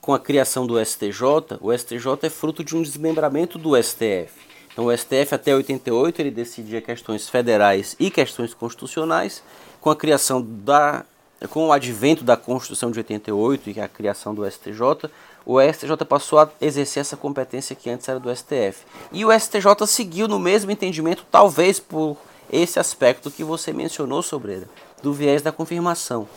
com 0.00 0.12
a 0.12 0.18
criação 0.18 0.66
do 0.66 0.78
STJ, 0.84 1.58
o 1.58 1.72
STJ 1.72 2.18
é 2.22 2.28
fruto 2.28 2.62
de 2.62 2.76
um 2.76 2.82
desmembramento 2.82 3.56
do 3.56 3.80
STF. 3.82 4.32
Então, 4.72 4.86
o 4.86 4.96
STF 4.96 5.34
até 5.34 5.54
88 5.54 6.20
ele 6.20 6.30
decidia 6.30 6.82
questões 6.82 7.28
federais 7.28 7.96
e 7.98 8.10
questões 8.10 8.52
constitucionais. 8.52 9.42
Com 9.80 9.90
a 9.90 9.96
criação 9.96 10.42
da 10.42 11.04
com 11.50 11.66
o 11.66 11.72
advento 11.72 12.22
da 12.22 12.36
Constituição 12.36 12.92
de 12.92 13.00
88 13.00 13.70
e 13.70 13.80
a 13.80 13.88
criação 13.88 14.32
do 14.32 14.48
STJ, 14.48 15.10
o 15.44 15.60
STJ 15.60 15.96
passou 16.08 16.38
a 16.38 16.48
exercer 16.60 17.00
essa 17.00 17.16
competência 17.16 17.74
que 17.74 17.90
antes 17.90 18.08
era 18.08 18.20
do 18.20 18.34
STF. 18.34 18.84
E 19.10 19.24
o 19.24 19.32
STJ 19.36 19.86
seguiu 19.88 20.28
no 20.28 20.38
mesmo 20.38 20.70
entendimento, 20.70 21.26
talvez 21.28 21.80
por 21.80 22.16
esse 22.52 22.78
aspecto 22.78 23.30
que 23.30 23.42
você 23.42 23.72
mencionou, 23.72 24.22
Sobreira, 24.22 24.68
do 25.02 25.12
viés 25.12 25.40
da 25.40 25.50
confirmação. 25.50 26.28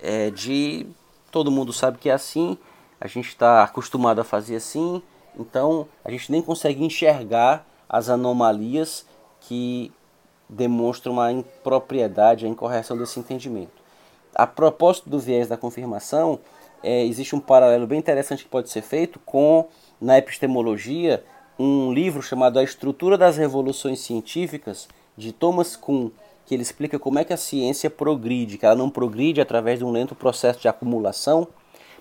É, 0.00 0.30
de 0.30 0.86
todo 1.32 1.50
mundo 1.50 1.72
sabe 1.72 1.98
que 1.98 2.08
é 2.08 2.12
assim, 2.12 2.56
a 3.00 3.08
gente 3.08 3.28
está 3.28 3.64
acostumado 3.64 4.20
a 4.20 4.24
fazer 4.24 4.56
assim, 4.56 5.02
então 5.38 5.88
a 6.04 6.10
gente 6.10 6.30
nem 6.30 6.40
consegue 6.40 6.84
enxergar 6.84 7.66
as 7.88 8.08
anomalias 8.08 9.04
que 9.40 9.92
demonstram 10.48 11.20
a 11.20 11.32
impropriedade, 11.32 12.46
a 12.46 12.48
incorreção 12.48 12.96
desse 12.96 13.18
entendimento. 13.18 13.84
A 14.34 14.46
propósito 14.46 15.10
do 15.10 15.18
viés 15.18 15.48
da 15.48 15.56
confirmação, 15.56 16.38
é, 16.82 17.04
existe 17.04 17.34
um 17.34 17.40
paralelo 17.40 17.86
bem 17.86 17.98
interessante 17.98 18.44
que 18.44 18.50
pode 18.50 18.70
ser 18.70 18.82
feito 18.82 19.18
com, 19.20 19.66
na 20.00 20.18
epistemologia, 20.18 21.24
um 21.58 21.92
livro 21.92 22.22
chamado 22.22 22.58
A 22.58 22.62
Estrutura 22.62 23.16
das 23.18 23.36
Revoluções 23.36 24.00
Científicas, 24.00 24.88
de 25.16 25.32
Thomas 25.32 25.76
Kuhn, 25.76 26.10
que 26.44 26.54
ele 26.54 26.62
explica 26.62 26.98
como 26.98 27.18
é 27.18 27.24
que 27.24 27.32
a 27.32 27.36
ciência 27.36 27.90
progride, 27.90 28.58
que 28.58 28.66
ela 28.66 28.74
não 28.74 28.88
progride 28.90 29.40
através 29.40 29.78
de 29.78 29.84
um 29.84 29.90
lento 29.90 30.14
processo 30.14 30.60
de 30.60 30.68
acumulação, 30.68 31.48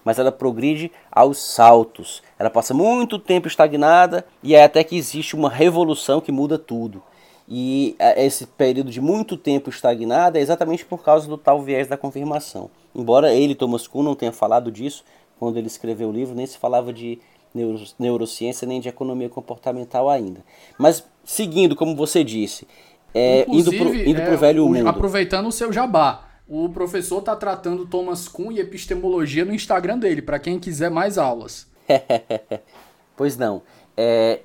mas 0.03 0.19
ela 0.19 0.31
progride 0.31 0.91
aos 1.11 1.39
saltos. 1.39 2.21
Ela 2.37 2.49
passa 2.49 2.73
muito 2.73 3.17
tempo 3.17 3.47
estagnada 3.47 4.25
e 4.43 4.53
é 4.53 4.63
até 4.63 4.83
que 4.83 4.95
existe 4.95 5.35
uma 5.35 5.49
revolução 5.49 6.21
que 6.21 6.31
muda 6.31 6.59
tudo. 6.59 7.01
E 7.47 7.95
é, 7.97 8.23
esse 8.23 8.45
período 8.45 8.91
de 8.91 9.01
muito 9.01 9.35
tempo 9.35 9.69
estagnado 9.69 10.37
é 10.37 10.41
exatamente 10.41 10.85
por 10.85 11.03
causa 11.03 11.27
do 11.27 11.37
tal 11.37 11.61
viés 11.61 11.87
da 11.87 11.97
confirmação. 11.97 12.69
Embora 12.93 13.33
ele, 13.33 13.55
Thomas 13.55 13.87
Kuhn, 13.87 14.03
não 14.03 14.15
tenha 14.15 14.31
falado 14.31 14.71
disso 14.71 15.03
quando 15.39 15.57
ele 15.57 15.67
escreveu 15.67 16.09
o 16.09 16.11
livro, 16.11 16.35
nem 16.35 16.45
se 16.45 16.57
falava 16.57 16.93
de 16.93 17.19
neuro, 17.53 17.83
neurociência 17.99 18.67
nem 18.67 18.79
de 18.79 18.89
economia 18.89 19.29
comportamental 19.29 20.09
ainda. 20.09 20.43
Mas 20.77 21.03
seguindo, 21.23 21.75
como 21.75 21.95
você 21.95 22.23
disse, 22.23 22.67
é, 23.15 23.45
indo 23.47 23.71
para 23.71 24.31
o 24.31 24.33
é, 24.33 24.35
velho 24.35 24.67
mundo. 24.67 24.89
Aproveitando 24.89 25.47
o 25.47 25.51
seu 25.51 25.71
jabá, 25.71 26.27
o 26.45 26.67
professor 26.67 27.19
está 27.19 27.33
tratando 27.33 27.85
Thomas 27.85 28.27
Kuhn 28.27 28.51
e 28.51 28.59
epistemologia 28.59 29.45
no 29.45 29.53
Instagram 29.53 29.97
dele, 29.97 30.21
para 30.21 30.37
quem 30.37 30.59
quiser 30.59 30.91
mais 30.91 31.17
aulas. 31.17 31.65
pois 33.15 33.37
não. 33.37 33.61
É, 33.95 34.41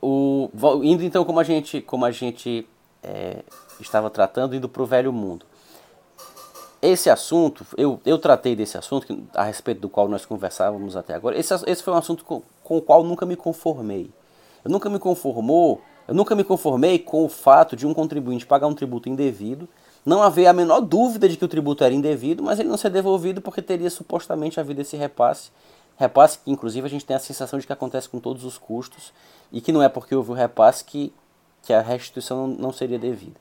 o, 0.00 0.48
indo 0.84 1.02
então 1.02 1.24
como 1.24 1.40
a 1.40 1.44
gente, 1.44 1.80
como 1.80 2.04
a 2.04 2.12
gente 2.12 2.64
é, 3.02 3.42
estava 3.80 4.08
tratando, 4.08 4.54
indo 4.54 4.68
para 4.68 4.82
o 4.82 4.86
velho 4.86 5.12
mundo. 5.12 5.44
Esse 6.80 7.10
assunto, 7.10 7.66
eu, 7.76 8.00
eu 8.06 8.18
tratei 8.18 8.54
desse 8.54 8.78
assunto, 8.78 9.26
a 9.34 9.42
respeito 9.42 9.80
do 9.80 9.88
qual 9.88 10.08
nós 10.08 10.24
conversávamos 10.24 10.96
até 10.96 11.14
agora. 11.14 11.36
Esse, 11.36 11.54
esse 11.66 11.82
foi 11.82 11.92
um 11.92 11.96
assunto 11.96 12.24
com, 12.24 12.42
com 12.62 12.76
o 12.76 12.82
qual 12.82 13.02
nunca 13.02 13.26
me 13.26 13.34
conformei. 13.34 14.10
Eu 14.64 14.70
nunca 14.70 14.88
me 14.88 15.00
conformou 15.00 15.80
eu 16.06 16.14
nunca 16.14 16.34
me 16.34 16.44
conformei 16.44 16.98
com 16.98 17.24
o 17.24 17.28
fato 17.28 17.76
de 17.76 17.86
um 17.86 17.94
contribuinte 17.94 18.46
pagar 18.46 18.66
um 18.66 18.74
tributo 18.74 19.08
indevido, 19.08 19.68
não 20.04 20.22
haver 20.22 20.46
a 20.46 20.52
menor 20.52 20.80
dúvida 20.80 21.28
de 21.28 21.36
que 21.36 21.44
o 21.44 21.48
tributo 21.48 21.84
era 21.84 21.94
indevido, 21.94 22.42
mas 22.42 22.58
ele 22.58 22.68
não 22.68 22.76
ser 22.76 22.90
devolvido 22.90 23.40
porque 23.40 23.62
teria 23.62 23.88
supostamente 23.88 24.58
havido 24.58 24.80
esse 24.80 24.96
repasse. 24.96 25.50
Repasse 25.96 26.38
que, 26.38 26.50
inclusive, 26.50 26.86
a 26.86 26.90
gente 26.90 27.04
tem 27.04 27.14
a 27.14 27.20
sensação 27.20 27.58
de 27.58 27.66
que 27.66 27.72
acontece 27.72 28.08
com 28.08 28.18
todos 28.18 28.44
os 28.44 28.58
custos 28.58 29.12
e 29.52 29.60
que 29.60 29.70
não 29.70 29.82
é 29.82 29.88
porque 29.88 30.14
houve 30.14 30.32
o 30.32 30.34
repasse 30.34 30.84
que, 30.84 31.12
que 31.62 31.72
a 31.72 31.80
restituição 31.80 32.48
não, 32.48 32.56
não 32.56 32.72
seria 32.72 32.98
devida. 32.98 33.40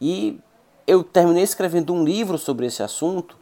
E 0.00 0.38
eu 0.86 1.02
terminei 1.02 1.42
escrevendo 1.42 1.94
um 1.94 2.04
livro 2.04 2.36
sobre 2.36 2.66
esse 2.66 2.82
assunto 2.82 3.36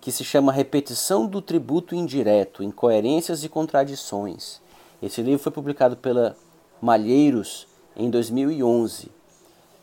que 0.00 0.10
se 0.10 0.24
chama 0.24 0.52
Repetição 0.52 1.26
do 1.26 1.42
Tributo 1.42 1.94
Indireto, 1.94 2.62
Incoerências 2.62 3.44
e 3.44 3.48
Contradições. 3.48 4.60
Esse 5.02 5.20
livro 5.20 5.42
foi 5.42 5.52
publicado 5.52 5.96
pela 5.96 6.34
Malheiros 6.80 7.66
em 8.00 8.08
2011. 8.08 9.10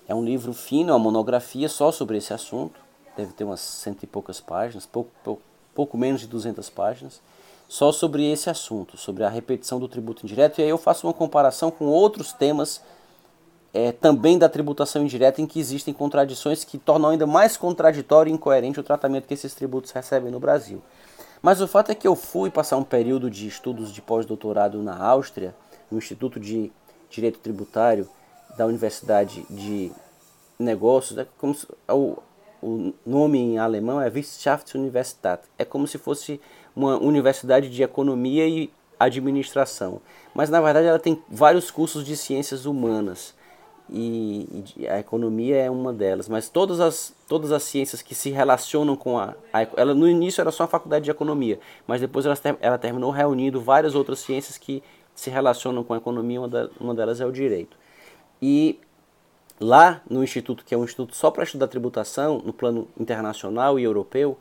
É 0.08 0.16
um 0.16 0.24
livro 0.24 0.52
fino, 0.52 0.92
uma 0.92 1.00
monografia 1.00 1.70
só 1.70 1.92
sobre 1.92 2.18
esse 2.18 2.34
assunto, 2.34 2.80
deve 3.16 3.32
ter 3.34 3.44
umas 3.44 3.60
cento 3.60 4.04
e 4.04 4.08
poucas 4.08 4.40
páginas, 4.40 4.86
pouco, 4.86 5.12
pouco, 5.24 5.42
pouco 5.76 5.98
menos 5.98 6.22
de 6.22 6.28
200 6.28 6.68
páginas, 6.70 7.22
só 7.68 7.92
sobre 7.92 8.26
esse 8.32 8.50
assunto, 8.50 8.98
sobre 8.98 9.24
a 9.24 9.30
repetição 9.30 9.80
do 9.80 9.88
tributo 9.88 10.26
indireto, 10.26 10.60
e 10.60 10.64
aí 10.64 10.70
eu 10.70 10.78
faço 10.78 11.06
uma 11.06 11.14
comparação 11.14 11.70
com 11.70 11.86
outros 11.86 12.34
temas 12.34 12.82
é, 13.74 13.92
também 13.92 14.40
da 14.40 14.50
tributação 14.50 15.04
indireta, 15.04 15.42
em 15.42 15.46
que 15.46 15.60
existem 15.60 15.94
contradições 15.94 16.64
que 16.64 16.78
tornam 16.80 17.12
ainda 17.12 17.28
mais 17.28 17.56
contraditório 17.56 18.32
e 18.32 18.34
incoerente 18.34 18.80
o 18.80 18.84
tratamento 18.84 19.28
que 19.28 19.34
esses 19.34 19.54
tributos 19.54 19.92
recebem 19.92 20.32
no 20.32 20.40
Brasil. 20.40 20.82
Mas 21.42 21.62
o 21.62 21.68
fato 21.68 21.92
é 21.92 21.96
que 21.96 22.08
eu 22.08 22.16
fui 22.16 22.50
passar 22.50 22.78
um 22.78 22.84
período 22.84 23.30
de 23.30 23.48
estudos 23.48 23.94
de 23.94 24.02
pós-doutorado 24.02 24.82
na 24.82 24.98
Áustria, 24.98 25.54
no 25.92 25.98
Instituto 26.00 26.40
de 26.40 26.72
Direito 27.10 27.40
Tributário 27.40 28.08
da 28.58 28.66
Universidade 28.66 29.46
de 29.50 29.92
Negócios, 30.60 31.18
é 31.18 31.28
como 31.38 31.54
se, 31.54 31.68
o, 31.88 32.18
o 32.62 32.94
nome 33.06 33.38
em 33.38 33.60
alemão 33.60 34.02
é 34.02 34.10
Wissenschaftsuniversität, 34.10 35.44
é 35.58 35.64
como 35.64 35.88
se 35.88 35.98
fosse 35.98 36.42
uma 36.76 36.98
universidade 36.98 37.70
de 37.70 37.84
economia 37.84 38.48
e 38.48 38.72
administração, 39.00 40.02
mas 40.34 40.50
na 40.50 40.60
verdade 40.60 40.88
ela 40.88 41.00
tem 41.00 41.22
vários 41.30 41.70
cursos 41.70 42.04
de 42.04 42.18
ciências 42.18 42.66
humanas. 42.66 43.36
E, 43.90 44.66
e 44.76 44.86
a 44.86 45.00
economia 45.00 45.56
é 45.56 45.72
uma 45.72 45.94
delas, 45.94 46.28
mas 46.28 46.50
todas 46.50 46.82
as, 46.82 47.14
todas 47.26 47.54
as 47.54 47.64
ciências 47.64 48.02
que 48.02 48.14
se 48.14 48.30
relacionam 48.30 48.98
com 48.98 49.18
a, 49.18 49.34
a 49.54 49.62
ela 49.78 49.94
no 49.94 50.10
início 50.10 50.42
era 50.42 50.52
só 50.52 50.64
a 50.64 50.68
faculdade 50.68 51.06
de 51.06 51.12
economia, 51.12 51.58
mas 51.86 52.02
depois 52.02 52.26
ela, 52.26 52.38
ela 52.60 52.78
terminou 52.78 53.12
reunindo 53.12 53.62
várias 53.62 53.96
outras 53.96 54.20
ciências 54.20 54.58
que 54.58 54.84
se 55.18 55.32
relacionam 55.32 55.84
com 55.84 55.96
a 55.96 55.98
economia, 55.98 56.40
uma, 56.80 56.94
delas 56.94 57.20
é 57.20 57.26
o 57.26 57.32
direito. 57.32 57.76
E 58.40 58.80
lá 59.60 60.00
no 60.08 60.24
instituto, 60.24 60.64
que 60.64 60.76
é 60.76 60.78
um 60.78 60.84
instituto 60.84 61.16
só 61.16 61.32
para 61.32 61.44
estudar 61.44 61.68
tributação, 61.68 62.40
no 62.46 62.54
plano 62.54 62.88
internacional 62.98 63.80
e 63.80 63.84
europeu, 63.84 64.38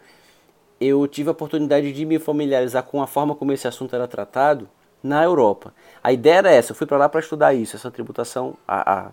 eu 0.79 1.07
tive 1.09 1.31
a 1.31 1.33
oportunidade 1.33 1.91
de 1.95 2.05
me 2.05 2.19
familiarizar 2.19 2.83
com 2.83 3.03
a 3.03 3.07
forma 3.07 3.35
como 3.35 3.55
esse 3.55 3.67
assunto 3.67 3.97
era 3.97 4.07
tratado 4.07 4.69
na 5.03 5.25
Europa. 5.25 5.73
A 6.05 6.13
ideia 6.13 6.35
era 6.35 6.51
essa, 6.51 6.73
eu 6.73 6.77
fui 6.77 6.87
para 6.87 6.99
lá 6.99 7.09
para 7.09 7.21
estudar 7.21 7.55
isso, 7.55 7.75
essa 7.75 7.91
tributação, 7.91 8.55
a, 8.69 9.07
a 9.07 9.11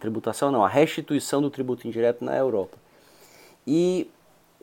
tributação 0.00 0.50
não, 0.50 0.64
a 0.64 0.68
restituição 0.68 1.42
do 1.42 1.50
tributo 1.50 1.86
indireto 1.86 2.24
na 2.24 2.34
Europa. 2.34 2.78
E 3.66 4.10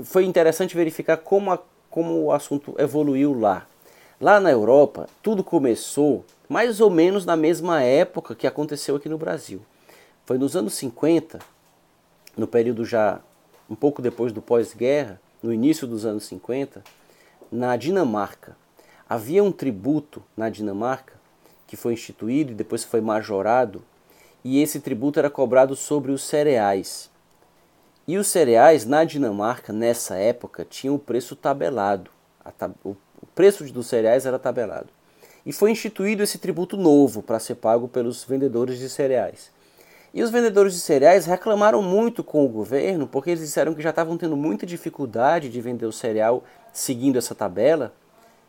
foi 0.03 0.26
interessante 0.26 0.76
verificar 0.76 1.17
como, 1.17 1.51
a, 1.51 1.59
como 1.88 2.23
o 2.23 2.32
assunto 2.32 2.73
evoluiu 2.80 3.39
lá. 3.39 3.67
Lá 4.26 4.39
na 4.39 4.49
Europa, 4.49 5.07
tudo 5.21 5.43
começou 5.43 6.26
mais 6.49 6.82
ou 6.82 6.89
menos 6.89 7.28
na 7.28 7.36
mesma 7.36 7.84
época 7.84 8.34
que 8.34 8.47
aconteceu 8.47 8.95
aqui 8.95 9.07
no 9.07 9.19
Brasil. 9.19 9.61
Foi 10.26 10.39
nos 10.39 10.55
anos 10.55 10.73
50, 10.73 11.38
no 12.36 12.47
período 12.47 12.84
já 12.84 13.19
um 13.69 13.76
pouco 13.76 14.01
depois 14.01 14.34
do 14.34 14.41
pós-guerra, 14.41 15.21
no 15.43 15.53
início 15.53 15.86
dos 15.86 16.07
anos 16.07 16.23
50, 16.23 16.84
na 17.51 17.78
Dinamarca. 17.78 18.57
Havia 19.07 19.43
um 19.43 19.51
tributo 19.51 20.23
na 20.36 20.49
Dinamarca 20.49 21.13
que 21.67 21.78
foi 21.78 21.93
instituído 21.93 22.51
e 22.51 22.55
depois 22.55 22.84
foi 22.84 23.01
majorado, 23.01 23.84
e 24.43 24.59
esse 24.59 24.80
tributo 24.80 25.19
era 25.19 25.30
cobrado 25.30 25.76
sobre 25.76 26.11
os 26.11 26.23
cereais. 26.23 27.11
E 28.07 28.17
os 28.17 28.26
cereais 28.26 28.88
na 28.88 29.03
Dinamarca, 29.03 29.71
nessa 29.71 30.15
época, 30.15 30.65
tinham 30.67 30.95
o 30.95 30.99
preço 30.99 31.36
tabelado. 31.36 32.09
O 32.84 32.95
preço 33.36 33.64
dos 33.66 33.88
cereais 33.88 34.26
era 34.26 34.40
tabelado. 34.40 34.88
E 35.46 35.54
foi 35.54 35.70
instituído 35.70 36.24
esse 36.24 36.40
tributo 36.40 36.76
novo 36.76 37.22
para 37.22 37.40
ser 37.40 37.56
pago 37.56 37.88
pelos 37.88 38.24
vendedores 38.24 38.80
de 38.80 38.90
cereais. 38.90 39.52
E 40.12 40.24
os 40.24 40.32
vendedores 40.32 40.74
de 40.74 40.80
cereais 40.80 41.26
reclamaram 41.26 41.82
muito 41.82 42.24
com 42.24 42.44
o 42.46 42.50
governo, 42.50 43.06
porque 43.06 43.32
eles 43.32 43.42
disseram 43.42 43.76
que 43.76 43.82
já 43.82 43.90
estavam 43.90 44.18
tendo 44.18 44.38
muita 44.38 44.66
dificuldade 44.66 45.50
de 45.50 45.60
vender 45.60 45.86
o 45.86 45.92
cereal 45.92 46.44
seguindo 46.72 47.18
essa 47.18 47.36
tabela, 47.36 47.94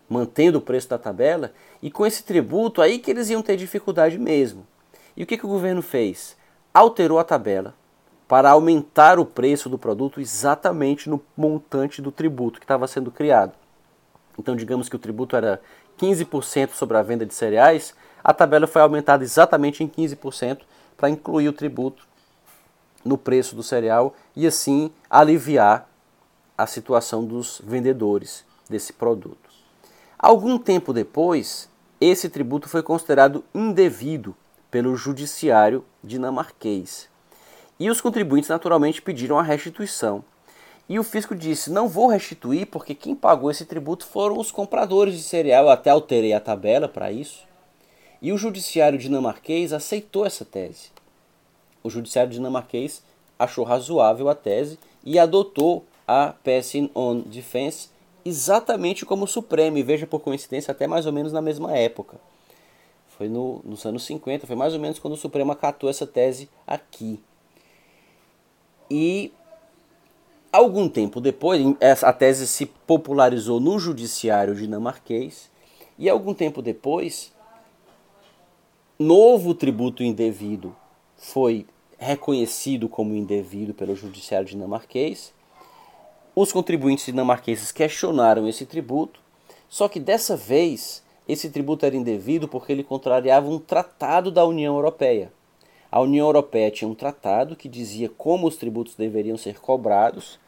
mantendo 0.09 0.59
o 0.59 0.61
preço 0.61 0.89
da 0.89 0.97
tabela, 0.97 1.53
e 1.82 1.91
com 1.91 2.07
esse 2.07 2.22
tributo 2.22 2.80
aí 2.80 3.01
que 3.01 3.11
eles 3.11 3.28
iam 3.28 3.43
ter 3.43 3.57
dificuldade 3.57 4.16
mesmo. 4.16 4.64
E 5.16 5.24
o 5.24 5.26
que, 5.26 5.37
que 5.37 5.45
o 5.45 5.49
governo 5.49 5.82
fez? 5.82 6.37
Alterou 6.72 7.18
a 7.18 7.24
tabela 7.24 7.74
para 8.28 8.51
aumentar 8.51 9.18
o 9.18 9.26
preço 9.26 9.68
do 9.68 9.76
produto 9.76 10.20
exatamente 10.20 11.11
no 11.11 11.20
montante 11.37 12.01
do 12.01 12.12
tributo 12.12 12.61
que 12.61 12.64
estava 12.64 12.87
sendo 12.87 13.11
criado. 13.11 13.65
Então, 14.39 14.57
digamos 14.57 14.89
que 14.89 14.97
o 14.97 14.99
tributo 14.99 15.37
era 15.37 15.61
15% 15.99 16.70
sobre 16.72 16.97
a 16.97 17.03
venda 17.03 17.24
de 17.24 17.34
cereais, 17.34 17.95
a 18.22 18.34
tabela 18.34 18.66
foi 18.66 18.82
aumentada 18.82 19.24
exatamente 19.24 19.82
em 19.82 19.89
15% 19.89 20.61
para 20.97 21.11
incluir 21.11 21.49
o 21.49 21.53
tributo 21.53 22.07
no 23.05 23.16
preço 23.16 23.55
do 23.55 23.62
cereal 23.62 24.14
e 24.34 24.47
assim 24.47 24.91
aliviar 25.09 25.89
a 26.59 26.66
situação 26.66 27.24
dos 27.24 27.61
vendedores 27.64 28.45
desse 28.68 28.93
produto. 28.93 29.51
Algum 30.18 30.59
tempo 30.59 30.93
depois, 30.93 31.68
esse 32.01 32.28
tributo 32.28 32.68
foi 32.68 32.82
considerado 32.82 33.45
indevido 33.55 34.34
pelo 34.70 34.97
judiciário 34.97 35.84
dinamarquês. 36.03 37.09
E 37.78 37.91
os 37.91 38.01
contribuintes 38.01 38.49
naturalmente 38.49 39.03
pediram 39.03 39.39
a 39.39 39.43
restituição. 39.43 40.24
E 40.89 40.99
o 40.99 41.05
fisco 41.05 41.34
disse: 41.34 41.70
não 41.70 41.89
vou 41.89 42.09
restituir 42.09 42.66
porque 42.66 42.95
quem 42.95 43.14
pagou 43.14 43.51
esse 43.51 43.64
tributo 43.64 44.07
foram 44.07 44.39
os 44.39 44.51
compradores 44.51 45.14
de 45.14 45.22
cereal. 45.22 45.68
Até 45.68 45.91
alterei 45.91 46.32
a 46.32 46.41
tabela 46.41 46.89
para 46.89 47.11
isso. 47.11 47.45
E 48.22 48.32
o 48.32 48.39
judiciário 48.39 48.99
dinamarquês 48.99 49.72
aceitou 49.72 50.24
essa 50.24 50.45
tese. 50.45 50.91
O 51.82 51.91
judiciário 51.91 52.32
dinamarquês 52.32 53.03
achou 53.39 53.64
razoável 53.64 54.28
a 54.28 54.34
tese 54.34 54.78
e 55.05 55.18
adotou 55.18 55.84
a 56.07 56.34
Passing 56.43 56.91
on 56.95 57.20
Defense 57.20 57.89
exatamente 58.24 59.07
como 59.07 59.24
o 59.24 59.28
Supremo, 59.28 59.78
e 59.78 59.82
veja 59.84 60.07
por 60.07 60.20
coincidência, 60.20 60.72
até 60.72 60.87
mais 60.87 61.07
ou 61.07 61.12
menos 61.12 61.32
na 61.32 61.41
mesma 61.41 61.76
época. 61.76 62.18
Foi 63.16 63.28
no, 63.28 63.61
nos 63.64 63.87
anos 63.87 64.05
50, 64.05 64.47
foi 64.47 64.57
mais 64.57 64.74
ou 64.74 64.80
menos 64.80 64.99
quando 64.99 65.14
o 65.14 65.16
Supremo 65.16 65.53
acatou 65.53 65.89
essa 65.89 66.07
tese 66.07 66.51
aqui. 66.66 67.20
E 68.91 69.32
Algum 70.57 70.88
tempo 70.88 71.20
depois, 71.20 71.61
a 72.02 72.12
tese 72.14 72.46
se 72.46 72.64
popularizou 72.64 73.61
no 73.61 73.78
judiciário 73.78 74.54
dinamarquês 74.54 75.50
e 75.98 76.09
algum 76.09 76.32
tempo 76.32 76.62
depois, 76.62 77.30
novo 78.98 79.54
tributo 79.54 80.02
indevido 80.02 80.74
foi 81.14 81.66
reconhecido 81.98 82.88
como 82.88 83.14
indevido 83.14 83.74
pelo 83.74 83.94
judiciário 83.94 84.48
dinamarquês. 84.48 85.34
Os 86.34 86.52
contribuintes 86.52 87.04
dinamarqueses 87.04 87.70
questionaram 87.70 88.48
esse 88.48 88.64
tributo, 88.64 89.20
só 89.68 89.90
que 89.90 90.00
dessa 90.00 90.38
vez 90.38 91.04
esse 91.28 91.50
tributo 91.50 91.84
era 91.84 91.94
indevido 91.94 92.48
porque 92.48 92.72
ele 92.72 92.82
contrariava 92.82 93.46
um 93.46 93.59
tratado 93.59 94.30
da 94.30 94.46
União 94.46 94.74
Europeia. 94.74 95.30
A 95.92 96.00
União 96.00 96.26
Europeia 96.26 96.70
tinha 96.70 96.88
um 96.88 96.94
tratado 96.94 97.54
que 97.54 97.68
dizia 97.68 98.09
como 98.09 98.46
os 98.46 98.57
tributos 98.57 98.94
deveriam 98.94 99.36
ser 99.36 99.61
cobrados 99.61 100.45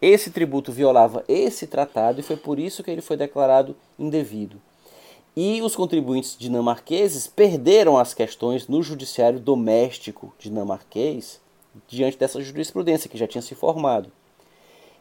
esse 0.00 0.30
tributo 0.30 0.72
violava 0.72 1.24
esse 1.28 1.66
tratado 1.66 2.20
e 2.20 2.22
foi 2.22 2.36
por 2.36 2.58
isso 2.58 2.82
que 2.82 2.90
ele 2.90 3.02
foi 3.02 3.16
declarado 3.16 3.76
indevido. 3.98 4.60
E 5.36 5.62
os 5.62 5.76
contribuintes 5.76 6.36
dinamarqueses 6.38 7.26
perderam 7.26 7.96
as 7.96 8.14
questões 8.14 8.66
no 8.66 8.82
judiciário 8.82 9.38
doméstico 9.38 10.34
dinamarquês 10.38 11.40
diante 11.86 12.18
dessa 12.18 12.40
jurisprudência 12.40 13.08
que 13.08 13.18
já 13.18 13.26
tinha 13.26 13.42
se 13.42 13.54
formado. 13.54 14.10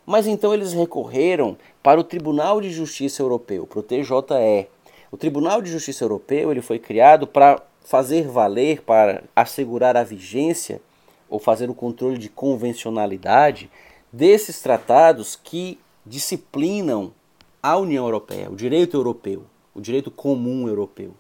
Mas 0.06 0.28
então 0.28 0.54
eles 0.54 0.74
recorreram 0.74 1.58
para 1.82 2.00
o 2.00 2.04
Tribunal 2.04 2.62
de 2.62 2.70
Justiça 2.70 3.22
Europeu, 3.22 3.66
para 3.66 3.80
o 3.80 3.84
TJE. 3.84 4.68
O 5.12 5.18
Tribunal 5.18 5.62
de 5.62 5.72
Justiça 5.72 6.04
Europeu 6.04 6.52
ele 6.52 6.62
foi 6.62 6.78
criado 6.78 7.26
para 7.26 7.62
fazer 7.84 8.28
valer, 8.28 8.82
para 8.82 9.24
assegurar 9.36 9.98
a 9.98 10.04
vigência 10.04 10.82
ou 11.30 11.40
fazer 11.40 11.70
o 11.70 11.76
controle 11.76 12.18
de 12.18 12.30
convencionalidade 12.30 13.70
desses 14.12 14.62
tratados 14.62 15.36
que 15.36 15.80
disciplinam 16.06 17.14
a 17.62 17.78
União 17.78 18.06
Europeia, 18.06 18.50
o 18.50 18.56
direito 18.56 18.96
europeu, 18.96 19.46
o 19.74 19.82
direito 19.82 20.10
comum 20.10 20.68
europeu. 20.68 21.14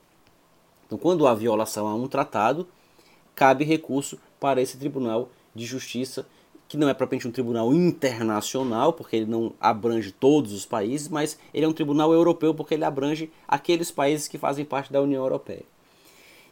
Então, 0.85 0.97
quando 0.97 1.27
há 1.27 1.35
violação 1.35 1.87
a 1.87 1.93
um 1.93 2.07
tratado, 2.07 2.67
cabe 3.35 3.63
recurso 3.63 4.17
para 4.39 4.61
esse 4.61 4.77
Tribunal 4.77 5.29
de 5.53 5.65
Justiça, 5.65 6.25
que 6.67 6.77
não 6.77 6.87
é 6.87 6.93
propriamente 6.93 7.27
um 7.27 7.31
tribunal 7.31 7.73
internacional, 7.73 8.93
porque 8.93 9.15
ele 9.15 9.25
não 9.25 9.53
abrange 9.59 10.11
todos 10.11 10.53
os 10.53 10.65
países, 10.65 11.07
mas 11.07 11.37
ele 11.51 11.65
é 11.65 11.67
um 11.67 11.73
tribunal 11.73 12.13
europeu 12.13 12.53
porque 12.53 12.75
ele 12.75 12.85
abrange 12.85 13.31
aqueles 13.47 13.89
países 13.89 14.27
que 14.27 14.37
fazem 14.37 14.63
parte 14.63 14.93
da 14.93 15.01
União 15.01 15.23
Europeia. 15.23 15.63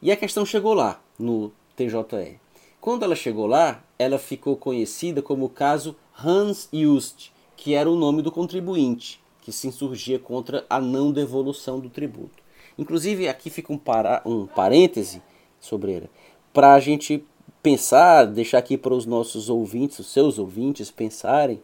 E 0.01 0.11
a 0.11 0.15
questão 0.15 0.45
chegou 0.45 0.73
lá, 0.73 0.99
no 1.19 1.51
TJE. 1.75 2.39
Quando 2.79 3.03
ela 3.03 3.15
chegou 3.15 3.47
lá, 3.47 3.83
ela 3.97 4.17
ficou 4.17 4.55
conhecida 4.55 5.21
como 5.21 5.45
o 5.45 5.49
caso 5.49 5.95
Hans 6.23 6.69
Just, 6.71 7.31
que 7.55 7.73
era 7.73 7.89
o 7.89 7.95
nome 7.95 8.21
do 8.21 8.31
contribuinte, 8.31 9.19
que 9.41 9.51
se 9.51 9.67
insurgia 9.67 10.19
contra 10.19 10.65
a 10.69 10.79
não 10.79 11.11
devolução 11.11 11.79
do 11.79 11.89
tributo. 11.89 12.43
Inclusive, 12.77 13.27
aqui 13.27 13.49
fica 13.49 13.73
um, 13.73 13.77
para, 13.77 14.21
um 14.25 14.45
parêntese 14.45 15.21
sobre 15.59 15.91
ele, 15.91 16.09
para 16.53 16.73
a 16.73 16.79
gente 16.79 17.25
pensar, 17.61 18.25
deixar 18.25 18.59
aqui 18.59 18.77
para 18.77 18.93
os 18.93 19.05
nossos 19.05 19.49
ouvintes, 19.49 19.99
os 19.99 20.07
seus 20.07 20.37
ouvintes, 20.37 20.91
pensarem 20.91 21.61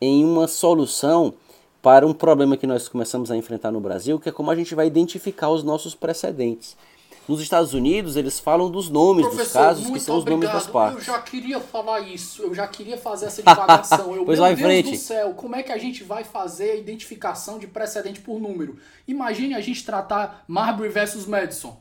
em 0.00 0.24
uma 0.24 0.48
solução 0.48 1.34
para 1.80 2.06
um 2.06 2.12
problema 2.12 2.56
que 2.56 2.66
nós 2.66 2.88
começamos 2.88 3.30
a 3.30 3.36
enfrentar 3.36 3.70
no 3.70 3.80
Brasil, 3.80 4.18
que 4.18 4.28
é 4.28 4.32
como 4.32 4.50
a 4.50 4.56
gente 4.56 4.74
vai 4.74 4.86
identificar 4.86 5.48
os 5.50 5.62
nossos 5.62 5.94
precedentes. 5.94 6.76
Nos 7.28 7.42
Estados 7.42 7.74
Unidos, 7.74 8.16
eles 8.16 8.40
falam 8.40 8.70
dos 8.70 8.88
nomes 8.88 9.26
Professor, 9.26 9.44
dos 9.44 9.52
casos, 9.52 9.90
que 9.90 10.00
são 10.00 10.16
os 10.16 10.24
nomes 10.24 10.50
das 10.50 10.66
partes. 10.66 11.06
Eu 11.06 11.12
já 11.12 11.20
queria 11.20 11.60
falar 11.60 12.00
isso, 12.00 12.42
eu 12.42 12.54
já 12.54 12.66
queria 12.66 12.96
fazer 12.96 13.26
essa 13.26 13.42
divagação. 13.44 14.16
Eu, 14.16 14.24
pois 14.24 14.38
meu 14.38 14.48
Deus 14.48 14.60
frente. 14.60 14.90
do 14.92 14.96
céu, 14.96 15.34
como 15.34 15.54
é 15.54 15.62
que 15.62 15.70
a 15.70 15.76
gente 15.76 16.02
vai 16.02 16.24
fazer 16.24 16.70
a 16.70 16.76
identificação 16.76 17.58
de 17.58 17.66
precedente 17.66 18.20
por 18.20 18.40
número? 18.40 18.78
Imagine 19.06 19.54
a 19.54 19.60
gente 19.60 19.84
tratar 19.84 20.42
Marbury 20.48 20.88
versus 20.88 21.26
Madison. 21.26 21.78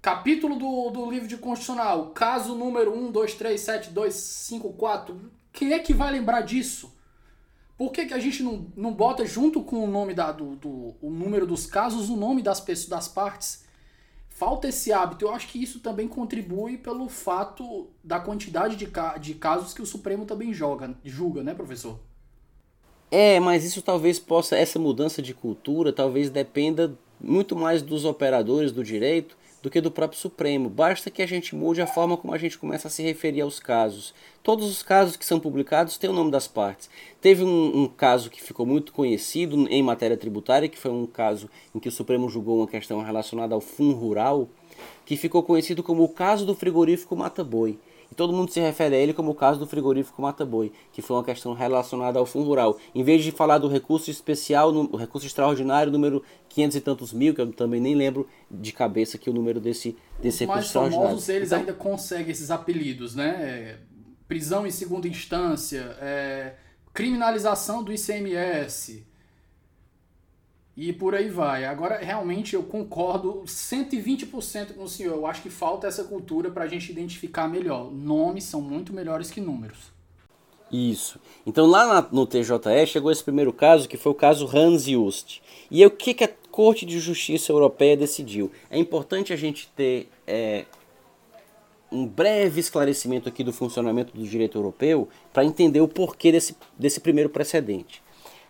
Capítulo 0.00 0.54
do, 0.54 0.90
do 0.90 1.10
livro 1.10 1.26
de 1.26 1.38
Constitucional, 1.38 2.10
caso 2.10 2.54
número 2.54 2.96
1, 2.96 3.10
2, 3.10 3.34
3, 3.34 3.60
7, 3.60 3.90
2, 3.90 4.14
5, 4.14 4.72
4. 4.74 5.32
Quem 5.52 5.72
é 5.72 5.80
que 5.80 5.92
vai 5.92 6.12
lembrar 6.12 6.42
disso? 6.42 6.94
Por 7.76 7.90
que, 7.90 8.06
que 8.06 8.14
a 8.14 8.20
gente 8.20 8.44
não, 8.44 8.66
não 8.76 8.92
bota 8.92 9.26
junto 9.26 9.60
com 9.60 9.82
o 9.82 9.88
nome 9.88 10.14
da, 10.14 10.30
do, 10.30 10.54
do 10.54 10.94
o 11.02 11.10
número 11.10 11.44
dos 11.48 11.66
casos 11.66 12.08
o 12.08 12.16
nome 12.16 12.42
das 12.42 12.60
pessoas 12.60 12.90
das 12.90 13.08
partes? 13.08 13.63
Falta 14.34 14.68
esse 14.68 14.92
hábito. 14.92 15.24
Eu 15.24 15.30
acho 15.30 15.48
que 15.48 15.62
isso 15.62 15.80
também 15.80 16.06
contribui 16.06 16.76
pelo 16.76 17.08
fato 17.08 17.88
da 18.02 18.20
quantidade 18.20 18.76
de, 18.76 18.86
ca 18.86 19.16
de 19.16 19.34
casos 19.34 19.72
que 19.72 19.80
o 19.80 19.86
Supremo 19.86 20.26
também 20.26 20.52
joga, 20.52 20.94
julga, 21.02 21.42
né, 21.42 21.54
professor? 21.54 21.98
É, 23.10 23.38
mas 23.38 23.64
isso 23.64 23.80
talvez 23.80 24.18
possa, 24.18 24.56
essa 24.56 24.78
mudança 24.78 25.22
de 25.22 25.32
cultura 25.32 25.92
talvez 25.92 26.30
dependa 26.30 26.98
muito 27.20 27.54
mais 27.54 27.80
dos 27.80 28.04
operadores 28.04 28.72
do 28.72 28.82
direito 28.82 29.36
do 29.64 29.70
que 29.70 29.80
do 29.80 29.90
próprio 29.90 30.20
Supremo. 30.20 30.68
Basta 30.68 31.10
que 31.10 31.22
a 31.22 31.26
gente 31.26 31.56
mude 31.56 31.80
a 31.80 31.86
forma 31.86 32.18
como 32.18 32.34
a 32.34 32.38
gente 32.38 32.58
começa 32.58 32.86
a 32.86 32.90
se 32.90 33.02
referir 33.02 33.40
aos 33.40 33.58
casos. 33.58 34.12
Todos 34.42 34.68
os 34.68 34.82
casos 34.82 35.16
que 35.16 35.24
são 35.24 35.40
publicados 35.40 35.96
têm 35.96 36.10
o 36.10 36.12
nome 36.12 36.30
das 36.30 36.46
partes. 36.46 36.90
Teve 37.18 37.42
um, 37.42 37.84
um, 37.84 37.88
caso 37.88 38.28
que 38.28 38.42
ficou 38.42 38.66
muito 38.66 38.92
conhecido 38.92 39.66
em 39.70 39.82
matéria 39.82 40.18
tributária, 40.18 40.68
que 40.68 40.78
foi 40.78 40.90
um 40.90 41.06
caso 41.06 41.48
em 41.74 41.78
que 41.78 41.88
o 41.88 41.92
Supremo 41.92 42.28
julgou 42.28 42.58
uma 42.58 42.68
questão 42.68 43.00
relacionada 43.00 43.54
ao 43.54 43.60
fundo 43.62 43.96
rural, 43.96 44.50
que 45.06 45.16
ficou 45.16 45.42
conhecido 45.42 45.82
como 45.82 46.04
o 46.04 46.10
caso 46.10 46.44
do 46.44 46.54
frigorífico 46.54 47.16
Mata 47.16 47.42
Boi. 47.42 47.78
E 48.14 48.16
todo 48.16 48.32
mundo 48.32 48.52
se 48.52 48.60
refere 48.60 48.94
a 48.94 48.98
ele 48.98 49.12
como 49.12 49.32
o 49.32 49.34
caso 49.34 49.58
do 49.58 49.66
frigorífico 49.66 50.22
Mata 50.22 50.46
Boi, 50.46 50.70
que 50.92 51.02
foi 51.02 51.16
uma 51.16 51.24
questão 51.24 51.52
relacionada 51.52 52.16
ao 52.16 52.24
fundo 52.24 52.46
rural. 52.46 52.78
Em 52.94 53.02
vez 53.02 53.24
de 53.24 53.32
falar 53.32 53.58
do 53.58 53.66
recurso 53.66 54.08
especial, 54.08 54.72
o 54.72 54.96
recurso 54.96 55.26
extraordinário 55.26 55.90
número 55.90 56.22
500 56.48 56.76
e 56.76 56.80
tantos 56.80 57.12
mil, 57.12 57.34
que 57.34 57.40
eu 57.40 57.52
também 57.52 57.80
nem 57.80 57.96
lembro 57.96 58.28
de 58.48 58.72
cabeça 58.72 59.18
que 59.18 59.28
o 59.28 59.32
número 59.32 59.58
desse, 59.58 59.96
desse 60.22 60.44
recurso 60.44 60.68
extraordinário. 60.68 61.06
Os 61.06 61.10
famosos, 61.10 61.28
eles 61.28 61.48
então, 61.48 61.58
ainda 61.58 61.72
conseguem 61.72 62.30
esses 62.30 62.52
apelidos, 62.52 63.16
né? 63.16 63.30
É, 63.30 63.78
prisão 64.28 64.64
em 64.64 64.70
segunda 64.70 65.08
instância, 65.08 65.96
é, 66.00 66.54
criminalização 66.92 67.82
do 67.82 67.92
ICMS, 67.92 69.04
e 70.76 70.92
por 70.92 71.14
aí 71.14 71.28
vai. 71.28 71.64
Agora, 71.64 71.98
realmente, 71.98 72.54
eu 72.54 72.62
concordo 72.62 73.42
120% 73.46 74.74
com 74.74 74.84
o 74.84 74.88
senhor. 74.88 75.14
Eu 75.14 75.26
acho 75.26 75.42
que 75.42 75.50
falta 75.50 75.86
essa 75.86 76.04
cultura 76.04 76.50
para 76.50 76.64
a 76.64 76.68
gente 76.68 76.90
identificar 76.90 77.48
melhor. 77.48 77.92
Nomes 77.92 78.44
são 78.44 78.60
muito 78.60 78.92
melhores 78.92 79.30
que 79.30 79.40
números. 79.40 79.92
Isso. 80.72 81.20
Então, 81.46 81.66
lá 81.66 82.08
no 82.10 82.26
TJE 82.26 82.86
chegou 82.86 83.12
esse 83.12 83.22
primeiro 83.22 83.52
caso, 83.52 83.88
que 83.88 83.96
foi 83.96 84.10
o 84.10 84.14
caso 84.14 84.48
Hans 84.52 84.84
Just. 84.86 85.40
E 85.70 85.86
o 85.86 85.90
que, 85.90 86.12
que 86.12 86.24
a 86.24 86.30
Corte 86.50 86.84
de 86.84 86.98
Justiça 86.98 87.52
Europeia 87.52 87.96
decidiu? 87.96 88.50
É 88.68 88.78
importante 88.78 89.32
a 89.32 89.36
gente 89.36 89.68
ter 89.76 90.08
é, 90.26 90.64
um 91.92 92.06
breve 92.06 92.58
esclarecimento 92.58 93.28
aqui 93.28 93.44
do 93.44 93.52
funcionamento 93.52 94.16
do 94.16 94.24
direito 94.24 94.58
europeu 94.58 95.08
para 95.32 95.44
entender 95.44 95.80
o 95.80 95.86
porquê 95.86 96.32
desse, 96.32 96.56
desse 96.76 97.00
primeiro 97.00 97.30
precedente. 97.30 98.02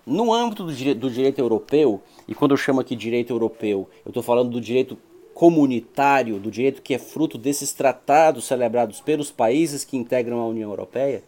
No 0.07 0.33
âmbito 0.33 0.65
do, 0.65 0.95
do 0.95 1.11
direito 1.11 1.39
europeu, 1.39 2.03
e 2.29 2.35
quando 2.35 2.51
eu 2.51 2.57
chamo 2.57 2.81
aqui 2.81 2.95
direito 2.95 3.33
europeu, 3.33 3.89
eu 4.05 4.11
estou 4.11 4.23
falando 4.23 4.51
do 4.51 4.61
direito 4.61 4.99
comunitário, 5.33 6.39
do 6.39 6.51
direito 6.51 6.83
que 6.83 6.95
é 6.95 6.99
fruto 6.99 7.37
desses 7.37 7.73
tratados 7.73 8.45
celebrados 8.45 9.01
pelos 9.01 9.31
países 9.31 9.85
que 9.85 9.97
integram 9.97 10.39
a 10.41 10.47
União 10.47 10.71
Europeia. 10.71 11.25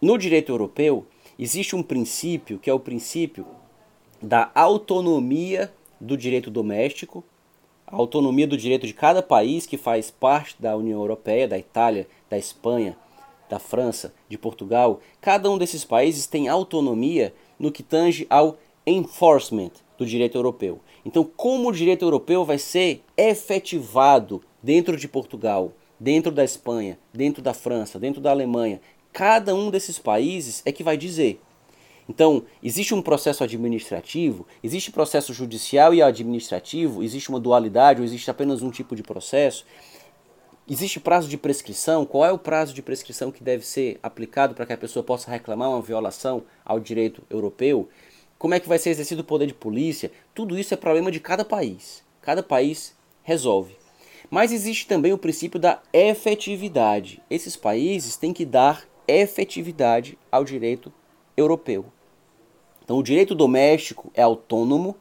No 0.00 0.16
direito 0.16 0.52
europeu, 0.52 1.06
existe 1.38 1.74
um 1.74 1.82
princípio 1.82 2.58
que 2.58 2.70
é 2.70 2.72
o 2.72 2.80
princípio 2.80 3.44
da 4.22 4.50
autonomia 4.54 5.72
do 6.00 6.16
direito 6.16 6.50
doméstico, 6.50 7.24
a 7.86 7.96
autonomia 7.96 8.46
do 8.46 8.56
direito 8.56 8.86
de 8.86 8.94
cada 8.94 9.22
país 9.22 9.66
que 9.66 9.76
faz 9.76 10.10
parte 10.10 10.56
da 10.58 10.76
União 10.76 11.00
Europeia, 11.00 11.48
da 11.48 11.58
Itália, 11.58 12.06
da 12.30 12.38
Espanha, 12.38 12.96
da 13.48 13.58
França, 13.58 14.14
de 14.28 14.38
Portugal. 14.38 15.00
Cada 15.20 15.50
um 15.50 15.58
desses 15.58 15.84
países 15.84 16.26
tem 16.26 16.48
autonomia 16.48 17.34
no 17.58 17.72
que 17.72 17.82
tange 17.82 18.26
ao 18.30 18.58
enforcement 18.86 19.72
do 19.96 20.06
direito 20.06 20.38
europeu. 20.38 20.80
Então, 21.04 21.24
como 21.24 21.68
o 21.68 21.72
direito 21.72 22.04
europeu 22.04 22.44
vai 22.44 22.58
ser 22.58 23.02
efetivado 23.16 24.42
dentro 24.62 24.96
de 24.96 25.08
Portugal, 25.08 25.72
dentro 25.98 26.30
da 26.30 26.44
Espanha, 26.44 26.98
dentro 27.12 27.42
da 27.42 27.52
França, 27.52 27.98
dentro 27.98 28.20
da 28.20 28.30
Alemanha, 28.30 28.80
cada 29.12 29.54
um 29.54 29.70
desses 29.70 29.98
países 29.98 30.62
é 30.64 30.72
que 30.72 30.82
vai 30.82 30.96
dizer. 30.96 31.40
Então, 32.08 32.44
existe 32.62 32.94
um 32.94 33.02
processo 33.02 33.44
administrativo, 33.44 34.46
existe 34.62 34.90
processo 34.90 35.34
judicial 35.34 35.92
e 35.92 36.00
administrativo, 36.00 37.02
existe 37.02 37.28
uma 37.28 37.38
dualidade 37.38 38.00
ou 38.00 38.04
existe 38.04 38.30
apenas 38.30 38.62
um 38.62 38.70
tipo 38.70 38.96
de 38.96 39.02
processo. 39.02 39.66
Existe 40.70 41.00
prazo 41.00 41.30
de 41.30 41.38
prescrição? 41.38 42.04
Qual 42.04 42.26
é 42.26 42.30
o 42.30 42.36
prazo 42.36 42.74
de 42.74 42.82
prescrição 42.82 43.32
que 43.32 43.42
deve 43.42 43.64
ser 43.64 43.98
aplicado 44.02 44.54
para 44.54 44.66
que 44.66 44.72
a 44.74 44.76
pessoa 44.76 45.02
possa 45.02 45.30
reclamar 45.30 45.70
uma 45.70 45.80
violação 45.80 46.42
ao 46.62 46.78
direito 46.78 47.22
europeu? 47.30 47.88
Como 48.38 48.52
é 48.52 48.60
que 48.60 48.68
vai 48.68 48.78
ser 48.78 48.90
exercido 48.90 49.22
o 49.22 49.24
poder 49.24 49.46
de 49.46 49.54
polícia? 49.54 50.12
Tudo 50.34 50.58
isso 50.58 50.74
é 50.74 50.76
problema 50.76 51.10
de 51.10 51.20
cada 51.20 51.42
país. 51.42 52.04
Cada 52.20 52.42
país 52.42 52.94
resolve. 53.22 53.76
Mas 54.28 54.52
existe 54.52 54.86
também 54.86 55.10
o 55.10 55.16
princípio 55.16 55.58
da 55.58 55.80
efetividade. 55.90 57.22
Esses 57.30 57.56
países 57.56 58.18
têm 58.18 58.34
que 58.34 58.44
dar 58.44 58.86
efetividade 59.06 60.18
ao 60.30 60.44
direito 60.44 60.92
europeu. 61.34 61.86
Então, 62.84 62.98
o 62.98 63.02
direito 63.02 63.34
doméstico 63.34 64.12
é 64.12 64.20
autônomo 64.20 64.94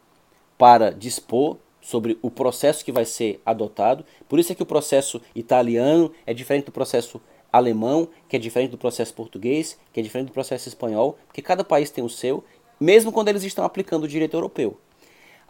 para 0.57 0.91
dispor 0.91 1.57
sobre 1.87 2.19
o 2.21 2.29
processo 2.29 2.83
que 2.83 2.91
vai 2.91 3.05
ser 3.05 3.39
adotado. 3.45 4.03
Por 4.27 4.39
isso 4.39 4.51
é 4.51 4.55
que 4.55 4.61
o 4.61 4.65
processo 4.65 5.21
italiano 5.33 6.11
é 6.25 6.33
diferente 6.33 6.65
do 6.65 6.71
processo 6.73 7.21
alemão, 7.49 8.09
que 8.27 8.35
é 8.35 8.39
diferente 8.39 8.71
do 8.71 8.77
processo 8.77 9.13
português, 9.13 9.79
que 9.93 10.01
é 10.01 10.03
diferente 10.03 10.27
do 10.27 10.33
processo 10.33 10.67
espanhol, 10.67 11.17
porque 11.25 11.41
cada 11.41 11.63
país 11.63 11.89
tem 11.89 12.03
o 12.03 12.09
seu, 12.09 12.43
mesmo 12.77 13.09
quando 13.09 13.29
eles 13.29 13.41
estão 13.43 13.63
aplicando 13.63 14.03
o 14.03 14.07
direito 14.07 14.35
europeu. 14.35 14.77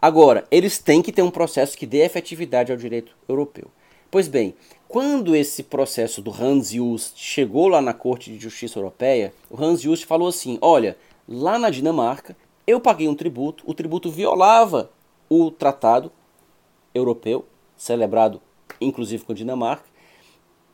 Agora, 0.00 0.46
eles 0.48 0.78
têm 0.78 1.02
que 1.02 1.10
ter 1.10 1.22
um 1.22 1.30
processo 1.30 1.76
que 1.76 1.84
dê 1.84 2.04
efetividade 2.04 2.70
ao 2.70 2.78
direito 2.78 3.16
europeu. 3.28 3.66
Pois 4.08 4.28
bem, 4.28 4.54
quando 4.86 5.34
esse 5.34 5.64
processo 5.64 6.22
do 6.22 6.30
Hans 6.30 6.70
Just 6.70 7.16
chegou 7.16 7.66
lá 7.66 7.82
na 7.82 7.92
Corte 7.92 8.30
de 8.30 8.38
Justiça 8.38 8.78
Europeia, 8.78 9.34
o 9.50 9.60
Hans 9.60 9.82
Just 9.82 10.04
falou 10.04 10.28
assim: 10.28 10.56
olha, 10.62 10.96
lá 11.28 11.58
na 11.58 11.68
Dinamarca 11.68 12.36
eu 12.64 12.78
paguei 12.78 13.08
um 13.08 13.14
tributo, 13.16 13.64
o 13.66 13.74
tributo 13.74 14.08
violava 14.08 14.88
o 15.28 15.50
tratado 15.50 16.12
europeu, 16.94 17.46
celebrado 17.76 18.40
inclusive 18.80 19.24
com 19.24 19.32
a 19.32 19.34
Dinamarca, 19.34 19.84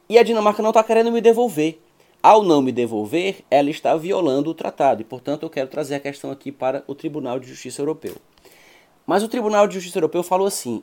e 0.09 0.19
a 0.19 0.23
Dinamarca 0.23 0.63
não 0.63 0.71
está 0.71 0.83
querendo 0.83 1.11
me 1.11 1.21
devolver. 1.21 1.81
Ao 2.23 2.43
não 2.43 2.63
me 2.63 2.73
devolver, 2.73 3.45
ela 3.51 3.69
está 3.69 3.95
violando 3.97 4.51
o 4.51 4.55
tratado 4.55 5.03
e, 5.03 5.05
portanto, 5.05 5.43
eu 5.43 5.51
quero 5.51 5.69
trazer 5.69 5.97
a 5.97 6.01
questão 6.01 6.31
aqui 6.31 6.51
para 6.51 6.83
o 6.87 6.95
Tribunal 6.95 7.39
de 7.39 7.49
Justiça 7.49 7.83
Europeu. 7.83 8.17
Mas 9.07 9.23
o 9.23 9.29
Tribunal 9.29 9.67
de 9.67 9.75
Justiça 9.75 9.99
Europeu 9.99 10.23
falou 10.23 10.47
assim: 10.47 10.83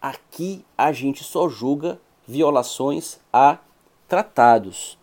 aqui 0.00 0.62
a 0.76 0.92
gente 0.92 1.24
só 1.24 1.48
julga 1.48 1.98
violações 2.26 3.18
a 3.32 3.58
tratados. 4.06 4.98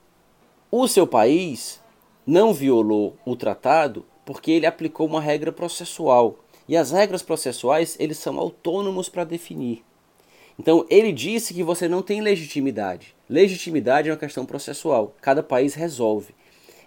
O 0.69 0.88
seu 0.88 1.07
país 1.07 1.82
não 2.26 2.53
violou 2.53 3.15
o 3.26 3.36
tratado 3.36 4.05
porque 4.24 4.51
ele 4.51 4.67
aplicou 4.67 5.07
uma 5.07 5.19
regra 5.19 5.51
processual. 5.51 6.36
E 6.72 6.78
as 6.78 6.89
regras 6.89 7.22
processuais, 7.22 7.97
eles 7.99 8.17
são 8.17 8.39
autônomos 8.39 9.09
para 9.09 9.26
definir. 9.26 9.84
Então, 10.57 10.86
ele 10.89 11.11
disse 11.11 11.53
que 11.53 11.63
você 11.63 11.86
não 11.86 12.01
tem 12.01 12.22
legitimidade. 12.22 13.13
Legitimidade 13.30 14.07
é 14.07 14.13
uma 14.13 14.17
questão 14.17 14.45
processual. 14.45 15.13
Cada 15.19 15.43
país 15.43 15.74
resolve. 15.74 16.34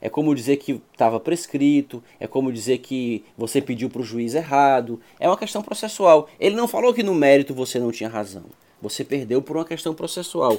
É 0.01 0.09
como 0.09 0.35
dizer 0.35 0.57
que 0.57 0.81
estava 0.91 1.21
prescrito, 1.21 2.03
é 2.19 2.27
como 2.27 2.51
dizer 2.51 2.79
que 2.79 3.27
você 3.37 3.61
pediu 3.61 3.91
para 3.91 4.01
o 4.01 4.05
juiz 4.05 4.35
errado. 4.35 5.03
É 5.21 5.29
uma 5.29 5.37
questão 5.37 5.63
processual. 5.63 6.31
Ele 6.41 6.57
não 6.57 6.67
falou 6.67 6.95
que 6.95 7.03
no 7.03 7.15
mérito 7.15 7.53
você 7.53 7.79
não 7.79 7.93
tinha 7.93 8.09
razão. 8.09 8.45
Você 8.81 9.05
perdeu 9.05 9.43
por 9.43 9.55
uma 9.55 9.67
questão 9.67 9.93
processual. 9.95 10.57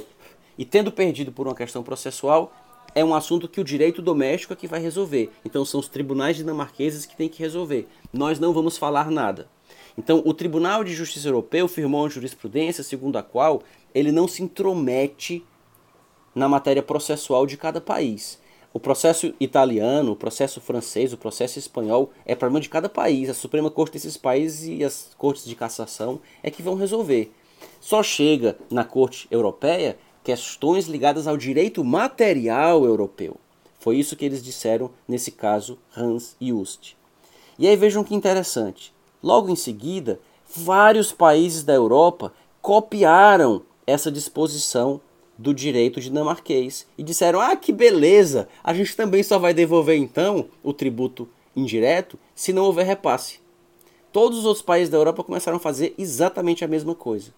E 0.56 0.64
tendo 0.64 0.92
perdido 0.92 1.32
por 1.32 1.48
uma 1.48 1.56
questão 1.56 1.82
processual, 1.82 2.52
é 2.96 3.04
um 3.04 3.14
assunto 3.14 3.46
que 3.46 3.60
o 3.60 3.64
direito 3.64 4.00
doméstico 4.00 4.54
é 4.54 4.56
que 4.56 4.66
vai 4.66 4.80
resolver. 4.80 5.30
Então 5.44 5.66
são 5.66 5.78
os 5.78 5.86
tribunais 5.86 6.34
dinamarqueses 6.34 7.04
que 7.04 7.14
têm 7.14 7.28
que 7.28 7.42
resolver. 7.42 7.86
Nós 8.10 8.40
não 8.40 8.54
vamos 8.54 8.78
falar 8.78 9.10
nada. 9.10 9.50
Então 9.98 10.22
o 10.24 10.32
Tribunal 10.32 10.82
de 10.82 10.94
Justiça 10.94 11.28
Europeu 11.28 11.68
firmou 11.68 12.04
uma 12.04 12.08
jurisprudência 12.08 12.82
segundo 12.82 13.18
a 13.18 13.22
qual 13.22 13.62
ele 13.94 14.10
não 14.10 14.26
se 14.26 14.42
intromete 14.42 15.44
na 16.34 16.48
matéria 16.48 16.82
processual 16.82 17.46
de 17.46 17.58
cada 17.58 17.82
país. 17.82 18.40
O 18.72 18.80
processo 18.80 19.34
italiano, 19.38 20.12
o 20.12 20.16
processo 20.16 20.58
francês, 20.58 21.12
o 21.12 21.18
processo 21.18 21.58
espanhol 21.58 22.10
é 22.24 22.34
problema 22.34 22.60
de 22.60 22.70
cada 22.70 22.88
país. 22.88 23.28
A 23.28 23.34
Suprema 23.34 23.70
Corte 23.70 23.92
desses 23.92 24.16
países 24.16 24.68
e 24.68 24.82
as 24.82 25.10
cortes 25.18 25.44
de 25.44 25.54
cassação 25.54 26.18
é 26.42 26.50
que 26.50 26.62
vão 26.62 26.74
resolver. 26.74 27.30
Só 27.78 28.02
chega 28.02 28.56
na 28.70 28.84
Corte 28.84 29.28
Europeia 29.30 29.98
questões 30.26 30.86
ligadas 30.86 31.28
ao 31.28 31.36
direito 31.36 31.84
material 31.84 32.84
europeu. 32.84 33.36
Foi 33.78 33.96
isso 33.96 34.16
que 34.16 34.24
eles 34.24 34.42
disseram 34.42 34.90
nesse 35.06 35.30
caso 35.30 35.78
Hans 35.96 36.34
Just. 36.40 36.94
E 37.56 37.68
aí 37.68 37.76
vejam 37.76 38.02
que 38.02 38.12
interessante. 38.12 38.92
Logo 39.22 39.48
em 39.48 39.54
seguida, 39.54 40.18
vários 40.52 41.12
países 41.12 41.62
da 41.62 41.72
Europa 41.72 42.32
copiaram 42.60 43.62
essa 43.86 44.10
disposição 44.10 45.00
do 45.38 45.54
direito 45.54 46.00
dinamarquês 46.00 46.88
e 46.98 47.04
disseram: 47.04 47.40
ah, 47.40 47.54
que 47.54 47.72
beleza, 47.72 48.48
a 48.64 48.74
gente 48.74 48.96
também 48.96 49.22
só 49.22 49.38
vai 49.38 49.54
devolver 49.54 49.96
então 49.96 50.48
o 50.60 50.72
tributo 50.72 51.28
indireto 51.54 52.18
se 52.34 52.52
não 52.52 52.64
houver 52.64 52.84
repasse. 52.84 53.38
Todos 54.10 54.40
os 54.40 54.44
outros 54.44 54.64
países 54.64 54.90
da 54.90 54.98
Europa 54.98 55.22
começaram 55.22 55.58
a 55.58 55.60
fazer 55.60 55.94
exatamente 55.96 56.64
a 56.64 56.68
mesma 56.68 56.96
coisa. 56.96 57.32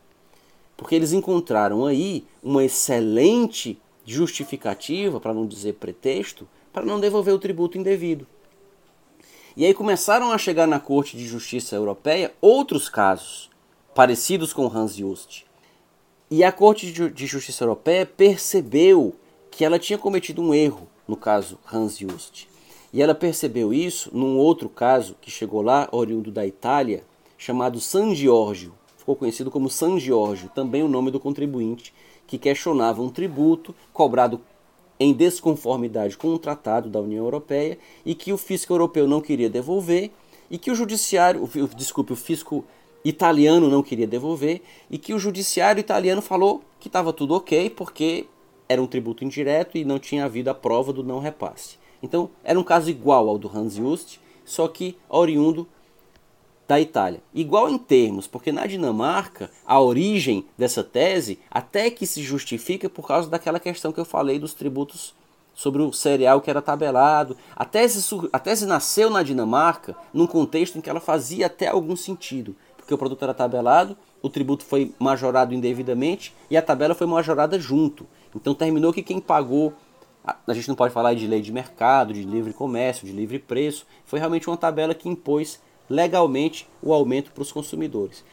Porque 0.79 0.95
eles 0.95 1.13
encontraram 1.13 1.85
aí 1.85 2.25
uma 2.41 2.65
excelente 2.65 3.79
justificativa, 4.07 5.21
para 5.21 5.35
não 5.35 5.45
dizer 5.45 5.75
pretexto, 5.75 6.49
para 6.73 6.87
não 6.87 7.01
devolver 7.01 7.35
o 7.35 7.39
tributo 7.39 7.77
indevido. 7.77 8.27
E 9.57 9.67
aí 9.67 9.75
começaram 9.75 10.31
a 10.31 10.39
chegar 10.39 10.69
na 10.69 10.79
Corte 10.79 11.17
de 11.17 11.27
Justiça 11.27 11.75
Europeia 11.75 12.33
outros 12.41 12.89
casos 12.89 13.51
parecidos 13.93 14.53
com 14.53 14.69
Hans 14.69 14.95
Just. 14.95 15.43
E 16.31 16.45
a 16.45 16.53
Corte 16.53 16.93
de 16.93 17.27
Justiça 17.27 17.65
Europeia 17.65 18.07
percebeu 18.07 19.17
que 19.51 19.65
ela 19.65 19.81
tinha 19.81 19.99
cometido 19.99 20.41
um 20.41 20.55
erro 20.55 20.87
no 21.09 21.17
caso 21.17 21.59
Hans 21.71 21.99
Just. 21.99 22.47
E 22.93 23.03
ela 23.03 23.17
percebeu 23.17 23.75
isso 23.75 24.11
num 24.17 24.37
outro 24.39 24.69
caso 24.69 25.17
que 25.21 25.29
chegou 25.29 25.61
lá, 25.61 25.89
oriundo 25.91 26.31
da 26.31 26.47
Itália, 26.47 27.03
chamado 27.37 27.81
San 27.81 28.15
Giorgio. 28.15 28.78
Ficou 29.09 29.17
conhecido 29.17 29.51
como 29.51 29.71
San 29.71 29.99
Giorgio, 29.99 30.51
também 30.55 30.83
o 30.83 30.89
nome 30.89 31.11
do 31.11 31.19
contribuinte, 31.19 31.95
que 32.27 32.37
questionava 32.37 33.01
um 33.01 33.09
tributo 33.09 33.75
cobrado 33.91 34.39
em 35.01 35.15
desconformidade 35.15 36.15
com 36.15 36.29
um 36.29 36.37
tratado 36.37 36.91
da 36.91 37.01
União 37.01 37.25
Europeia 37.25 37.79
e 38.05 38.15
que 38.15 38.35
o 38.35 38.37
fisco 38.37 38.71
europeu 38.71 39.09
não 39.09 39.23
queria 39.23 39.49
devolver 39.49 40.11
e 40.51 40.59
que 40.59 40.71
o 40.71 40.75
judiciário, 40.75 41.49
desculpe, 41.75 42.13
o 42.13 42.17
fisco 42.17 42.67
italiano 43.03 43.71
não 43.71 43.83
queria 43.83 44.07
devolver 44.07 44.61
e 44.91 44.99
que 44.99 45.15
o 45.15 45.19
judiciário 45.19 45.81
italiano 45.81 46.21
falou 46.21 46.61
que 46.79 46.89
estava 46.89 47.11
tudo 47.11 47.35
ok 47.35 47.71
porque 47.71 48.27
era 48.69 48.83
um 48.83 48.87
tributo 48.87 49.25
indireto 49.25 49.79
e 49.79 49.87
não 49.87 49.99
tinha 49.99 50.27
havido 50.27 50.51
a 50.51 50.55
prova 50.55 50.93
do 50.93 51.03
não 51.03 51.19
repasse. 51.19 51.79
Então 52.03 52.29
era 52.45 52.61
um 52.61 52.63
caso 52.63 52.91
igual 52.91 53.27
ao 53.27 53.39
do 53.39 53.49
Hans 53.49 53.77
Just, 53.77 54.19
só 54.45 54.69
que 54.69 54.99
oriundo 55.09 55.67
da 56.69 56.79
Itália. 56.79 57.21
Igual 57.35 57.71
em 57.71 57.79
termos, 57.79 58.27
porque 58.27 58.53
na 58.53 58.67
Dinamarca 58.67 59.51
a 59.67 59.81
origem 59.81 60.45
dessa 60.57 60.85
tese 60.85 61.41
até 61.51 61.91
que 61.91 62.07
se 62.07 62.23
justifica 62.23 62.89
por 62.89 63.09
causa 63.09 63.29
daquela 63.29 63.59
questão 63.59 63.91
que 63.91 63.99
eu 63.99 64.05
falei 64.05 64.39
dos 64.39 64.55
tributos 64.55 65.15
sobre 65.55 65.83
o 65.83 65.93
cereal 65.93 66.41
que 66.41 66.51
era 66.51 66.63
tabelado. 66.63 67.37
A 67.57 67.65
tese, 67.65 68.15
a 68.33 68.39
tese 68.39 68.67
nasceu 68.67 69.11
na 69.11 69.23
Dinamarca 69.23 69.97
num 70.13 70.27
contexto 70.27 70.79
em 70.79 70.81
que 70.81 70.91
ela 70.91 71.01
fazia 71.01 71.47
até 71.47 71.69
algum 71.69 71.97
sentido 71.97 72.55
porque 72.89 72.95
o 72.95 72.99
produto 72.99 73.23
era 73.23 73.35
tabelado, 73.35 73.95
o 74.23 74.31
tributo 74.31 74.65
foi 74.65 74.95
majorado 74.99 75.53
indevidamente 75.53 76.35
e 76.51 76.57
a 76.57 76.63
tabela 76.63 76.95
foi 76.95 77.07
majorada 77.07 77.61
junto. 77.61 78.07
Então 78.35 78.55
terminou 78.55 78.95
que 78.95 79.03
quem 79.03 79.21
pagou, 79.21 79.75
a 80.25 80.55
gente 80.55 80.69
não 80.69 80.75
pode 80.75 80.95
falar 80.95 81.13
de 81.13 81.27
lei 81.27 81.43
de 81.43 81.53
mercado, 81.53 82.15
de 82.15 82.23
livre 82.23 82.55
comércio, 82.55 83.07
de 83.07 83.13
livre 83.13 83.39
preço, 83.39 83.87
foi 84.07 84.19
realmente 84.19 84.49
uma 84.49 84.57
tabela 84.57 84.95
que 84.95 85.07
impôs 85.07 85.61
legalmente 85.89 86.69
o 86.83 86.93
aumento 86.93 87.33
para 87.33 87.43
os 87.43 87.53
consumidores. 87.53 88.25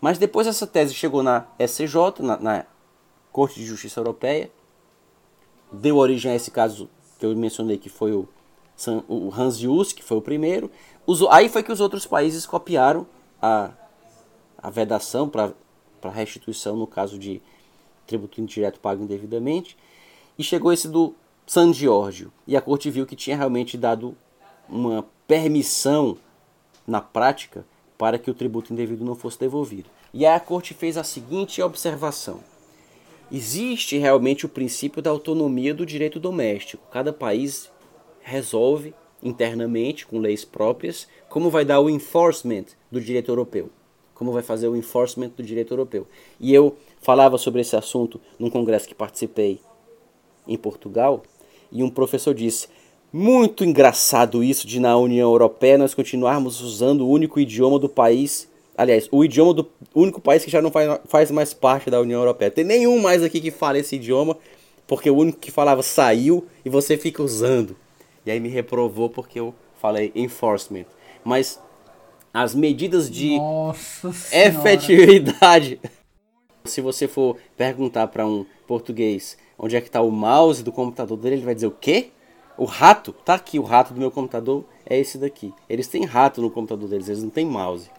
Mas 0.00 0.18
depois 0.18 0.46
essa 0.46 0.66
tese 0.66 0.94
chegou 0.94 1.22
na 1.22 1.46
SCJ, 1.58 2.20
na, 2.20 2.36
na 2.38 2.66
Corte 3.32 3.60
de 3.60 3.66
Justiça 3.66 4.00
Europeia, 4.00 4.50
deu 5.70 5.96
origem 5.96 6.32
a 6.32 6.34
esse 6.34 6.50
caso 6.50 6.88
que 7.18 7.26
eu 7.26 7.36
mencionei 7.36 7.76
que 7.76 7.88
foi 7.88 8.12
o, 8.12 8.28
o 9.08 9.32
Hans 9.36 9.58
Just, 9.58 9.94
que 9.94 10.02
foi 10.02 10.16
o 10.16 10.22
primeiro. 10.22 10.70
Os, 11.06 11.22
aí 11.30 11.48
foi 11.48 11.62
que 11.62 11.72
os 11.72 11.80
outros 11.80 12.06
países 12.06 12.46
copiaram 12.46 13.06
a 13.40 13.72
a 14.62 14.68
vedação 14.68 15.28
para 15.28 15.54
restituição 16.10 16.76
no 16.76 16.86
caso 16.86 17.18
de 17.18 17.40
tributo 18.06 18.40
indireto 18.40 18.80
pago 18.80 19.02
indevidamente. 19.02 19.76
E 20.38 20.44
chegou 20.44 20.72
esse 20.72 20.88
do 20.88 21.14
San 21.46 21.72
Giorgio. 21.72 22.32
E 22.46 22.56
a 22.56 22.60
corte 22.60 22.90
viu 22.90 23.06
que 23.06 23.16
tinha 23.16 23.36
realmente 23.36 23.76
dado 23.76 24.16
uma 24.68 25.06
permissão 25.26 26.16
na 26.86 27.00
prática 27.00 27.64
para 27.96 28.18
que 28.18 28.30
o 28.30 28.34
tributo 28.34 28.72
indevido 28.72 29.04
não 29.04 29.14
fosse 29.14 29.38
devolvido. 29.38 29.90
E 30.12 30.24
aí 30.26 30.34
a 30.34 30.40
corte 30.40 30.74
fez 30.74 30.96
a 30.96 31.04
seguinte 31.04 31.62
observação: 31.62 32.40
existe 33.30 33.98
realmente 33.98 34.46
o 34.46 34.48
princípio 34.48 35.02
da 35.02 35.10
autonomia 35.10 35.74
do 35.74 35.86
direito 35.86 36.18
doméstico. 36.18 36.86
Cada 36.90 37.12
país 37.12 37.70
resolve 38.20 38.94
internamente, 39.22 40.06
com 40.06 40.18
leis 40.18 40.44
próprias, 40.44 41.06
como 41.28 41.50
vai 41.50 41.64
dar 41.64 41.80
o 41.80 41.90
enforcement 41.90 42.64
do 42.90 43.00
direito 43.00 43.30
europeu 43.30 43.70
como 44.20 44.32
vai 44.32 44.42
fazer 44.42 44.68
o 44.68 44.76
enforcement 44.76 45.30
do 45.30 45.42
direito 45.42 45.72
europeu. 45.72 46.06
E 46.38 46.52
eu 46.52 46.76
falava 47.00 47.38
sobre 47.38 47.62
esse 47.62 47.74
assunto 47.74 48.20
num 48.38 48.50
congresso 48.50 48.86
que 48.86 48.94
participei 48.94 49.58
em 50.46 50.58
Portugal, 50.58 51.22
e 51.72 51.82
um 51.82 51.88
professor 51.88 52.34
disse: 52.34 52.68
muito 53.12 53.64
engraçado 53.64 54.42
isso 54.42 54.66
de 54.66 54.78
na 54.78 54.96
União 54.96 55.30
Europeia 55.30 55.76
nós 55.76 55.94
continuarmos 55.94 56.60
usando 56.60 57.02
o 57.02 57.10
único 57.10 57.40
idioma 57.40 57.78
do 57.78 57.88
país, 57.88 58.48
aliás, 58.76 59.08
o 59.10 59.24
idioma 59.24 59.52
do 59.52 59.68
único 59.94 60.20
país 60.20 60.44
que 60.44 60.50
já 60.50 60.62
não 60.62 60.70
faz, 60.70 61.00
faz 61.06 61.30
mais 61.30 61.52
parte 61.52 61.90
da 61.90 62.00
União 62.00 62.20
Europeia. 62.20 62.50
Tem 62.50 62.64
nenhum 62.64 63.00
mais 63.00 63.22
aqui 63.22 63.40
que 63.40 63.50
fale 63.50 63.80
esse 63.80 63.96
idioma, 63.96 64.36
porque 64.86 65.10
o 65.10 65.16
único 65.16 65.38
que 65.38 65.50
falava 65.50 65.82
saiu 65.82 66.46
e 66.64 66.70
você 66.70 66.96
fica 66.96 67.22
usando. 67.22 67.76
E 68.24 68.30
aí 68.30 68.38
me 68.38 68.48
reprovou 68.48 69.08
porque 69.08 69.40
eu 69.40 69.54
falei 69.80 70.12
enforcement, 70.14 70.84
mas 71.24 71.58
as 72.32 72.54
medidas 72.54 73.10
de 73.10 73.38
efetividade. 74.32 75.80
Se 76.64 76.80
você 76.82 77.08
for 77.08 77.36
perguntar 77.56 78.08
para 78.08 78.26
um 78.26 78.44
português 78.66 79.36
onde 79.58 79.76
é 79.76 79.80
que 79.80 79.88
está 79.88 80.00
o 80.02 80.10
mouse 80.10 80.62
do 80.62 80.70
computador 80.70 81.16
dele, 81.16 81.36
ele 81.36 81.44
vai 81.44 81.54
dizer 81.54 81.66
o 81.66 81.70
quê? 81.70 82.10
O 82.60 82.66
rato? 82.66 83.14
Tá 83.14 83.36
aqui, 83.36 83.58
o 83.58 83.62
rato 83.62 83.94
do 83.94 83.98
meu 83.98 84.10
computador 84.10 84.66
é 84.84 84.98
esse 84.98 85.16
daqui. 85.16 85.50
Eles 85.66 85.88
têm 85.88 86.04
rato 86.04 86.42
no 86.42 86.50
computador 86.50 86.90
deles, 86.90 87.08
eles 87.08 87.22
não 87.22 87.30
têm 87.30 87.46
mouse. 87.46 87.90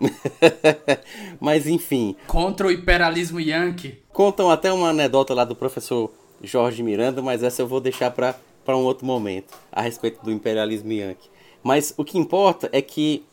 Mas 1.38 1.68
enfim. 1.68 2.16
Contra 2.26 2.66
o 2.66 2.72
imperialismo 2.72 3.38
yankee. 3.38 4.02
Contam 4.12 4.50
até 4.50 4.72
uma 4.72 4.88
anedota 4.88 5.32
lá 5.32 5.44
do 5.44 5.54
professor 5.54 6.10
Jorge 6.42 6.82
Miranda, 6.82 7.22
mas 7.22 7.44
essa 7.44 7.62
eu 7.62 7.68
vou 7.68 7.80
deixar 7.80 8.10
para 8.10 8.34
um 8.76 8.82
outro 8.82 9.06
momento, 9.06 9.56
a 9.70 9.80
respeito 9.80 10.24
do 10.24 10.32
imperialismo 10.32 10.90
yankee. 10.90 11.30
Mas 11.62 11.94
o 11.96 12.04
que 12.04 12.18
importa 12.18 12.68
é 12.72 12.82
que 12.82 13.24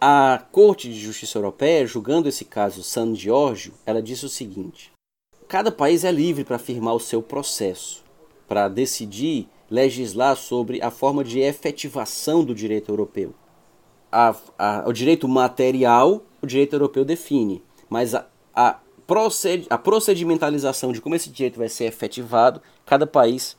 a 0.00 0.44
Corte 0.52 0.88
de 0.88 1.00
Justiça 1.00 1.38
Europeia, 1.38 1.84
julgando 1.88 2.28
esse 2.28 2.44
caso 2.44 2.84
San 2.84 3.16
Giorgio, 3.16 3.74
ela 3.84 4.00
disse 4.00 4.26
o 4.26 4.28
seguinte: 4.28 4.92
cada 5.48 5.72
país 5.72 6.04
é 6.04 6.12
livre 6.12 6.44
para 6.44 6.58
firmar 6.58 6.94
o 6.94 7.00
seu 7.00 7.20
processo, 7.20 8.04
para 8.46 8.68
decidir 8.68 9.48
legislar 9.70 10.36
sobre 10.36 10.82
a 10.82 10.90
forma 10.90 11.22
de 11.22 11.38
efetivação 11.38 12.44
do 12.44 12.54
direito 12.54 12.90
europeu. 12.90 13.32
A, 14.10 14.34
a, 14.58 14.84
o 14.86 14.92
direito 14.92 15.28
material, 15.28 16.22
o 16.42 16.46
direito 16.46 16.74
europeu 16.74 17.04
define, 17.04 17.62
mas 17.88 18.14
a, 18.14 18.26
a, 18.52 18.80
proced, 19.06 19.66
a 19.70 19.78
procedimentalização 19.78 20.92
de 20.92 21.00
como 21.00 21.14
esse 21.14 21.30
direito 21.30 21.58
vai 21.58 21.68
ser 21.68 21.84
efetivado, 21.84 22.60
cada 22.84 23.06
país 23.06 23.56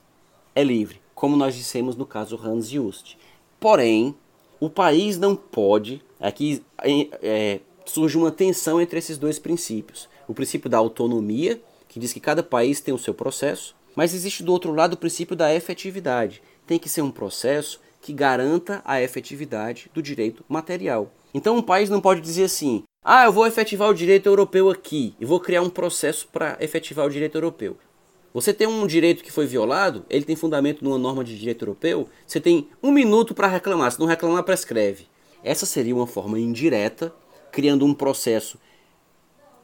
é 0.53 0.63
livre, 0.63 1.01
como 1.15 1.37
nós 1.37 1.55
dissemos 1.55 1.95
no 1.95 2.05
caso 2.05 2.39
Hans 2.43 2.69
Just. 2.69 3.15
Porém, 3.59 4.13
o 4.59 4.69
país 4.69 5.17
não 5.17 5.35
pode. 5.35 6.03
Aqui 6.19 6.61
é, 6.83 7.61
surge 7.85 8.17
uma 8.17 8.31
tensão 8.31 8.81
entre 8.81 8.99
esses 8.99 9.17
dois 9.17 9.39
princípios: 9.39 10.09
o 10.27 10.33
princípio 10.33 10.69
da 10.69 10.77
autonomia, 10.77 11.61
que 11.87 11.99
diz 11.99 12.11
que 12.13 12.19
cada 12.19 12.43
país 12.43 12.81
tem 12.81 12.93
o 12.93 12.97
seu 12.97 13.13
processo, 13.13 13.75
mas 13.95 14.13
existe 14.13 14.43
do 14.43 14.51
outro 14.51 14.73
lado 14.73 14.93
o 14.93 14.97
princípio 14.97 15.35
da 15.35 15.53
efetividade. 15.53 16.41
Tem 16.65 16.79
que 16.79 16.89
ser 16.89 17.01
um 17.01 17.11
processo 17.11 17.79
que 18.01 18.13
garanta 18.13 18.81
a 18.83 19.01
efetividade 19.01 19.89
do 19.93 20.01
direito 20.01 20.43
material. 20.47 21.11
Então 21.33 21.55
um 21.55 21.61
país 21.61 21.89
não 21.89 22.01
pode 22.01 22.21
dizer 22.21 22.45
assim: 22.45 22.83
"Ah, 23.03 23.25
eu 23.25 23.31
vou 23.31 23.47
efetivar 23.47 23.89
o 23.89 23.93
direito 23.93 24.27
europeu 24.27 24.69
aqui 24.69 25.15
e 25.19 25.25
vou 25.25 25.39
criar 25.39 25.61
um 25.61 25.69
processo 25.69 26.27
para 26.27 26.57
efetivar 26.59 27.05
o 27.05 27.09
direito 27.09 27.37
europeu". 27.37 27.77
Você 28.33 28.53
tem 28.53 28.65
um 28.65 28.87
direito 28.87 29.23
que 29.23 29.31
foi 29.31 29.45
violado, 29.45 30.05
ele 30.09 30.23
tem 30.23 30.37
fundamento 30.37 30.83
numa 30.83 30.97
norma 30.97 31.23
de 31.23 31.37
direito 31.37 31.63
europeu, 31.63 32.07
você 32.25 32.39
tem 32.39 32.69
um 32.81 32.91
minuto 32.91 33.33
para 33.33 33.47
reclamar, 33.47 33.91
se 33.91 33.99
não 33.99 34.07
reclamar, 34.07 34.43
prescreve. 34.43 35.05
Essa 35.43 35.65
seria 35.65 35.93
uma 35.93 36.07
forma 36.07 36.39
indireta, 36.39 37.13
criando 37.51 37.85
um 37.85 37.93
processo 37.93 38.57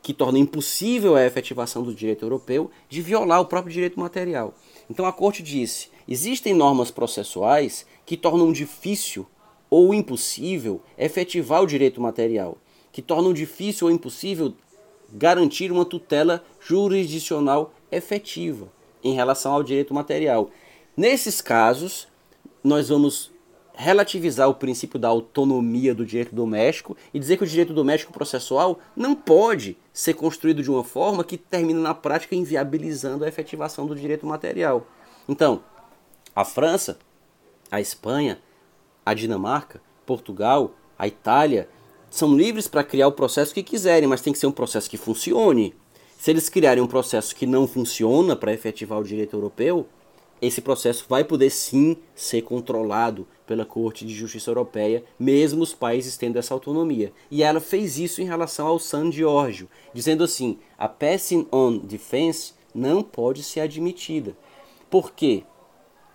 que 0.07 0.13
torna 0.13 0.39
impossível 0.39 1.17
a 1.17 1.25
efetivação 1.25 1.83
do 1.83 1.93
direito 1.93 2.23
europeu 2.23 2.71
de 2.87 3.01
violar 3.01 3.41
o 3.41 3.45
próprio 3.45 3.73
direito 3.73 3.99
material. 3.99 4.53
Então 4.89 5.05
a 5.05 5.11
Corte 5.11 5.43
disse: 5.43 5.89
existem 6.07 6.53
normas 6.53 6.89
processuais 6.89 7.85
que 8.05 8.15
tornam 8.15 8.53
difícil 8.53 9.27
ou 9.69 9.93
impossível 9.93 10.79
efetivar 10.97 11.61
o 11.61 11.67
direito 11.67 11.99
material, 11.99 12.57
que 12.89 13.01
tornam 13.01 13.33
difícil 13.33 13.87
ou 13.87 13.93
impossível 13.93 14.53
garantir 15.11 15.73
uma 15.73 15.83
tutela 15.83 16.41
jurisdicional 16.61 17.73
efetiva 17.91 18.71
em 19.03 19.13
relação 19.13 19.51
ao 19.51 19.61
direito 19.61 19.93
material. 19.93 20.49
Nesses 20.95 21.41
casos, 21.41 22.07
nós 22.63 22.87
vamos 22.87 23.29
relativizar 23.77 24.49
o 24.49 24.55
princípio 24.55 24.97
da 24.97 25.07
autonomia 25.07 25.93
do 25.93 26.03
direito 26.03 26.33
doméstico 26.33 26.97
e 27.13 27.19
dizer 27.19 27.37
que 27.37 27.43
o 27.43 27.47
direito 27.47 27.75
doméstico 27.75 28.11
processual 28.11 28.79
não 28.95 29.13
pode 29.13 29.77
ser 29.93 30.15
construído 30.15 30.63
de 30.63 30.71
uma 30.71 30.83
forma 30.83 31.23
que 31.23 31.37
termina 31.37 31.79
na 31.79 31.93
prática 31.93 32.35
inviabilizando 32.35 33.23
a 33.23 33.27
efetivação 33.27 33.85
do 33.85 33.95
direito 33.95 34.25
material. 34.25 34.87
Então, 35.29 35.61
a 36.35 36.43
França, 36.43 36.97
a 37.69 37.79
Espanha, 37.79 38.39
a 39.05 39.13
Dinamarca, 39.13 39.79
Portugal, 40.07 40.73
a 40.97 41.07
Itália 41.07 41.69
são 42.09 42.35
livres 42.35 42.67
para 42.67 42.83
criar 42.83 43.07
o 43.07 43.11
processo 43.11 43.53
que 43.53 43.61
quiserem, 43.61 44.09
mas 44.09 44.21
tem 44.21 44.33
que 44.33 44.39
ser 44.39 44.47
um 44.47 44.51
processo 44.51 44.89
que 44.89 44.97
funcione. 44.97 45.75
Se 46.17 46.31
eles 46.31 46.49
criarem 46.49 46.83
um 46.83 46.87
processo 46.87 47.35
que 47.35 47.45
não 47.45 47.67
funciona 47.67 48.35
para 48.35 48.51
efetivar 48.51 48.97
o 48.97 49.03
direito 49.03 49.35
europeu, 49.35 49.87
esse 50.41 50.61
processo 50.61 51.05
vai 51.07 51.23
poder 51.23 51.51
sim 51.51 51.97
ser 52.15 52.41
controlado 52.41 53.27
pela 53.47 53.65
Corte 53.65 54.05
de 54.05 54.13
Justiça 54.13 54.51
Europeia, 54.51 55.03
mesmo 55.17 55.63
os 55.63 55.73
países 55.73 56.17
tendo 56.17 56.37
essa 56.37 56.53
autonomia. 56.53 57.11
E 57.31 57.41
ela 57.41 57.61
fez 57.61 57.97
isso 57.97 58.21
em 58.21 58.25
relação 58.25 58.67
ao 58.67 58.77
San 58.77 59.11
Giorgio, 59.11 59.69
dizendo 59.93 60.23
assim: 60.23 60.59
a 60.77 60.87
passing 60.87 61.47
on 61.51 61.77
defense 61.79 62.53
não 62.75 63.01
pode 63.01 63.41
ser 63.41 63.61
admitida. 63.61 64.37
Por 64.89 65.11
quê? 65.13 65.43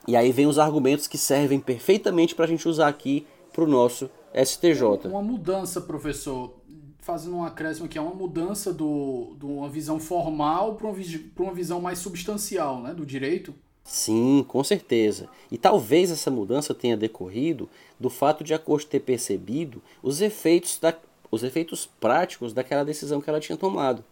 E 0.07 0.15
aí 0.15 0.31
vem 0.31 0.47
os 0.47 0.59
argumentos 0.59 1.07
que 1.07 1.19
servem 1.19 1.59
perfeitamente 1.59 2.35
para 2.35 2.45
a 2.45 2.49
gente 2.49 2.69
usar 2.69 2.89
aqui 2.89 3.27
para 3.53 3.65
o 3.65 3.67
nosso 3.67 4.11
STJ. 4.35 5.07
Uma 5.09 5.23
mudança, 5.23 5.81
professor, 5.81 6.55
fazendo 6.99 7.37
um 7.37 7.45
acréscimo 7.45 7.87
aqui, 7.87 7.99
é 7.99 8.01
uma 8.01 8.15
mudança 8.15 8.73
do, 8.73 9.37
de 9.39 9.45
uma 9.45 9.69
visão 9.69 9.99
formal 10.01 10.75
para 10.75 10.89
uma, 10.89 10.97
uma 11.39 11.55
visão 11.55 11.81
mais 11.81 11.99
substancial 11.99 12.81
né, 12.81 12.93
do 12.95 13.07
direito? 13.07 13.55
Sim, 13.85 14.45
com 14.47 14.63
certeza. 14.63 15.29
E 15.51 15.59
talvez 15.59 16.11
essa 16.11 16.31
mudança 16.31 16.75
tenha 16.75 16.97
decorrido 16.97 17.69
do 17.99 18.09
fato 18.09 18.45
de 18.45 18.55
a 18.55 18.59
corte 18.59 18.87
ter 18.87 19.01
percebido 19.01 19.83
os 20.03 20.21
efeitos, 20.21 20.79
da, 20.79 20.95
os 21.31 21.43
efeitos 21.43 21.89
práticos 22.01 22.53
daquela 22.53 22.85
decisão 22.85 23.21
que 23.21 23.29
ela 23.29 23.41
tinha 23.41 23.57
tomado. 23.57 24.05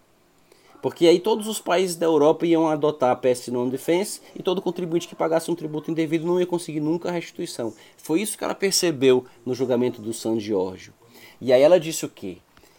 Porque 0.82 1.06
aí 1.06 1.20
todos 1.20 1.46
os 1.46 1.60
países 1.60 1.94
da 1.94 2.06
Europa 2.06 2.46
iam 2.46 2.66
adotar 2.66 3.10
a 3.10 3.16
Pest 3.16 3.48
Non 3.48 3.68
Defense 3.68 4.20
e 4.34 4.42
todo 4.42 4.62
contribuinte 4.62 5.06
que 5.06 5.14
pagasse 5.14 5.50
um 5.50 5.54
tributo 5.54 5.90
indevido 5.90 6.26
não 6.26 6.40
ia 6.40 6.46
conseguir 6.46 6.80
nunca 6.80 7.08
a 7.08 7.12
restituição. 7.12 7.74
Foi 7.98 8.22
isso 8.22 8.36
que 8.36 8.44
ela 8.44 8.54
percebeu 8.54 9.26
no 9.44 9.54
julgamento 9.54 10.00
do 10.00 10.14
San 10.14 10.40
Giorgio. 10.40 10.94
E 11.38 11.52
aí 11.52 11.60
ela 11.60 11.78
disse 11.78 12.06
o 12.06 12.08
quê? 12.08 12.38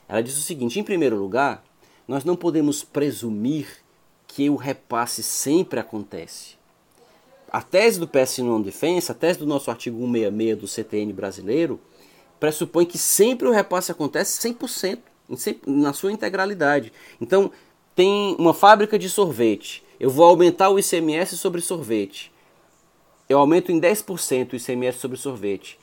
Ela 0.10 0.22
disse 0.22 0.40
o 0.40 0.44
seguinte: 0.44 0.80
em 0.80 0.84
primeiro 0.84 1.16
lugar, 1.16 1.64
nós 2.08 2.26
não 2.26 2.36
podemos 2.36 2.84
presumir 2.84 3.68
que 4.28 4.50
o 4.50 4.56
repasse 4.56 5.22
sempre 5.22 5.80
acontece 5.80 6.61
a 7.52 7.62
tese 7.62 8.00
do 8.00 8.08
PS 8.08 8.38
Non 8.38 8.62
Defense, 8.62 9.12
a 9.12 9.16
tese 9.16 9.40
do 9.40 9.46
nosso 9.46 9.70
artigo 9.70 9.98
166 10.00 10.58
do 10.58 10.68
CTN 10.68 11.12
brasileiro, 11.12 11.80
pressupõe 12.40 12.86
que 12.86 12.98
sempre 12.98 13.48
o 13.48 13.52
repasse 13.52 13.92
acontece 13.92 14.40
100%, 14.48 15.00
na 15.66 15.94
sua 15.94 16.12
integralidade. 16.12 16.92
Então, 17.20 17.52
tem 17.94 18.36
uma 18.40 18.54
fábrica 18.54 18.98
de 18.98 19.10
sorvete, 19.10 19.84
eu 20.00 20.10
vou 20.10 20.26
aumentar 20.26 20.70
o 20.70 20.80
ICMS 20.80 21.38
sobre 21.38 21.62
sorvete. 21.62 22.32
Eu 23.30 23.38
aumento 23.38 23.72
em 23.72 23.80
10% 23.80 24.54
o 24.54 24.56
ICMS 24.56 24.98
sobre 24.98 25.18
sorvete. 25.18 25.78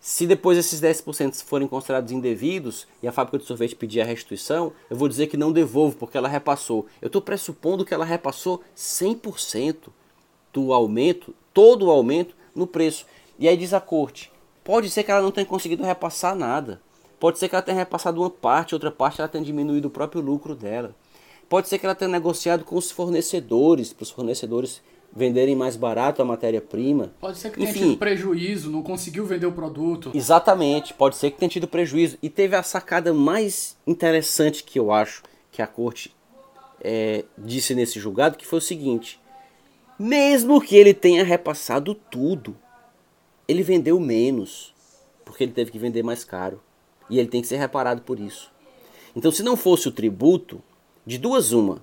Se 0.00 0.26
depois 0.26 0.58
esses 0.58 0.80
10% 0.80 1.44
forem 1.44 1.68
considerados 1.68 2.10
indevidos 2.10 2.88
e 3.02 3.06
a 3.06 3.12
fábrica 3.12 3.38
de 3.38 3.44
sorvete 3.44 3.76
pedir 3.76 4.00
a 4.00 4.04
restituição, 4.04 4.72
eu 4.88 4.96
vou 4.96 5.08
dizer 5.08 5.26
que 5.26 5.36
não 5.36 5.52
devolvo 5.52 5.96
porque 5.96 6.16
ela 6.16 6.28
repassou. 6.28 6.86
Eu 7.00 7.06
estou 7.06 7.20
pressupondo 7.22 7.84
que 7.84 7.94
ela 7.94 8.04
repassou 8.04 8.62
100% 8.76 9.90
do 10.52 10.72
aumento, 10.72 11.34
todo 11.52 11.86
o 11.86 11.90
aumento 11.90 12.34
no 12.54 12.66
preço. 12.66 13.06
E 13.38 13.48
aí 13.48 13.56
diz 13.56 13.72
a 13.72 13.80
corte, 13.80 14.30
pode 14.64 14.90
ser 14.90 15.02
que 15.02 15.10
ela 15.10 15.22
não 15.22 15.30
tenha 15.30 15.46
conseguido 15.46 15.82
repassar 15.82 16.34
nada. 16.34 16.80
Pode 17.18 17.38
ser 17.38 17.48
que 17.48 17.54
ela 17.54 17.62
tenha 17.62 17.76
repassado 17.76 18.20
uma 18.20 18.30
parte, 18.30 18.74
outra 18.74 18.90
parte 18.90 19.20
ela 19.20 19.28
tenha 19.28 19.44
diminuído 19.44 19.88
o 19.88 19.90
próprio 19.90 20.22
lucro 20.22 20.54
dela. 20.54 20.94
Pode 21.48 21.68
ser 21.68 21.78
que 21.78 21.84
ela 21.84 21.94
tenha 21.94 22.10
negociado 22.10 22.64
com 22.64 22.76
os 22.76 22.90
fornecedores, 22.90 23.92
para 23.92 24.04
os 24.04 24.10
fornecedores 24.10 24.80
venderem 25.12 25.56
mais 25.56 25.76
barato 25.76 26.22
a 26.22 26.24
matéria-prima. 26.24 27.12
Pode 27.20 27.38
ser 27.38 27.50
que 27.50 27.56
tenha 27.56 27.70
Enfim, 27.70 27.80
tido 27.80 27.98
prejuízo, 27.98 28.70
não 28.70 28.82
conseguiu 28.82 29.26
vender 29.26 29.46
o 29.46 29.52
produto. 29.52 30.12
Exatamente, 30.14 30.94
pode 30.94 31.16
ser 31.16 31.30
que 31.30 31.38
tenha 31.38 31.48
tido 31.48 31.66
prejuízo. 31.68 32.16
E 32.22 32.30
teve 32.30 32.56
a 32.56 32.62
sacada 32.62 33.12
mais 33.12 33.76
interessante 33.86 34.62
que 34.62 34.78
eu 34.78 34.92
acho 34.92 35.22
que 35.50 35.60
a 35.60 35.66
corte 35.66 36.14
é, 36.80 37.24
disse 37.36 37.74
nesse 37.74 37.98
julgado, 37.98 38.36
que 38.36 38.46
foi 38.46 38.58
o 38.58 38.62
seguinte: 38.62 39.19
mesmo 40.02 40.62
que 40.62 40.74
ele 40.74 40.94
tenha 40.94 41.22
repassado 41.22 41.94
tudo, 41.94 42.56
ele 43.46 43.62
vendeu 43.62 44.00
menos, 44.00 44.72
porque 45.26 45.44
ele 45.44 45.52
teve 45.52 45.70
que 45.70 45.78
vender 45.78 46.02
mais 46.02 46.24
caro. 46.24 46.58
E 47.10 47.18
ele 47.18 47.28
tem 47.28 47.42
que 47.42 47.46
ser 47.46 47.58
reparado 47.58 48.00
por 48.00 48.18
isso. 48.18 48.50
Então, 49.14 49.30
se 49.30 49.42
não 49.42 49.58
fosse 49.58 49.88
o 49.88 49.92
tributo, 49.92 50.62
de 51.04 51.18
duas 51.18 51.52
uma. 51.52 51.82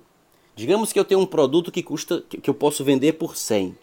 Digamos 0.56 0.92
que 0.92 0.98
eu 0.98 1.04
tenho 1.04 1.20
um 1.20 1.26
produto 1.26 1.70
que 1.70 1.80
custa 1.80 2.20
que 2.22 2.50
eu 2.50 2.54
posso 2.54 2.82
vender 2.82 3.12
por 3.12 3.36
100. 3.36 3.76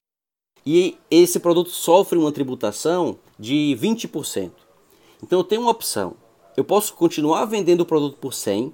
E 0.66 0.98
esse 1.10 1.40
produto 1.40 1.70
sofre 1.70 2.20
uma 2.20 2.32
tributação 2.32 3.18
de 3.40 3.78
20%. 3.80 4.52
Então 5.24 5.40
eu 5.40 5.46
tenho 5.46 5.62
uma 5.62 5.72
opção. 5.72 6.16
Eu 6.58 6.66
posso 6.66 6.94
continuar 6.94 7.46
vendendo 7.46 7.82
o 7.82 7.86
produto 7.86 8.18
por 8.18 8.34
100 8.34 8.74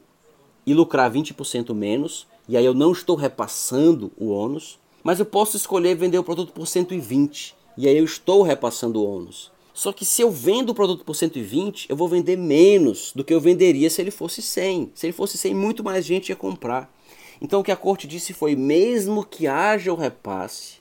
e 0.66 0.74
lucrar 0.74 1.12
20% 1.12 1.72
menos, 1.76 2.26
e 2.50 2.58
aí 2.58 2.66
eu 2.66 2.74
não 2.74 2.92
estou 2.92 3.16
repassando 3.16 4.12
o 4.18 4.30
ônus, 4.30 4.80
mas 5.04 5.20
eu 5.20 5.26
posso 5.26 5.58
escolher 5.58 5.96
vender 5.96 6.18
o 6.18 6.24
produto 6.24 6.54
por 6.54 6.68
120 6.68 7.56
e 7.78 7.88
aí 7.88 7.98
eu 7.98 8.06
estou 8.06 8.42
repassando 8.42 9.02
o 9.02 9.06
ônus. 9.06 9.52
Só 9.74 9.92
que 9.94 10.06
se 10.06 10.22
eu 10.22 10.30
vendo 10.30 10.72
o 10.72 10.76
produto 10.76 11.06
por 11.06 11.16
120, 11.16 11.90
eu 11.90 11.96
vou 11.96 12.08
vender 12.08 12.38
menos 12.38 13.14
do 13.16 13.24
que 13.24 13.34
eu 13.34 13.40
venderia 13.40 13.90
se 13.90 14.02
ele 14.02 14.12
fosse 14.12 14.42
100. 14.42 14.92
Se 14.94 15.08
ele 15.08 15.14
fosse 15.14 15.38
100, 15.38 15.56
muito 15.56 15.84
mais 15.84 16.06
gente 16.06 16.30
ia 16.30 16.36
comprar. 16.36 16.94
Então 17.42 17.62
o 17.62 17.64
que 17.64 17.72
a 17.72 17.78
corte 17.78 18.06
disse 18.06 18.34
foi: 18.34 18.56
mesmo 18.56 19.26
que 19.26 19.48
haja 19.48 19.92
o 19.92 19.96
repasse, 19.96 20.76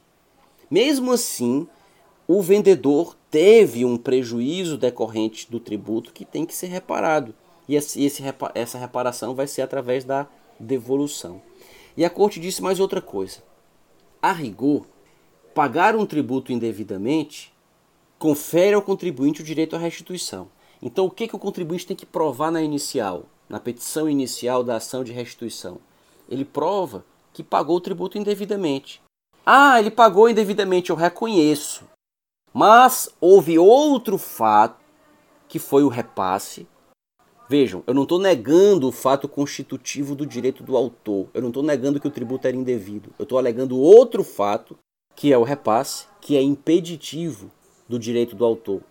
mesmo 0.70 1.12
assim, 1.12 1.66
o 2.26 2.42
vendedor 2.42 3.16
teve 3.30 3.84
um 3.84 3.96
prejuízo 3.96 4.76
decorrente 4.76 5.50
do 5.50 5.58
tributo 5.58 6.12
que 6.12 6.24
tem 6.24 6.44
que 6.44 6.54
ser 6.54 6.66
reparado. 6.66 7.34
E 7.68 7.76
esse, 7.76 8.04
essa 8.54 8.78
reparação 8.78 9.34
vai 9.34 9.46
ser 9.46 9.62
através 9.62 10.04
da 10.04 10.26
devolução. 10.58 11.40
E 11.96 12.04
a 12.04 12.10
corte 12.10 12.40
disse 12.40 12.62
mais 12.62 12.80
outra 12.80 13.00
coisa. 13.00 13.38
A 14.22 14.32
rigor, 14.32 14.86
pagar 15.54 15.96
um 15.96 16.04
tributo 16.04 16.52
indevidamente 16.52 17.52
confere 18.18 18.74
ao 18.74 18.82
contribuinte 18.82 19.40
o 19.40 19.44
direito 19.44 19.74
à 19.74 19.78
restituição. 19.78 20.48
Então, 20.82 21.06
o 21.06 21.10
que, 21.10 21.26
que 21.26 21.34
o 21.34 21.38
contribuinte 21.38 21.86
tem 21.86 21.96
que 21.96 22.04
provar 22.04 22.50
na 22.50 22.62
inicial, 22.62 23.24
na 23.48 23.58
petição 23.58 24.08
inicial 24.08 24.62
da 24.62 24.76
ação 24.76 25.02
de 25.02 25.10
restituição? 25.10 25.78
Ele 26.28 26.44
prova 26.44 27.04
que 27.32 27.42
pagou 27.42 27.76
o 27.76 27.80
tributo 27.80 28.18
indevidamente. 28.18 29.00
Ah, 29.44 29.80
ele 29.80 29.90
pagou 29.90 30.28
indevidamente, 30.28 30.90
eu 30.90 30.96
reconheço. 30.96 31.84
Mas 32.52 33.08
houve 33.20 33.58
outro 33.58 34.18
fato 34.18 34.80
que 35.48 35.58
foi 35.58 35.82
o 35.82 35.88
repasse. 35.88 36.66
Vejam, 37.50 37.82
eu 37.84 37.92
não 37.92 38.04
estou 38.04 38.20
negando 38.20 38.86
o 38.86 38.92
fato 38.92 39.26
constitutivo 39.26 40.14
do 40.14 40.24
direito 40.24 40.62
do 40.62 40.76
autor. 40.76 41.26
Eu 41.34 41.42
não 41.42 41.48
estou 41.48 41.64
negando 41.64 41.98
que 41.98 42.06
o 42.06 42.10
tributo 42.10 42.46
era 42.46 42.56
indevido. 42.56 43.10
Eu 43.18 43.24
estou 43.24 43.38
alegando 43.38 43.76
outro 43.76 44.22
fato, 44.22 44.78
que 45.16 45.32
é 45.32 45.36
o 45.36 45.42
repasse, 45.42 46.06
que 46.20 46.36
é 46.36 46.42
impeditivo 46.42 47.50
do 47.88 47.98
direito 47.98 48.36
do 48.36 48.44
autor. 48.44 48.82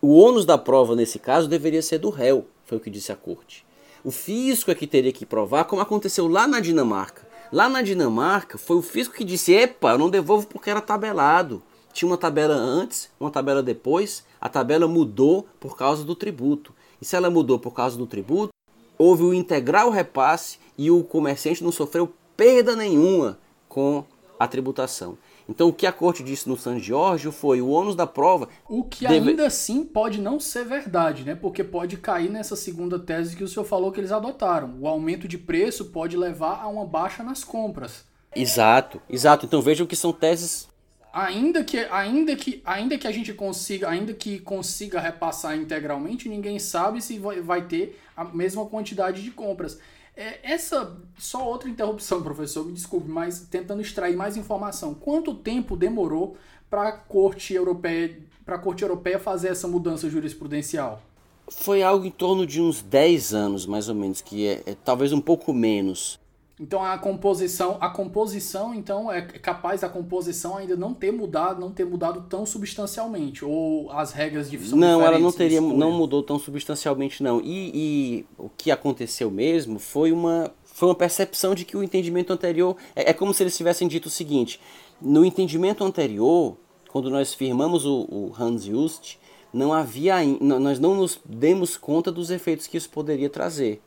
O 0.00 0.14
ônus 0.14 0.46
da 0.46 0.56
prova, 0.56 0.96
nesse 0.96 1.18
caso, 1.18 1.50
deveria 1.50 1.82
ser 1.82 1.98
do 1.98 2.08
réu, 2.08 2.46
foi 2.64 2.78
o 2.78 2.80
que 2.80 2.88
disse 2.88 3.12
a 3.12 3.14
corte. 3.14 3.62
O 4.02 4.10
fisco 4.10 4.70
é 4.70 4.74
que 4.74 4.86
teria 4.86 5.12
que 5.12 5.26
provar, 5.26 5.64
como 5.64 5.82
aconteceu 5.82 6.26
lá 6.26 6.46
na 6.46 6.60
Dinamarca. 6.60 7.28
Lá 7.52 7.68
na 7.68 7.82
Dinamarca, 7.82 8.56
foi 8.56 8.78
o 8.78 8.82
fisco 8.82 9.14
que 9.14 9.22
disse: 9.22 9.52
Epa, 9.52 9.90
eu 9.90 9.98
não 9.98 10.08
devolvo 10.08 10.46
porque 10.46 10.70
era 10.70 10.80
tabelado. 10.80 11.62
Tinha 11.92 12.10
uma 12.10 12.16
tabela 12.16 12.54
antes, 12.54 13.10
uma 13.20 13.30
tabela 13.30 13.62
depois, 13.62 14.24
a 14.40 14.48
tabela 14.48 14.88
mudou 14.88 15.46
por 15.60 15.76
causa 15.76 16.02
do 16.04 16.14
tributo. 16.14 16.72
E 17.02 17.04
se 17.04 17.16
ela 17.16 17.28
mudou 17.28 17.58
por 17.58 17.72
causa 17.72 17.98
do 17.98 18.06
tributo, 18.06 18.50
houve 18.96 19.24
o 19.24 19.34
integral 19.34 19.90
repasse 19.90 20.58
e 20.78 20.88
o 20.88 21.02
comerciante 21.02 21.64
não 21.64 21.72
sofreu 21.72 22.14
perda 22.36 22.76
nenhuma 22.76 23.40
com 23.68 24.04
a 24.38 24.46
tributação. 24.46 25.18
Então 25.48 25.68
o 25.68 25.72
que 25.72 25.84
a 25.84 25.90
corte 25.92 26.22
disse 26.22 26.48
no 26.48 26.56
San 26.56 26.78
Giorgio 26.78 27.32
foi 27.32 27.60
o 27.60 27.70
ônus 27.70 27.96
da 27.96 28.06
prova. 28.06 28.48
O 28.68 28.84
que 28.84 29.04
deve... 29.04 29.30
ainda 29.30 29.48
assim 29.48 29.84
pode 29.84 30.20
não 30.20 30.38
ser 30.38 30.64
verdade, 30.64 31.24
né? 31.24 31.34
Porque 31.34 31.64
pode 31.64 31.96
cair 31.96 32.30
nessa 32.30 32.54
segunda 32.54 33.00
tese 33.00 33.34
que 33.34 33.42
o 33.42 33.48
senhor 33.48 33.64
falou 33.64 33.90
que 33.90 33.98
eles 33.98 34.12
adotaram. 34.12 34.76
O 34.80 34.86
aumento 34.86 35.26
de 35.26 35.36
preço 35.36 35.86
pode 35.86 36.16
levar 36.16 36.62
a 36.62 36.68
uma 36.68 36.86
baixa 36.86 37.24
nas 37.24 37.42
compras. 37.42 38.04
Exato, 38.32 39.02
exato. 39.10 39.44
Então 39.44 39.60
vejam 39.60 39.88
que 39.88 39.96
são 39.96 40.12
teses 40.12 40.68
ainda 41.12 41.62
que 41.62 41.78
ainda 41.78 42.34
que 42.34 42.62
ainda 42.64 42.96
que 42.96 43.06
a 43.06 43.12
gente 43.12 43.34
consiga 43.34 43.88
ainda 43.88 44.14
que 44.14 44.38
consiga 44.38 44.98
repassar 44.98 45.56
integralmente 45.56 46.28
ninguém 46.28 46.58
sabe 46.58 47.02
se 47.02 47.18
vai, 47.18 47.66
ter 47.66 48.00
a 48.16 48.24
mesma 48.24 48.64
quantidade 48.66 49.22
de 49.22 49.30
compras. 49.30 49.78
É, 50.16 50.40
essa 50.42 50.96
só 51.18 51.46
outra 51.46 51.68
interrupção 51.68 52.20
professor 52.24 52.64
me 52.64 52.72
desculpe 52.72 53.08
mas 53.08 53.40
tentando 53.50 53.82
extrair 53.82 54.16
mais 54.16 54.36
informação. 54.36 54.94
Quanto 54.94 55.34
tempo 55.34 55.76
demorou 55.76 56.36
para 56.70 56.88
a 56.88 56.92
corte 56.92 57.52
europeia 57.52 58.18
para 58.44 58.56
a 58.56 58.58
corte 58.58 58.82
europeia 58.82 59.18
fazer 59.18 59.48
essa 59.48 59.68
mudança 59.68 60.08
jurisprudencial? 60.08 61.02
Foi 61.48 61.82
algo 61.82 62.06
em 62.06 62.10
torno 62.10 62.46
de 62.46 62.60
uns 62.60 62.80
10 62.80 63.34
anos 63.34 63.66
mais 63.66 63.88
ou 63.88 63.94
menos 63.94 64.20
que 64.22 64.46
é, 64.46 64.62
é 64.64 64.76
talvez 64.82 65.12
um 65.12 65.20
pouco 65.20 65.52
menos 65.52 66.18
então 66.62 66.84
a 66.84 66.96
composição, 66.96 67.76
a 67.80 67.90
composição 67.90 68.72
então 68.72 69.10
é 69.10 69.20
capaz 69.20 69.80
da 69.80 69.88
composição 69.88 70.56
ainda 70.56 70.76
não 70.76 70.94
ter 70.94 71.10
mudado, 71.10 71.60
não 71.60 71.72
ter 71.72 71.84
mudado 71.84 72.24
tão 72.28 72.46
substancialmente 72.46 73.44
ou 73.44 73.90
as 73.90 74.12
regras 74.12 74.48
de 74.48 74.56
são 74.64 74.78
Não, 74.78 75.02
ela 75.02 75.18
não 75.18 75.32
teria, 75.32 75.60
não 75.60 75.90
mudou 75.90 76.22
tão 76.22 76.38
substancialmente 76.38 77.20
não. 77.20 77.40
E, 77.40 77.72
e, 77.74 78.26
o 78.38 78.48
que 78.48 78.70
aconteceu 78.70 79.28
mesmo 79.28 79.80
foi 79.80 80.12
uma 80.12 80.52
foi 80.62 80.88
uma 80.88 80.94
percepção 80.94 81.52
de 81.52 81.64
que 81.64 81.76
o 81.76 81.82
entendimento 81.82 82.32
anterior 82.32 82.76
é, 82.94 83.10
é 83.10 83.12
como 83.12 83.34
se 83.34 83.42
eles 83.42 83.56
tivessem 83.56 83.88
dito 83.88 84.06
o 84.06 84.10
seguinte: 84.10 84.60
no 85.00 85.24
entendimento 85.24 85.82
anterior, 85.82 86.56
quando 86.92 87.10
nós 87.10 87.34
firmamos 87.34 87.84
o, 87.84 88.06
o 88.08 88.32
Hans 88.38 88.62
Just, 88.62 89.16
não 89.52 89.72
havia, 89.72 90.22
nós 90.40 90.78
não 90.78 90.94
nos 90.94 91.20
demos 91.24 91.76
conta 91.76 92.12
dos 92.12 92.30
efeitos 92.30 92.68
que 92.68 92.76
isso 92.76 92.88
poderia 92.88 93.28
trazer. 93.28 93.82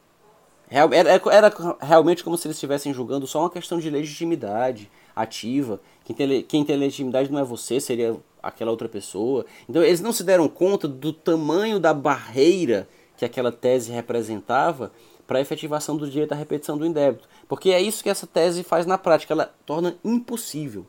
Era, 0.70 1.22
era, 1.32 1.54
realmente 1.80 2.24
como 2.24 2.38
se 2.38 2.48
eles 2.48 2.58
estivessem 2.58 2.94
julgando 2.94 3.28
só 3.28 3.42
uma 3.42 3.50
questão 3.50 3.80
de 3.80 3.90
legitimidade 3.90 4.90
ativa. 5.16 5.80
Quem 6.04 6.16
tem, 6.16 6.44
quem 6.44 6.66
tem 6.66 6.76
legitimidade 6.76 7.32
não 7.32 7.40
é 7.40 7.44
você, 7.44 7.80
seria 7.80 8.18
aquela 8.42 8.72
outra 8.72 8.90
pessoa. 8.90 9.46
Então 9.70 9.84
eles 9.84 10.02
não 10.02 10.12
se 10.12 10.24
deram 10.24 10.48
conta 10.48 10.88
do 10.88 11.14
tamanho 11.14 11.80
da 11.80 11.94
barreira 11.94 12.88
que 13.18 13.26
aquela 13.26 13.52
tese 13.52 13.92
representava 13.92 14.92
para 15.26 15.40
a 15.40 15.42
efetivação 15.42 15.98
do 15.98 16.10
direito 16.10 16.34
à 16.34 16.36
repetição 16.36 16.78
do 16.78 16.86
indébito. 16.86 17.28
Porque 17.48 17.72
é 17.72 17.82
isso 17.82 18.04
que 18.04 18.10
essa 18.10 18.28
tese 18.28 18.64
faz 18.64 18.86
na 18.86 18.98
prática, 18.98 19.34
ela 19.34 19.54
torna 19.66 19.96
impossível. 20.04 20.86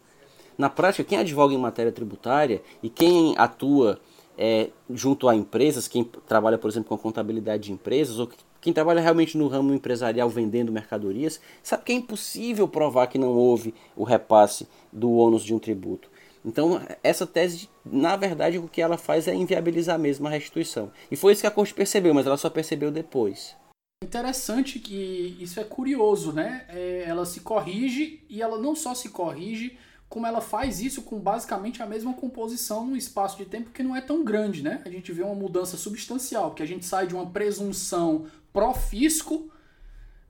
Na 0.59 0.69
prática, 0.71 1.05
quem 1.05 1.19
advoga 1.19 1.55
em 1.55 1.59
matéria 1.59 1.93
tributária 1.93 2.63
e 2.83 2.89
quem 2.89 3.35
atua 3.37 3.99
é, 4.39 4.71
junto 4.91 5.29
a 5.29 5.35
empresas, 5.35 5.89
quem 5.89 6.05
trabalha, 6.05 6.59
por 6.59 6.69
exemplo, 6.69 6.89
com 6.89 6.95
a 6.95 6.99
contabilidade 6.99 7.65
de 7.65 7.73
empresas, 7.73 8.19
ou 8.19 8.29
quem 8.67 8.73
trabalha 8.73 9.01
realmente 9.01 9.39
no 9.39 9.47
ramo 9.47 9.73
empresarial 9.73 10.29
vendendo 10.29 10.73
mercadorias, 10.73 11.41
sabe 11.63 11.85
que 11.85 11.93
é 11.93 11.95
impossível 11.95 12.67
provar 12.67 13.07
que 13.07 13.17
não 13.17 13.29
houve 13.29 13.73
o 13.95 14.03
repasse 14.03 14.67
do 14.93 15.13
ônus 15.13 15.45
de 15.45 15.55
um 15.55 15.59
tributo. 15.61 16.11
Então, 16.45 16.83
essa 17.01 17.25
tese, 17.25 17.69
na 17.85 18.17
verdade, 18.17 18.59
o 18.59 18.67
que 18.67 18.83
ela 18.83 18.99
faz 18.99 19.29
é 19.29 19.35
inviabilizar 19.37 20.01
mesmo 20.01 20.27
a 20.27 20.31
restituição. 20.31 20.91
E 21.09 21.15
foi 21.15 21.33
isso 21.33 21.43
que 21.43 21.47
a 21.47 21.51
corte 21.53 21.73
percebeu, 21.75 22.13
mas 22.13 22.27
ela 22.27 22.37
só 22.37 22.51
percebeu 22.51 22.91
depois. 22.91 23.55
Interessante 24.03 24.81
que 24.81 25.37
isso 25.39 25.61
é 25.61 25.65
curioso, 25.65 26.33
né? 26.33 26.67
É, 26.69 27.05
ela 27.07 27.25
se 27.25 27.43
corrige 27.43 28.25
e 28.29 28.43
ela 28.43 28.59
não 28.59 28.75
só 28.75 28.97
se 28.97 29.11
corrige, 29.11 29.79
como 30.09 30.27
ela 30.27 30.41
faz 30.41 30.81
isso 30.81 31.03
com 31.03 31.19
basicamente 31.19 31.83
a 31.83 31.87
mesma 31.87 32.15
composição 32.15 32.87
num 32.87 32.97
espaço 32.97 33.37
de 33.37 33.45
tempo 33.45 33.71
que 33.71 33.83
não 33.83 33.95
é 33.95 34.01
tão 34.01 34.25
grande, 34.25 34.63
né? 34.63 34.81
A 34.85 34.91
gente 34.91 35.13
vê 35.13 35.23
uma 35.23 35.35
mudança 35.35 35.77
substancial, 35.77 36.53
que 36.53 36.63
a 36.63 36.67
gente 36.67 36.85
sai 36.85 37.07
de 37.07 37.15
uma 37.15 37.27
presunção 37.27 38.27
pró-fisco, 38.57 39.51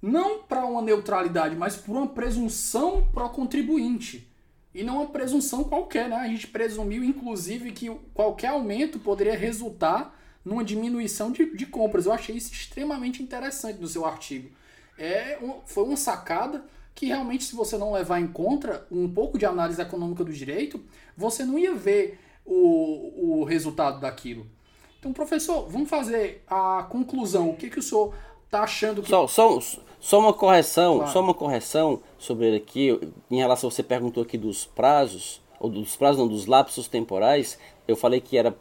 não 0.02 0.42
para 0.42 0.66
uma 0.66 0.82
neutralidade, 0.82 1.54
mas 1.54 1.76
por 1.76 1.96
uma 1.96 2.08
presunção 2.08 3.08
pró-contribuinte. 3.12 4.28
E 4.74 4.82
não 4.82 4.96
uma 4.96 5.06
presunção 5.06 5.62
qualquer, 5.62 6.08
né? 6.08 6.16
A 6.16 6.26
gente 6.26 6.48
presumiu, 6.48 7.04
inclusive, 7.04 7.70
que 7.70 7.88
qualquer 8.12 8.48
aumento 8.48 8.98
poderia 8.98 9.38
resultar 9.38 10.12
numa 10.44 10.64
diminuição 10.64 11.30
de, 11.30 11.54
de 11.54 11.66
compras. 11.66 12.06
Eu 12.06 12.12
achei 12.12 12.36
isso 12.36 12.52
extremamente 12.52 13.22
interessante 13.22 13.80
no 13.80 13.86
seu 13.86 14.04
artigo. 14.04 14.50
É, 14.98 15.38
foi 15.64 15.84
uma 15.84 15.96
sacada 15.96 16.64
que 16.96 17.06
realmente, 17.06 17.44
se 17.44 17.54
você 17.54 17.78
não 17.78 17.92
levar 17.92 18.18
em 18.18 18.26
conta 18.26 18.84
um 18.90 19.08
pouco 19.08 19.38
de 19.38 19.46
análise 19.46 19.80
econômica 19.80 20.24
do 20.24 20.32
direito, 20.32 20.84
você 21.16 21.44
não 21.44 21.56
ia 21.56 21.76
ver 21.76 22.18
o, 22.44 23.40
o 23.40 23.44
resultado 23.44 24.00
daquilo. 24.00 24.48
Então, 25.06 25.12
professor, 25.12 25.68
vamos 25.68 25.88
fazer 25.88 26.42
a 26.48 26.84
conclusão. 26.90 27.50
O 27.50 27.56
que, 27.56 27.70
que 27.70 27.78
o 27.78 27.82
senhor 27.82 28.12
está 28.44 28.62
achando 28.64 29.00
que. 29.00 29.08
Só, 29.08 29.28
só, 29.28 29.60
só 30.00 30.18
uma 30.18 30.32
correção, 30.32 30.96
claro. 30.96 31.12
só 31.12 31.20
uma 31.20 31.32
correção 31.32 32.00
sobre 32.18 32.48
ele 32.48 32.56
aqui, 32.56 32.98
em 33.30 33.36
relação, 33.36 33.70
você 33.70 33.84
perguntou 33.84 34.24
aqui 34.24 34.36
dos 34.36 34.64
prazos, 34.64 35.40
ou 35.60 35.70
dos 35.70 35.94
prazos 35.94 36.18
não, 36.18 36.26
dos 36.26 36.46
lapsos 36.46 36.88
temporais, 36.88 37.56
eu 37.86 37.94
falei 37.94 38.20
que 38.20 38.36
era 38.36 38.56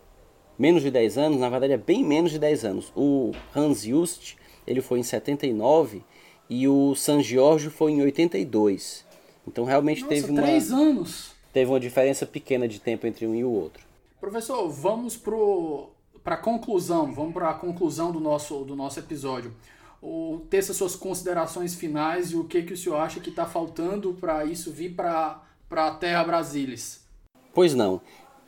menos 0.58 0.84
de 0.84 0.92
10 0.92 1.18
anos, 1.18 1.40
na 1.40 1.50
verdade 1.50 1.74
é 1.74 1.78
bem 1.78 2.04
menos 2.04 2.30
de 2.30 2.38
10 2.38 2.64
anos. 2.64 2.94
O 2.96 3.32
Hans 3.56 3.82
Just, 3.82 4.36
ele 4.68 4.82
foi 4.82 5.00
em 5.00 5.04
79 5.04 6.04
e 6.48 6.68
o 6.68 6.94
San 6.94 7.24
Giorgio 7.24 7.72
foi 7.72 7.94
em 7.94 8.04
82. 8.04 9.04
Então 9.48 9.64
realmente 9.66 10.02
Nossa, 10.02 10.14
teve 10.14 10.32
uma 10.32 10.42
três 10.44 10.72
anos. 10.72 11.32
Teve 11.52 11.72
uma 11.72 11.80
diferença 11.80 12.24
pequena 12.24 12.68
de 12.68 12.80
tempo 12.80 13.08
entre 13.08 13.26
um 13.26 13.34
e 13.34 13.44
o 13.44 13.50
outro. 13.50 13.84
Professor, 14.22 14.70
vamos 14.70 15.18
pro 15.18 15.90
para 16.26 16.38
conclusão, 16.38 17.14
vamos 17.14 17.34
para 17.34 17.52
a 17.52 17.54
conclusão 17.54 18.12
do 18.12 18.20
nosso, 18.20 18.66
do 18.66 18.76
nosso 18.76 19.00
episódio. 19.00 19.54
O, 20.02 20.42
essas 20.52 20.76
suas 20.76 20.96
considerações 20.96 21.76
finais 21.76 22.32
e 22.32 22.36
o 22.36 22.46
que, 22.46 22.64
que 22.64 22.74
o 22.74 22.78
senhor 22.78 22.96
acha 22.98 23.20
que 23.20 23.30
está 23.30 23.46
faltando 23.46 24.12
para 24.16 24.44
isso 24.44 24.72
vir 24.72 24.96
para 24.96 25.40
a 25.70 25.92
Terra 25.92 26.24
Brasilis. 26.24 27.06
Pois 27.54 27.76
não. 27.76 28.02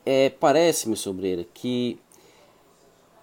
É, 0.03 0.31
Parece-me, 0.31 0.97
Sobreira, 0.97 1.45
que 1.53 1.99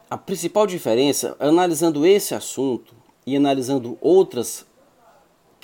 a 0.08 0.16
principal 0.16 0.68
diferença, 0.68 1.36
analisando 1.40 2.06
esse 2.06 2.32
assunto 2.32 2.94
e 3.26 3.36
analisando 3.36 3.98
outras 4.00 4.64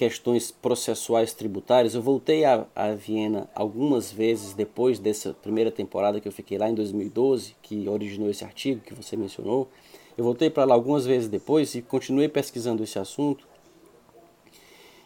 questões 0.00 0.50
processuais 0.50 1.34
tributárias. 1.34 1.94
Eu 1.94 2.00
voltei 2.00 2.42
a, 2.46 2.66
a, 2.74 2.92
Viena 2.92 3.50
algumas 3.54 4.10
vezes 4.10 4.54
depois 4.54 4.98
dessa 4.98 5.34
primeira 5.34 5.70
temporada 5.70 6.18
que 6.18 6.26
eu 6.26 6.32
fiquei 6.32 6.56
lá 6.56 6.70
em 6.70 6.74
2012, 6.74 7.54
que 7.60 7.86
originou 7.86 8.30
esse 8.30 8.42
artigo 8.42 8.80
que 8.80 8.94
você 8.94 9.14
mencionou. 9.14 9.68
Eu 10.16 10.24
voltei 10.24 10.48
para 10.48 10.64
lá 10.64 10.72
algumas 10.72 11.04
vezes 11.04 11.28
depois 11.28 11.74
e 11.74 11.82
continuei 11.82 12.30
pesquisando 12.30 12.82
esse 12.82 12.98
assunto. 12.98 13.46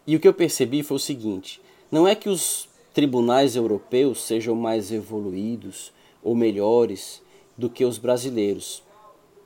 E 0.07 0.15
o 0.15 0.21
que 0.21 0.29
eu 0.29 0.33
percebi 0.33 0.85
foi 0.85 0.97
o 0.97 1.01
seguinte: 1.01 1.61
não 1.91 2.07
é 2.07 2.15
que 2.15 2.29
os 2.29 2.69
tribunais 2.93 3.57
europeus 3.57 4.23
sejam 4.23 4.55
mais 4.55 4.93
evoluídos 4.93 5.93
ou 6.23 6.37
melhores 6.37 7.21
do 7.59 7.69
que 7.69 7.85
os 7.85 7.99
brasileiros. 7.99 8.84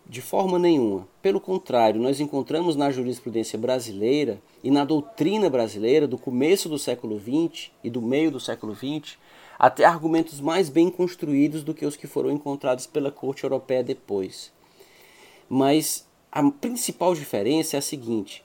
De 0.09 0.23
forma 0.23 0.59
nenhuma. 0.59 1.07
Pelo 1.21 1.39
contrário, 1.39 2.01
nós 2.01 2.19
encontramos 2.19 2.77
na 2.77 2.91
jurisprudência 2.91 3.59
brasileira 3.59 4.41
e 4.65 4.71
na 4.71 4.83
doutrina 4.83 5.51
brasileira 5.51 6.09
do 6.09 6.17
começo 6.17 6.67
do 6.67 6.79
século 6.79 7.21
XX 7.21 7.71
e 7.85 7.91
do 7.91 8.01
meio 8.01 8.31
do 8.31 8.41
século 8.41 8.75
XX 8.75 9.19
até 9.59 9.85
argumentos 9.85 10.41
mais 10.41 10.71
bem 10.71 10.89
construídos 10.89 11.63
do 11.63 11.75
que 11.75 11.85
os 11.85 11.97
que 11.97 12.07
foram 12.07 12.31
encontrados 12.31 12.87
pela 12.87 13.11
Corte 13.11 13.45
Europeia 13.45 13.83
depois. 13.83 14.51
Mas 15.47 16.07
a 16.33 16.43
principal 16.51 17.15
diferença 17.15 17.77
é 17.77 17.79
a 17.79 17.83
seguinte: 17.83 18.43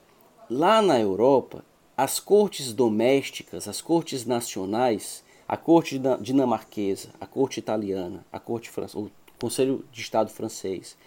lá 0.49 0.81
na 0.81 0.99
Europa, 0.99 1.63
as 1.95 2.19
cortes 2.19 2.73
domésticas, 2.73 3.67
as 3.67 3.81
cortes 3.81 4.25
nacionais, 4.25 5.23
a 5.47 5.55
corte 5.55 6.01
dinamarquesa, 6.19 7.09
a 7.21 7.27
corte 7.27 7.59
italiana, 7.59 8.25
a 8.31 8.39
corte 8.39 8.71
o 8.95 9.11
Conselho 9.39 9.85
de 9.91 10.01
Estado 10.01 10.29
francês, 10.29 10.97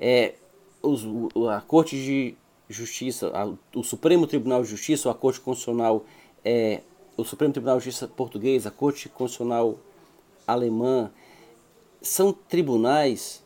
é, 0.00 0.34
os, 0.82 1.04
a 1.50 1.60
Corte 1.60 1.96
de 1.96 2.34
Justiça, 2.68 3.30
a, 3.34 3.52
o 3.78 3.84
Supremo 3.84 4.26
Tribunal 4.26 4.62
de 4.62 4.68
Justiça, 4.68 5.10
a 5.10 5.14
Corte 5.14 5.40
Constitucional, 5.40 6.04
é, 6.44 6.80
o 7.16 7.24
Supremo 7.24 7.52
Tribunal 7.52 7.78
de 7.78 7.84
Justiça 7.84 8.08
português, 8.08 8.66
a 8.66 8.70
Corte 8.70 9.08
Constitucional 9.08 9.78
alemã, 10.46 11.10
são 12.00 12.32
tribunais 12.32 13.42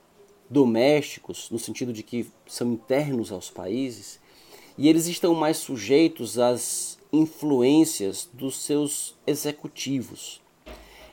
domésticos, 0.49 1.51
no 1.51 1.59
sentido 1.59 1.93
de 1.93 2.03
que 2.03 2.31
são 2.47 2.73
internos 2.73 3.33
aos 3.33 3.51
países, 3.51 4.21
e 4.79 4.89
eles 4.89 5.07
estão 5.07 5.35
mais 5.35 5.57
sujeitos 5.57 6.39
às 6.39 6.99
influências 7.13 8.29
dos 8.33 8.57
seus 8.57 9.17
executivos. 9.27 10.41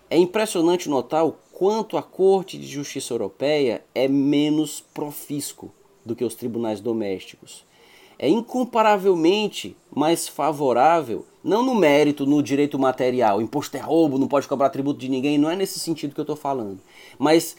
É 0.09 0.17
impressionante 0.17 0.89
notar 0.89 1.25
o 1.25 1.37
quanto 1.62 1.95
a 1.95 2.01
Corte 2.01 2.57
de 2.57 2.66
Justiça 2.66 3.14
Europeia 3.14 3.86
é 3.93 4.07
menos 4.07 4.82
profisco 4.95 5.72
do 6.03 6.16
que 6.16 6.26
os 6.26 6.34
tribunais 6.34 6.82
domésticos. 6.82 7.64
É 8.18 8.28
incomparavelmente 8.28 9.78
mais 9.95 10.28
favorável, 10.28 11.24
não 11.43 11.64
no 11.64 11.76
mérito, 11.76 12.26
no 12.26 12.41
direito 12.41 12.80
material, 12.80 13.39
imposto 13.39 13.78
é 13.78 13.80
roubo, 13.80 14.18
não 14.18 14.28
pode 14.28 14.47
cobrar 14.47 14.72
tributo 14.72 14.99
de 14.99 15.07
ninguém, 15.07 15.38
não 15.38 15.51
é 15.51 15.55
nesse 15.55 15.80
sentido 15.80 16.16
que 16.16 16.20
eu 16.20 16.24
estou 16.24 16.36
falando, 16.36 16.80
mas 17.20 17.55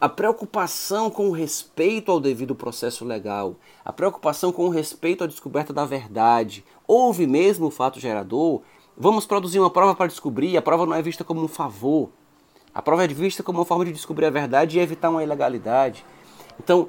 a 0.00 0.08
preocupação 0.08 1.08
com 1.10 1.28
o 1.28 1.32
respeito 1.32 2.10
ao 2.10 2.18
devido 2.18 2.56
processo 2.56 3.04
legal, 3.04 3.54
a 3.84 3.92
preocupação 3.92 4.50
com 4.50 4.66
o 4.66 4.68
respeito 4.68 5.22
à 5.22 5.28
descoberta 5.28 5.72
da 5.72 5.84
verdade, 5.84 6.64
houve 6.88 7.24
mesmo 7.24 7.68
o 7.68 7.70
fato 7.70 8.00
gerador, 8.00 8.62
vamos 8.98 9.26
produzir 9.26 9.60
uma 9.60 9.70
prova 9.70 9.94
para 9.94 10.08
descobrir, 10.08 10.56
a 10.56 10.62
prova 10.62 10.84
não 10.84 10.94
é 10.94 11.00
vista 11.00 11.22
como 11.22 11.40
um 11.40 11.46
favor, 11.46 12.10
a 12.74 12.80
prova 12.80 13.04
é 13.04 13.08
vista 13.08 13.42
como 13.42 13.58
uma 13.58 13.64
forma 13.64 13.84
de 13.84 13.92
descobrir 13.92 14.26
a 14.26 14.30
verdade 14.30 14.78
e 14.78 14.80
evitar 14.80 15.10
uma 15.10 15.22
ilegalidade. 15.22 16.04
Então, 16.62 16.88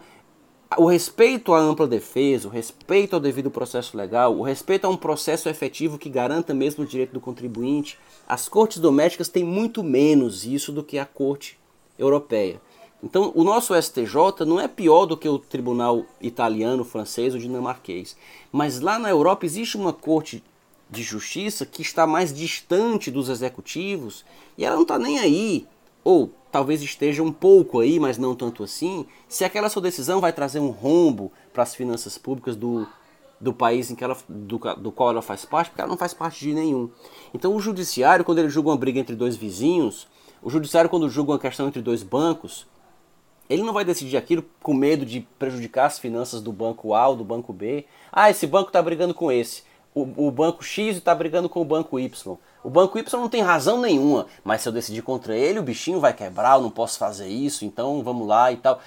o 0.77 0.85
respeito 0.85 1.53
à 1.53 1.59
ampla 1.59 1.87
defesa, 1.87 2.47
o 2.47 2.51
respeito 2.51 3.13
ao 3.13 3.19
devido 3.19 3.51
processo 3.51 3.97
legal, 3.97 4.37
o 4.37 4.43
respeito 4.43 4.85
a 4.85 4.89
um 4.89 4.95
processo 4.95 5.49
efetivo 5.49 5.97
que 5.97 6.09
garanta 6.09 6.53
mesmo 6.53 6.83
o 6.83 6.87
direito 6.87 7.11
do 7.11 7.19
contribuinte, 7.19 7.99
as 8.27 8.47
cortes 8.47 8.77
domésticas 8.77 9.27
têm 9.27 9.43
muito 9.43 9.83
menos 9.83 10.45
isso 10.45 10.71
do 10.71 10.83
que 10.83 10.97
a 10.97 11.05
corte 11.05 11.59
europeia. 11.99 12.61
Então, 13.03 13.31
o 13.35 13.43
nosso 13.43 13.73
STJ 13.75 14.45
não 14.45 14.59
é 14.59 14.67
pior 14.67 15.05
do 15.05 15.17
que 15.17 15.27
o 15.27 15.39
tribunal 15.39 16.05
italiano, 16.21 16.83
francês 16.83 17.33
ou 17.33 17.39
dinamarquês. 17.39 18.15
Mas 18.51 18.79
lá 18.79 18.99
na 18.99 19.09
Europa 19.09 19.45
existe 19.45 19.75
uma 19.75 19.91
corte 19.91 20.43
de 20.91 21.01
justiça 21.01 21.65
que 21.65 21.81
está 21.81 22.05
mais 22.05 22.33
distante 22.33 23.09
dos 23.09 23.29
executivos 23.29 24.25
e 24.57 24.65
ela 24.65 24.75
não 24.75 24.83
está 24.83 24.99
nem 24.99 25.19
aí, 25.19 25.65
ou 26.03 26.33
talvez 26.51 26.81
esteja 26.81 27.23
um 27.23 27.31
pouco 27.31 27.79
aí, 27.79 27.97
mas 27.97 28.17
não 28.17 28.35
tanto 28.35 28.61
assim, 28.61 29.05
se 29.29 29.45
aquela 29.45 29.69
sua 29.69 29.81
decisão 29.81 30.19
vai 30.19 30.33
trazer 30.33 30.59
um 30.59 30.69
rombo 30.69 31.31
para 31.53 31.63
as 31.63 31.73
finanças 31.73 32.17
públicas 32.17 32.57
do, 32.57 32.85
do 33.39 33.53
país 33.53 33.89
em 33.89 33.95
que 33.95 34.03
ela, 34.03 34.17
do, 34.27 34.59
do 34.77 34.91
qual 34.91 35.11
ela 35.11 35.21
faz 35.21 35.45
parte, 35.45 35.69
porque 35.69 35.81
ela 35.81 35.89
não 35.89 35.97
faz 35.97 36.13
parte 36.13 36.41
de 36.41 36.53
nenhum. 36.53 36.89
Então 37.33 37.55
o 37.55 37.61
judiciário, 37.61 38.25
quando 38.25 38.39
ele 38.39 38.49
julga 38.49 38.69
uma 38.69 38.77
briga 38.77 38.99
entre 38.99 39.15
dois 39.15 39.37
vizinhos, 39.37 40.09
o 40.43 40.49
judiciário, 40.49 40.89
quando 40.89 41.09
julga 41.09 41.31
uma 41.31 41.39
questão 41.39 41.67
entre 41.69 41.81
dois 41.81 42.03
bancos, 42.03 42.67
ele 43.49 43.63
não 43.63 43.73
vai 43.73 43.85
decidir 43.85 44.17
aquilo 44.17 44.43
com 44.61 44.73
medo 44.73 45.05
de 45.05 45.21
prejudicar 45.39 45.85
as 45.85 45.99
finanças 45.99 46.41
do 46.41 46.51
banco 46.51 46.93
A 46.93 47.07
ou 47.07 47.15
do 47.15 47.23
banco 47.23 47.53
B. 47.53 47.85
Ah, 48.11 48.29
esse 48.29 48.47
banco 48.47 48.67
está 48.69 48.81
brigando 48.81 49.13
com 49.13 49.31
esse 49.31 49.63
o, 49.93 50.27
o 50.27 50.31
banco 50.31 50.63
X 50.63 50.97
está 50.97 51.13
brigando 51.13 51.49
com 51.49 51.61
o 51.61 51.65
banco 51.65 51.99
Y. 51.99 52.37
O 52.63 52.69
banco 52.69 52.97
Y 52.97 53.19
não 53.19 53.29
tem 53.29 53.41
razão 53.41 53.79
nenhuma, 53.79 54.27
mas 54.43 54.61
se 54.61 54.69
eu 54.69 54.73
decidir 54.73 55.01
contra 55.01 55.35
ele, 55.35 55.59
o 55.59 55.63
bichinho 55.63 55.99
vai 55.99 56.13
quebrar, 56.13 56.57
eu 56.57 56.61
não 56.61 56.69
posso 56.69 56.97
fazer 56.97 57.27
isso, 57.27 57.65
então 57.65 58.01
vamos 58.03 58.27
lá 58.27 58.51
e 58.51 58.57
tal. 58.57 58.79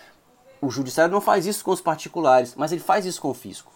O 0.60 0.70
judiciário 0.70 1.12
não 1.12 1.20
faz 1.20 1.46
isso 1.46 1.64
com 1.64 1.72
os 1.72 1.80
particulares, 1.80 2.54
mas 2.56 2.72
ele 2.72 2.80
faz 2.80 3.04
isso 3.04 3.20
com 3.20 3.30
o 3.30 3.34
fisco. 3.34 3.72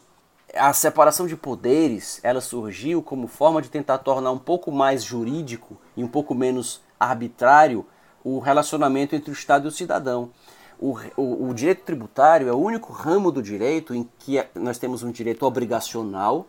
A 0.54 0.72
separação 0.72 1.26
de 1.26 1.36
poderes, 1.36 2.20
ela 2.22 2.40
surgiu 2.40 3.02
como 3.02 3.28
forma 3.28 3.60
de 3.60 3.68
tentar 3.68 3.98
tornar 3.98 4.30
um 4.30 4.38
pouco 4.38 4.72
mais 4.72 5.04
jurídico 5.04 5.76
e 5.94 6.02
um 6.02 6.08
pouco 6.08 6.34
menos 6.34 6.80
arbitrário 6.98 7.84
o 8.24 8.38
relacionamento 8.38 9.14
entre 9.14 9.30
o 9.30 9.32
Estado 9.32 9.66
e 9.66 9.68
o 9.68 9.72
cidadão. 9.72 10.30
O, 10.78 10.96
o, 11.16 11.48
o, 11.48 11.54
direito 11.54 11.82
tributário 11.82 12.48
é 12.48 12.52
o 12.52 12.58
único 12.58 12.92
ramo 12.92 13.32
do 13.32 13.42
direito 13.42 13.94
em 13.94 14.08
que 14.18 14.44
nós 14.54 14.78
temos 14.78 15.02
um 15.02 15.10
direito 15.10 15.44
obrigacional, 15.44 16.46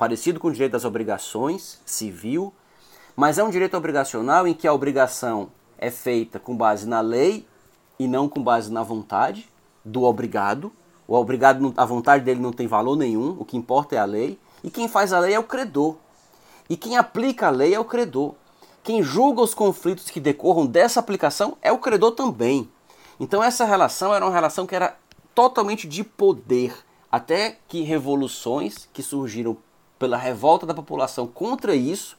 parecido 0.00 0.40
com 0.40 0.48
o 0.48 0.50
direito 0.50 0.72
das 0.72 0.86
obrigações 0.86 1.78
civil, 1.84 2.54
mas 3.14 3.36
é 3.36 3.44
um 3.44 3.50
direito 3.50 3.76
obrigacional 3.76 4.48
em 4.48 4.54
que 4.54 4.66
a 4.66 4.72
obrigação 4.72 5.50
é 5.76 5.90
feita 5.90 6.38
com 6.38 6.56
base 6.56 6.88
na 6.88 7.02
lei 7.02 7.46
e 7.98 8.08
não 8.08 8.26
com 8.26 8.42
base 8.42 8.72
na 8.72 8.82
vontade 8.82 9.46
do 9.84 10.04
obrigado. 10.04 10.72
O 11.06 11.14
obrigado, 11.14 11.74
a 11.76 11.84
vontade 11.84 12.24
dele 12.24 12.40
não 12.40 12.50
tem 12.50 12.66
valor 12.66 12.96
nenhum, 12.96 13.36
o 13.38 13.44
que 13.44 13.58
importa 13.58 13.94
é 13.94 13.98
a 13.98 14.06
lei. 14.06 14.38
E 14.64 14.70
quem 14.70 14.88
faz 14.88 15.12
a 15.12 15.18
lei 15.18 15.34
é 15.34 15.38
o 15.38 15.44
credor. 15.44 15.96
E 16.70 16.78
quem 16.78 16.96
aplica 16.96 17.48
a 17.48 17.50
lei 17.50 17.74
é 17.74 17.78
o 17.78 17.84
credor. 17.84 18.34
Quem 18.82 19.02
julga 19.02 19.42
os 19.42 19.52
conflitos 19.52 20.08
que 20.08 20.18
decorram 20.18 20.64
dessa 20.64 20.98
aplicação 20.98 21.58
é 21.60 21.70
o 21.70 21.78
credor 21.78 22.12
também. 22.12 22.70
Então 23.20 23.44
essa 23.44 23.66
relação 23.66 24.14
era 24.14 24.24
uma 24.24 24.32
relação 24.32 24.66
que 24.66 24.74
era 24.74 24.96
totalmente 25.34 25.86
de 25.86 26.02
poder, 26.02 26.74
até 27.12 27.58
que 27.68 27.82
revoluções 27.82 28.88
que 28.94 29.02
surgiram 29.02 29.58
pela 30.00 30.16
revolta 30.16 30.64
da 30.64 30.72
população 30.72 31.26
contra 31.26 31.76
isso, 31.76 32.16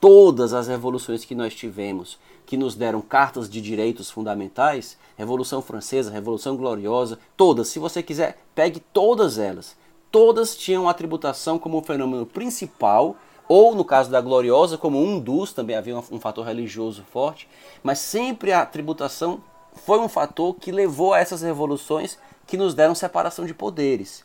todas 0.00 0.54
as 0.54 0.68
revoluções 0.68 1.24
que 1.24 1.34
nós 1.34 1.52
tivemos, 1.52 2.16
que 2.46 2.56
nos 2.56 2.76
deram 2.76 3.00
cartas 3.00 3.50
de 3.50 3.60
direitos 3.60 4.08
fundamentais, 4.08 4.96
Revolução 5.16 5.60
Francesa, 5.60 6.12
Revolução 6.12 6.56
Gloriosa, 6.56 7.18
todas, 7.36 7.68
se 7.68 7.80
você 7.80 8.04
quiser, 8.04 8.38
pegue 8.54 8.78
todas 8.78 9.36
elas. 9.36 9.76
Todas 10.12 10.56
tinham 10.56 10.88
a 10.88 10.94
tributação 10.94 11.58
como 11.58 11.76
um 11.76 11.82
fenômeno 11.82 12.24
principal, 12.24 13.16
ou 13.48 13.74
no 13.74 13.84
caso 13.84 14.12
da 14.12 14.20
Gloriosa, 14.20 14.78
como 14.78 15.02
um 15.02 15.18
dos, 15.18 15.52
também 15.52 15.74
havia 15.74 15.98
um, 15.98 16.20
fator 16.20 16.46
religioso 16.46 17.02
forte, 17.10 17.48
mas 17.82 17.98
sempre 17.98 18.52
a 18.52 18.64
tributação 18.64 19.42
foi 19.74 19.98
um 19.98 20.08
fator 20.08 20.54
que 20.54 20.70
levou 20.70 21.12
a 21.12 21.18
essas 21.18 21.42
revoluções 21.42 22.16
que 22.46 22.56
nos 22.56 22.74
deram 22.74 22.94
separação 22.94 23.44
de 23.44 23.52
poderes 23.52 24.24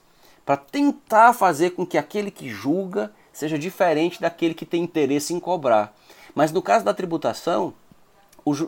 para 0.49 0.57
tentar 0.57 1.31
fazer 1.33 1.75
com 1.75 1.85
que 1.85 1.95
aquele 1.95 2.31
que 2.31 2.49
julga 2.49 3.13
seja 3.31 3.55
diferente 3.55 4.19
daquele 4.19 4.55
que 4.55 4.65
tem 4.65 4.81
interesse 4.81 5.31
em 5.31 5.39
cobrar. 5.39 5.95
Mas 6.33 6.51
no 6.51 6.59
caso 6.59 6.83
da 6.83 6.91
tributação, 6.91 7.71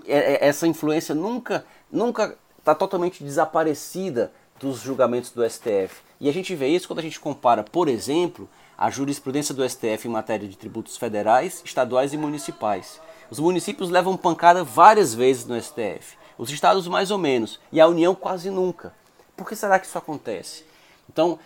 é, 0.05 0.35
é, 0.35 0.47
essa 0.47 0.67
influência 0.67 1.15
nunca 1.15 1.65
nunca 1.91 2.37
está 2.59 2.75
totalmente 2.75 3.23
desaparecida 3.23 4.31
dos 4.59 4.79
julgamentos 4.81 5.31
do 5.31 5.43
STF. 5.49 6.03
E 6.19 6.29
a 6.29 6.31
gente 6.31 6.53
vê 6.53 6.67
isso 6.67 6.85
quando 6.85 6.99
a 6.99 7.01
gente 7.01 7.19
compara, 7.19 7.63
por 7.63 7.87
exemplo, 7.87 8.47
a 8.77 8.91
jurisprudência 8.91 9.55
do 9.55 9.67
STF 9.67 10.07
em 10.07 10.11
matéria 10.11 10.47
de 10.47 10.55
tributos 10.55 10.97
federais, 10.97 11.63
estaduais 11.65 12.13
e 12.13 12.17
municipais. 12.17 13.01
Os 13.27 13.39
municípios 13.39 13.89
levam 13.89 14.15
pancada 14.15 14.63
várias 14.63 15.15
vezes 15.15 15.47
no 15.47 15.59
STF, 15.59 16.15
os 16.37 16.51
estados 16.51 16.87
mais 16.87 17.09
ou 17.09 17.17
menos, 17.17 17.59
e 17.71 17.81
a 17.81 17.87
União 17.87 18.13
quase 18.13 18.51
nunca. 18.51 18.93
Por 19.35 19.49
que 19.49 19.55
será 19.55 19.79
que 19.79 19.87
isso 19.87 19.97
acontece? 19.97 20.69
Então, 21.11 21.37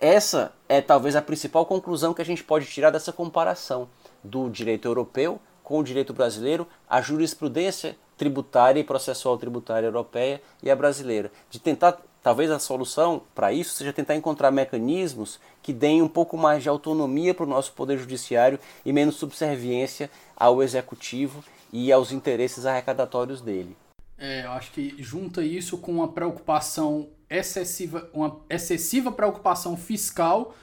essa 0.00 0.52
é 0.68 0.80
talvez 0.80 1.14
a 1.14 1.22
principal 1.22 1.66
conclusão 1.66 2.14
que 2.14 2.22
a 2.22 2.24
gente 2.24 2.42
pode 2.42 2.66
tirar 2.66 2.90
dessa 2.90 3.12
comparação 3.12 3.88
do 4.22 4.48
direito 4.48 4.86
europeu 4.88 5.40
com 5.62 5.78
o 5.78 5.84
direito 5.84 6.12
brasileiro, 6.12 6.66
a 6.88 7.00
jurisprudência 7.00 7.96
tributária 8.16 8.80
e 8.80 8.84
processual 8.84 9.38
tributária 9.38 9.86
europeia 9.86 10.42
e 10.62 10.70
a 10.70 10.76
brasileira. 10.76 11.30
De 11.48 11.58
tentar, 11.58 11.98
talvez 12.22 12.50
a 12.50 12.58
solução 12.58 13.22
para 13.34 13.52
isso 13.52 13.74
seja 13.74 13.92
tentar 13.92 14.16
encontrar 14.16 14.50
mecanismos 14.50 15.38
que 15.62 15.72
deem 15.72 16.02
um 16.02 16.08
pouco 16.08 16.36
mais 16.36 16.62
de 16.62 16.68
autonomia 16.68 17.32
para 17.32 17.44
o 17.44 17.48
nosso 17.48 17.72
Poder 17.72 17.98
Judiciário 17.98 18.58
e 18.84 18.92
menos 18.92 19.14
subserviência 19.14 20.10
ao 20.36 20.62
Executivo 20.62 21.44
e 21.72 21.92
aos 21.92 22.10
interesses 22.10 22.66
arrecadatórios 22.66 23.40
dele. 23.40 23.76
É, 24.18 24.44
eu 24.44 24.50
acho 24.50 24.72
que 24.72 24.94
junta 24.98 25.42
isso 25.42 25.78
com 25.78 25.92
uma 25.92 26.08
preocupação 26.08 27.08
excessiva, 27.30 28.10
uma 28.12 28.40
excessiva 28.50 29.12
preocupação 29.12 29.76
fiscal 29.76 30.54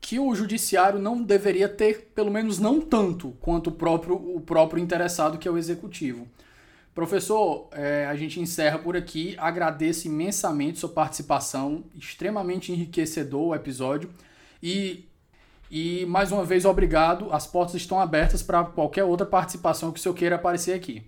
que 0.00 0.18
o 0.18 0.34
judiciário 0.34 0.98
não 0.98 1.22
deveria 1.22 1.68
ter, 1.68 2.12
pelo 2.14 2.30
menos 2.30 2.58
não 2.58 2.80
tanto 2.80 3.30
quanto 3.40 3.70
o 3.70 3.72
próprio, 3.72 4.14
o 4.14 4.40
próprio 4.40 4.82
interessado, 4.82 5.38
que 5.38 5.48
é 5.48 5.50
o 5.50 5.58
executivo. 5.58 6.28
Professor, 6.94 7.68
é, 7.72 8.06
a 8.06 8.16
gente 8.16 8.40
encerra 8.40 8.78
por 8.78 8.96
aqui. 8.96 9.34
Agradeço 9.38 10.06
imensamente 10.06 10.78
sua 10.78 10.88
participação, 10.88 11.84
extremamente 11.94 12.72
enriquecedor 12.72 13.48
o 13.48 13.54
episódio. 13.54 14.08
E, 14.62 15.06
e 15.70 16.06
mais 16.06 16.32
uma 16.32 16.44
vez, 16.44 16.64
obrigado. 16.64 17.32
As 17.32 17.46
portas 17.46 17.74
estão 17.74 18.00
abertas 18.00 18.42
para 18.42 18.64
qualquer 18.64 19.04
outra 19.04 19.26
participação 19.26 19.92
que 19.92 19.98
o 19.98 20.02
senhor 20.02 20.14
queira 20.14 20.36
aparecer 20.36 20.72
aqui. 20.72 21.04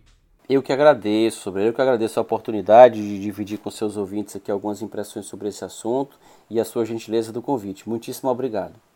Eu 0.49 0.63
que 0.63 0.73
agradeço, 0.73 1.41
sobre 1.41 1.69
eu 1.69 1.75
que 1.75 1.83
agradeço 1.83 2.19
a 2.19 2.23
oportunidade 2.23 3.03
de 3.03 3.21
dividir 3.21 3.59
com 3.59 3.71
seus 3.71 3.99
ouvintes 3.99 4.35
aqui 4.35 4.51
algumas 4.51 4.81
impressões 4.81 5.27
sobre 5.27 5.49
esse 5.49 5.63
assunto 5.63 6.19
e 6.49 6.59
a 6.59 6.65
sua 6.65 6.87
gentileza 6.87 7.31
do 7.31 7.43
convite. 7.43 7.87
Muitíssimo 7.87 8.31
obrigado. 8.31 8.88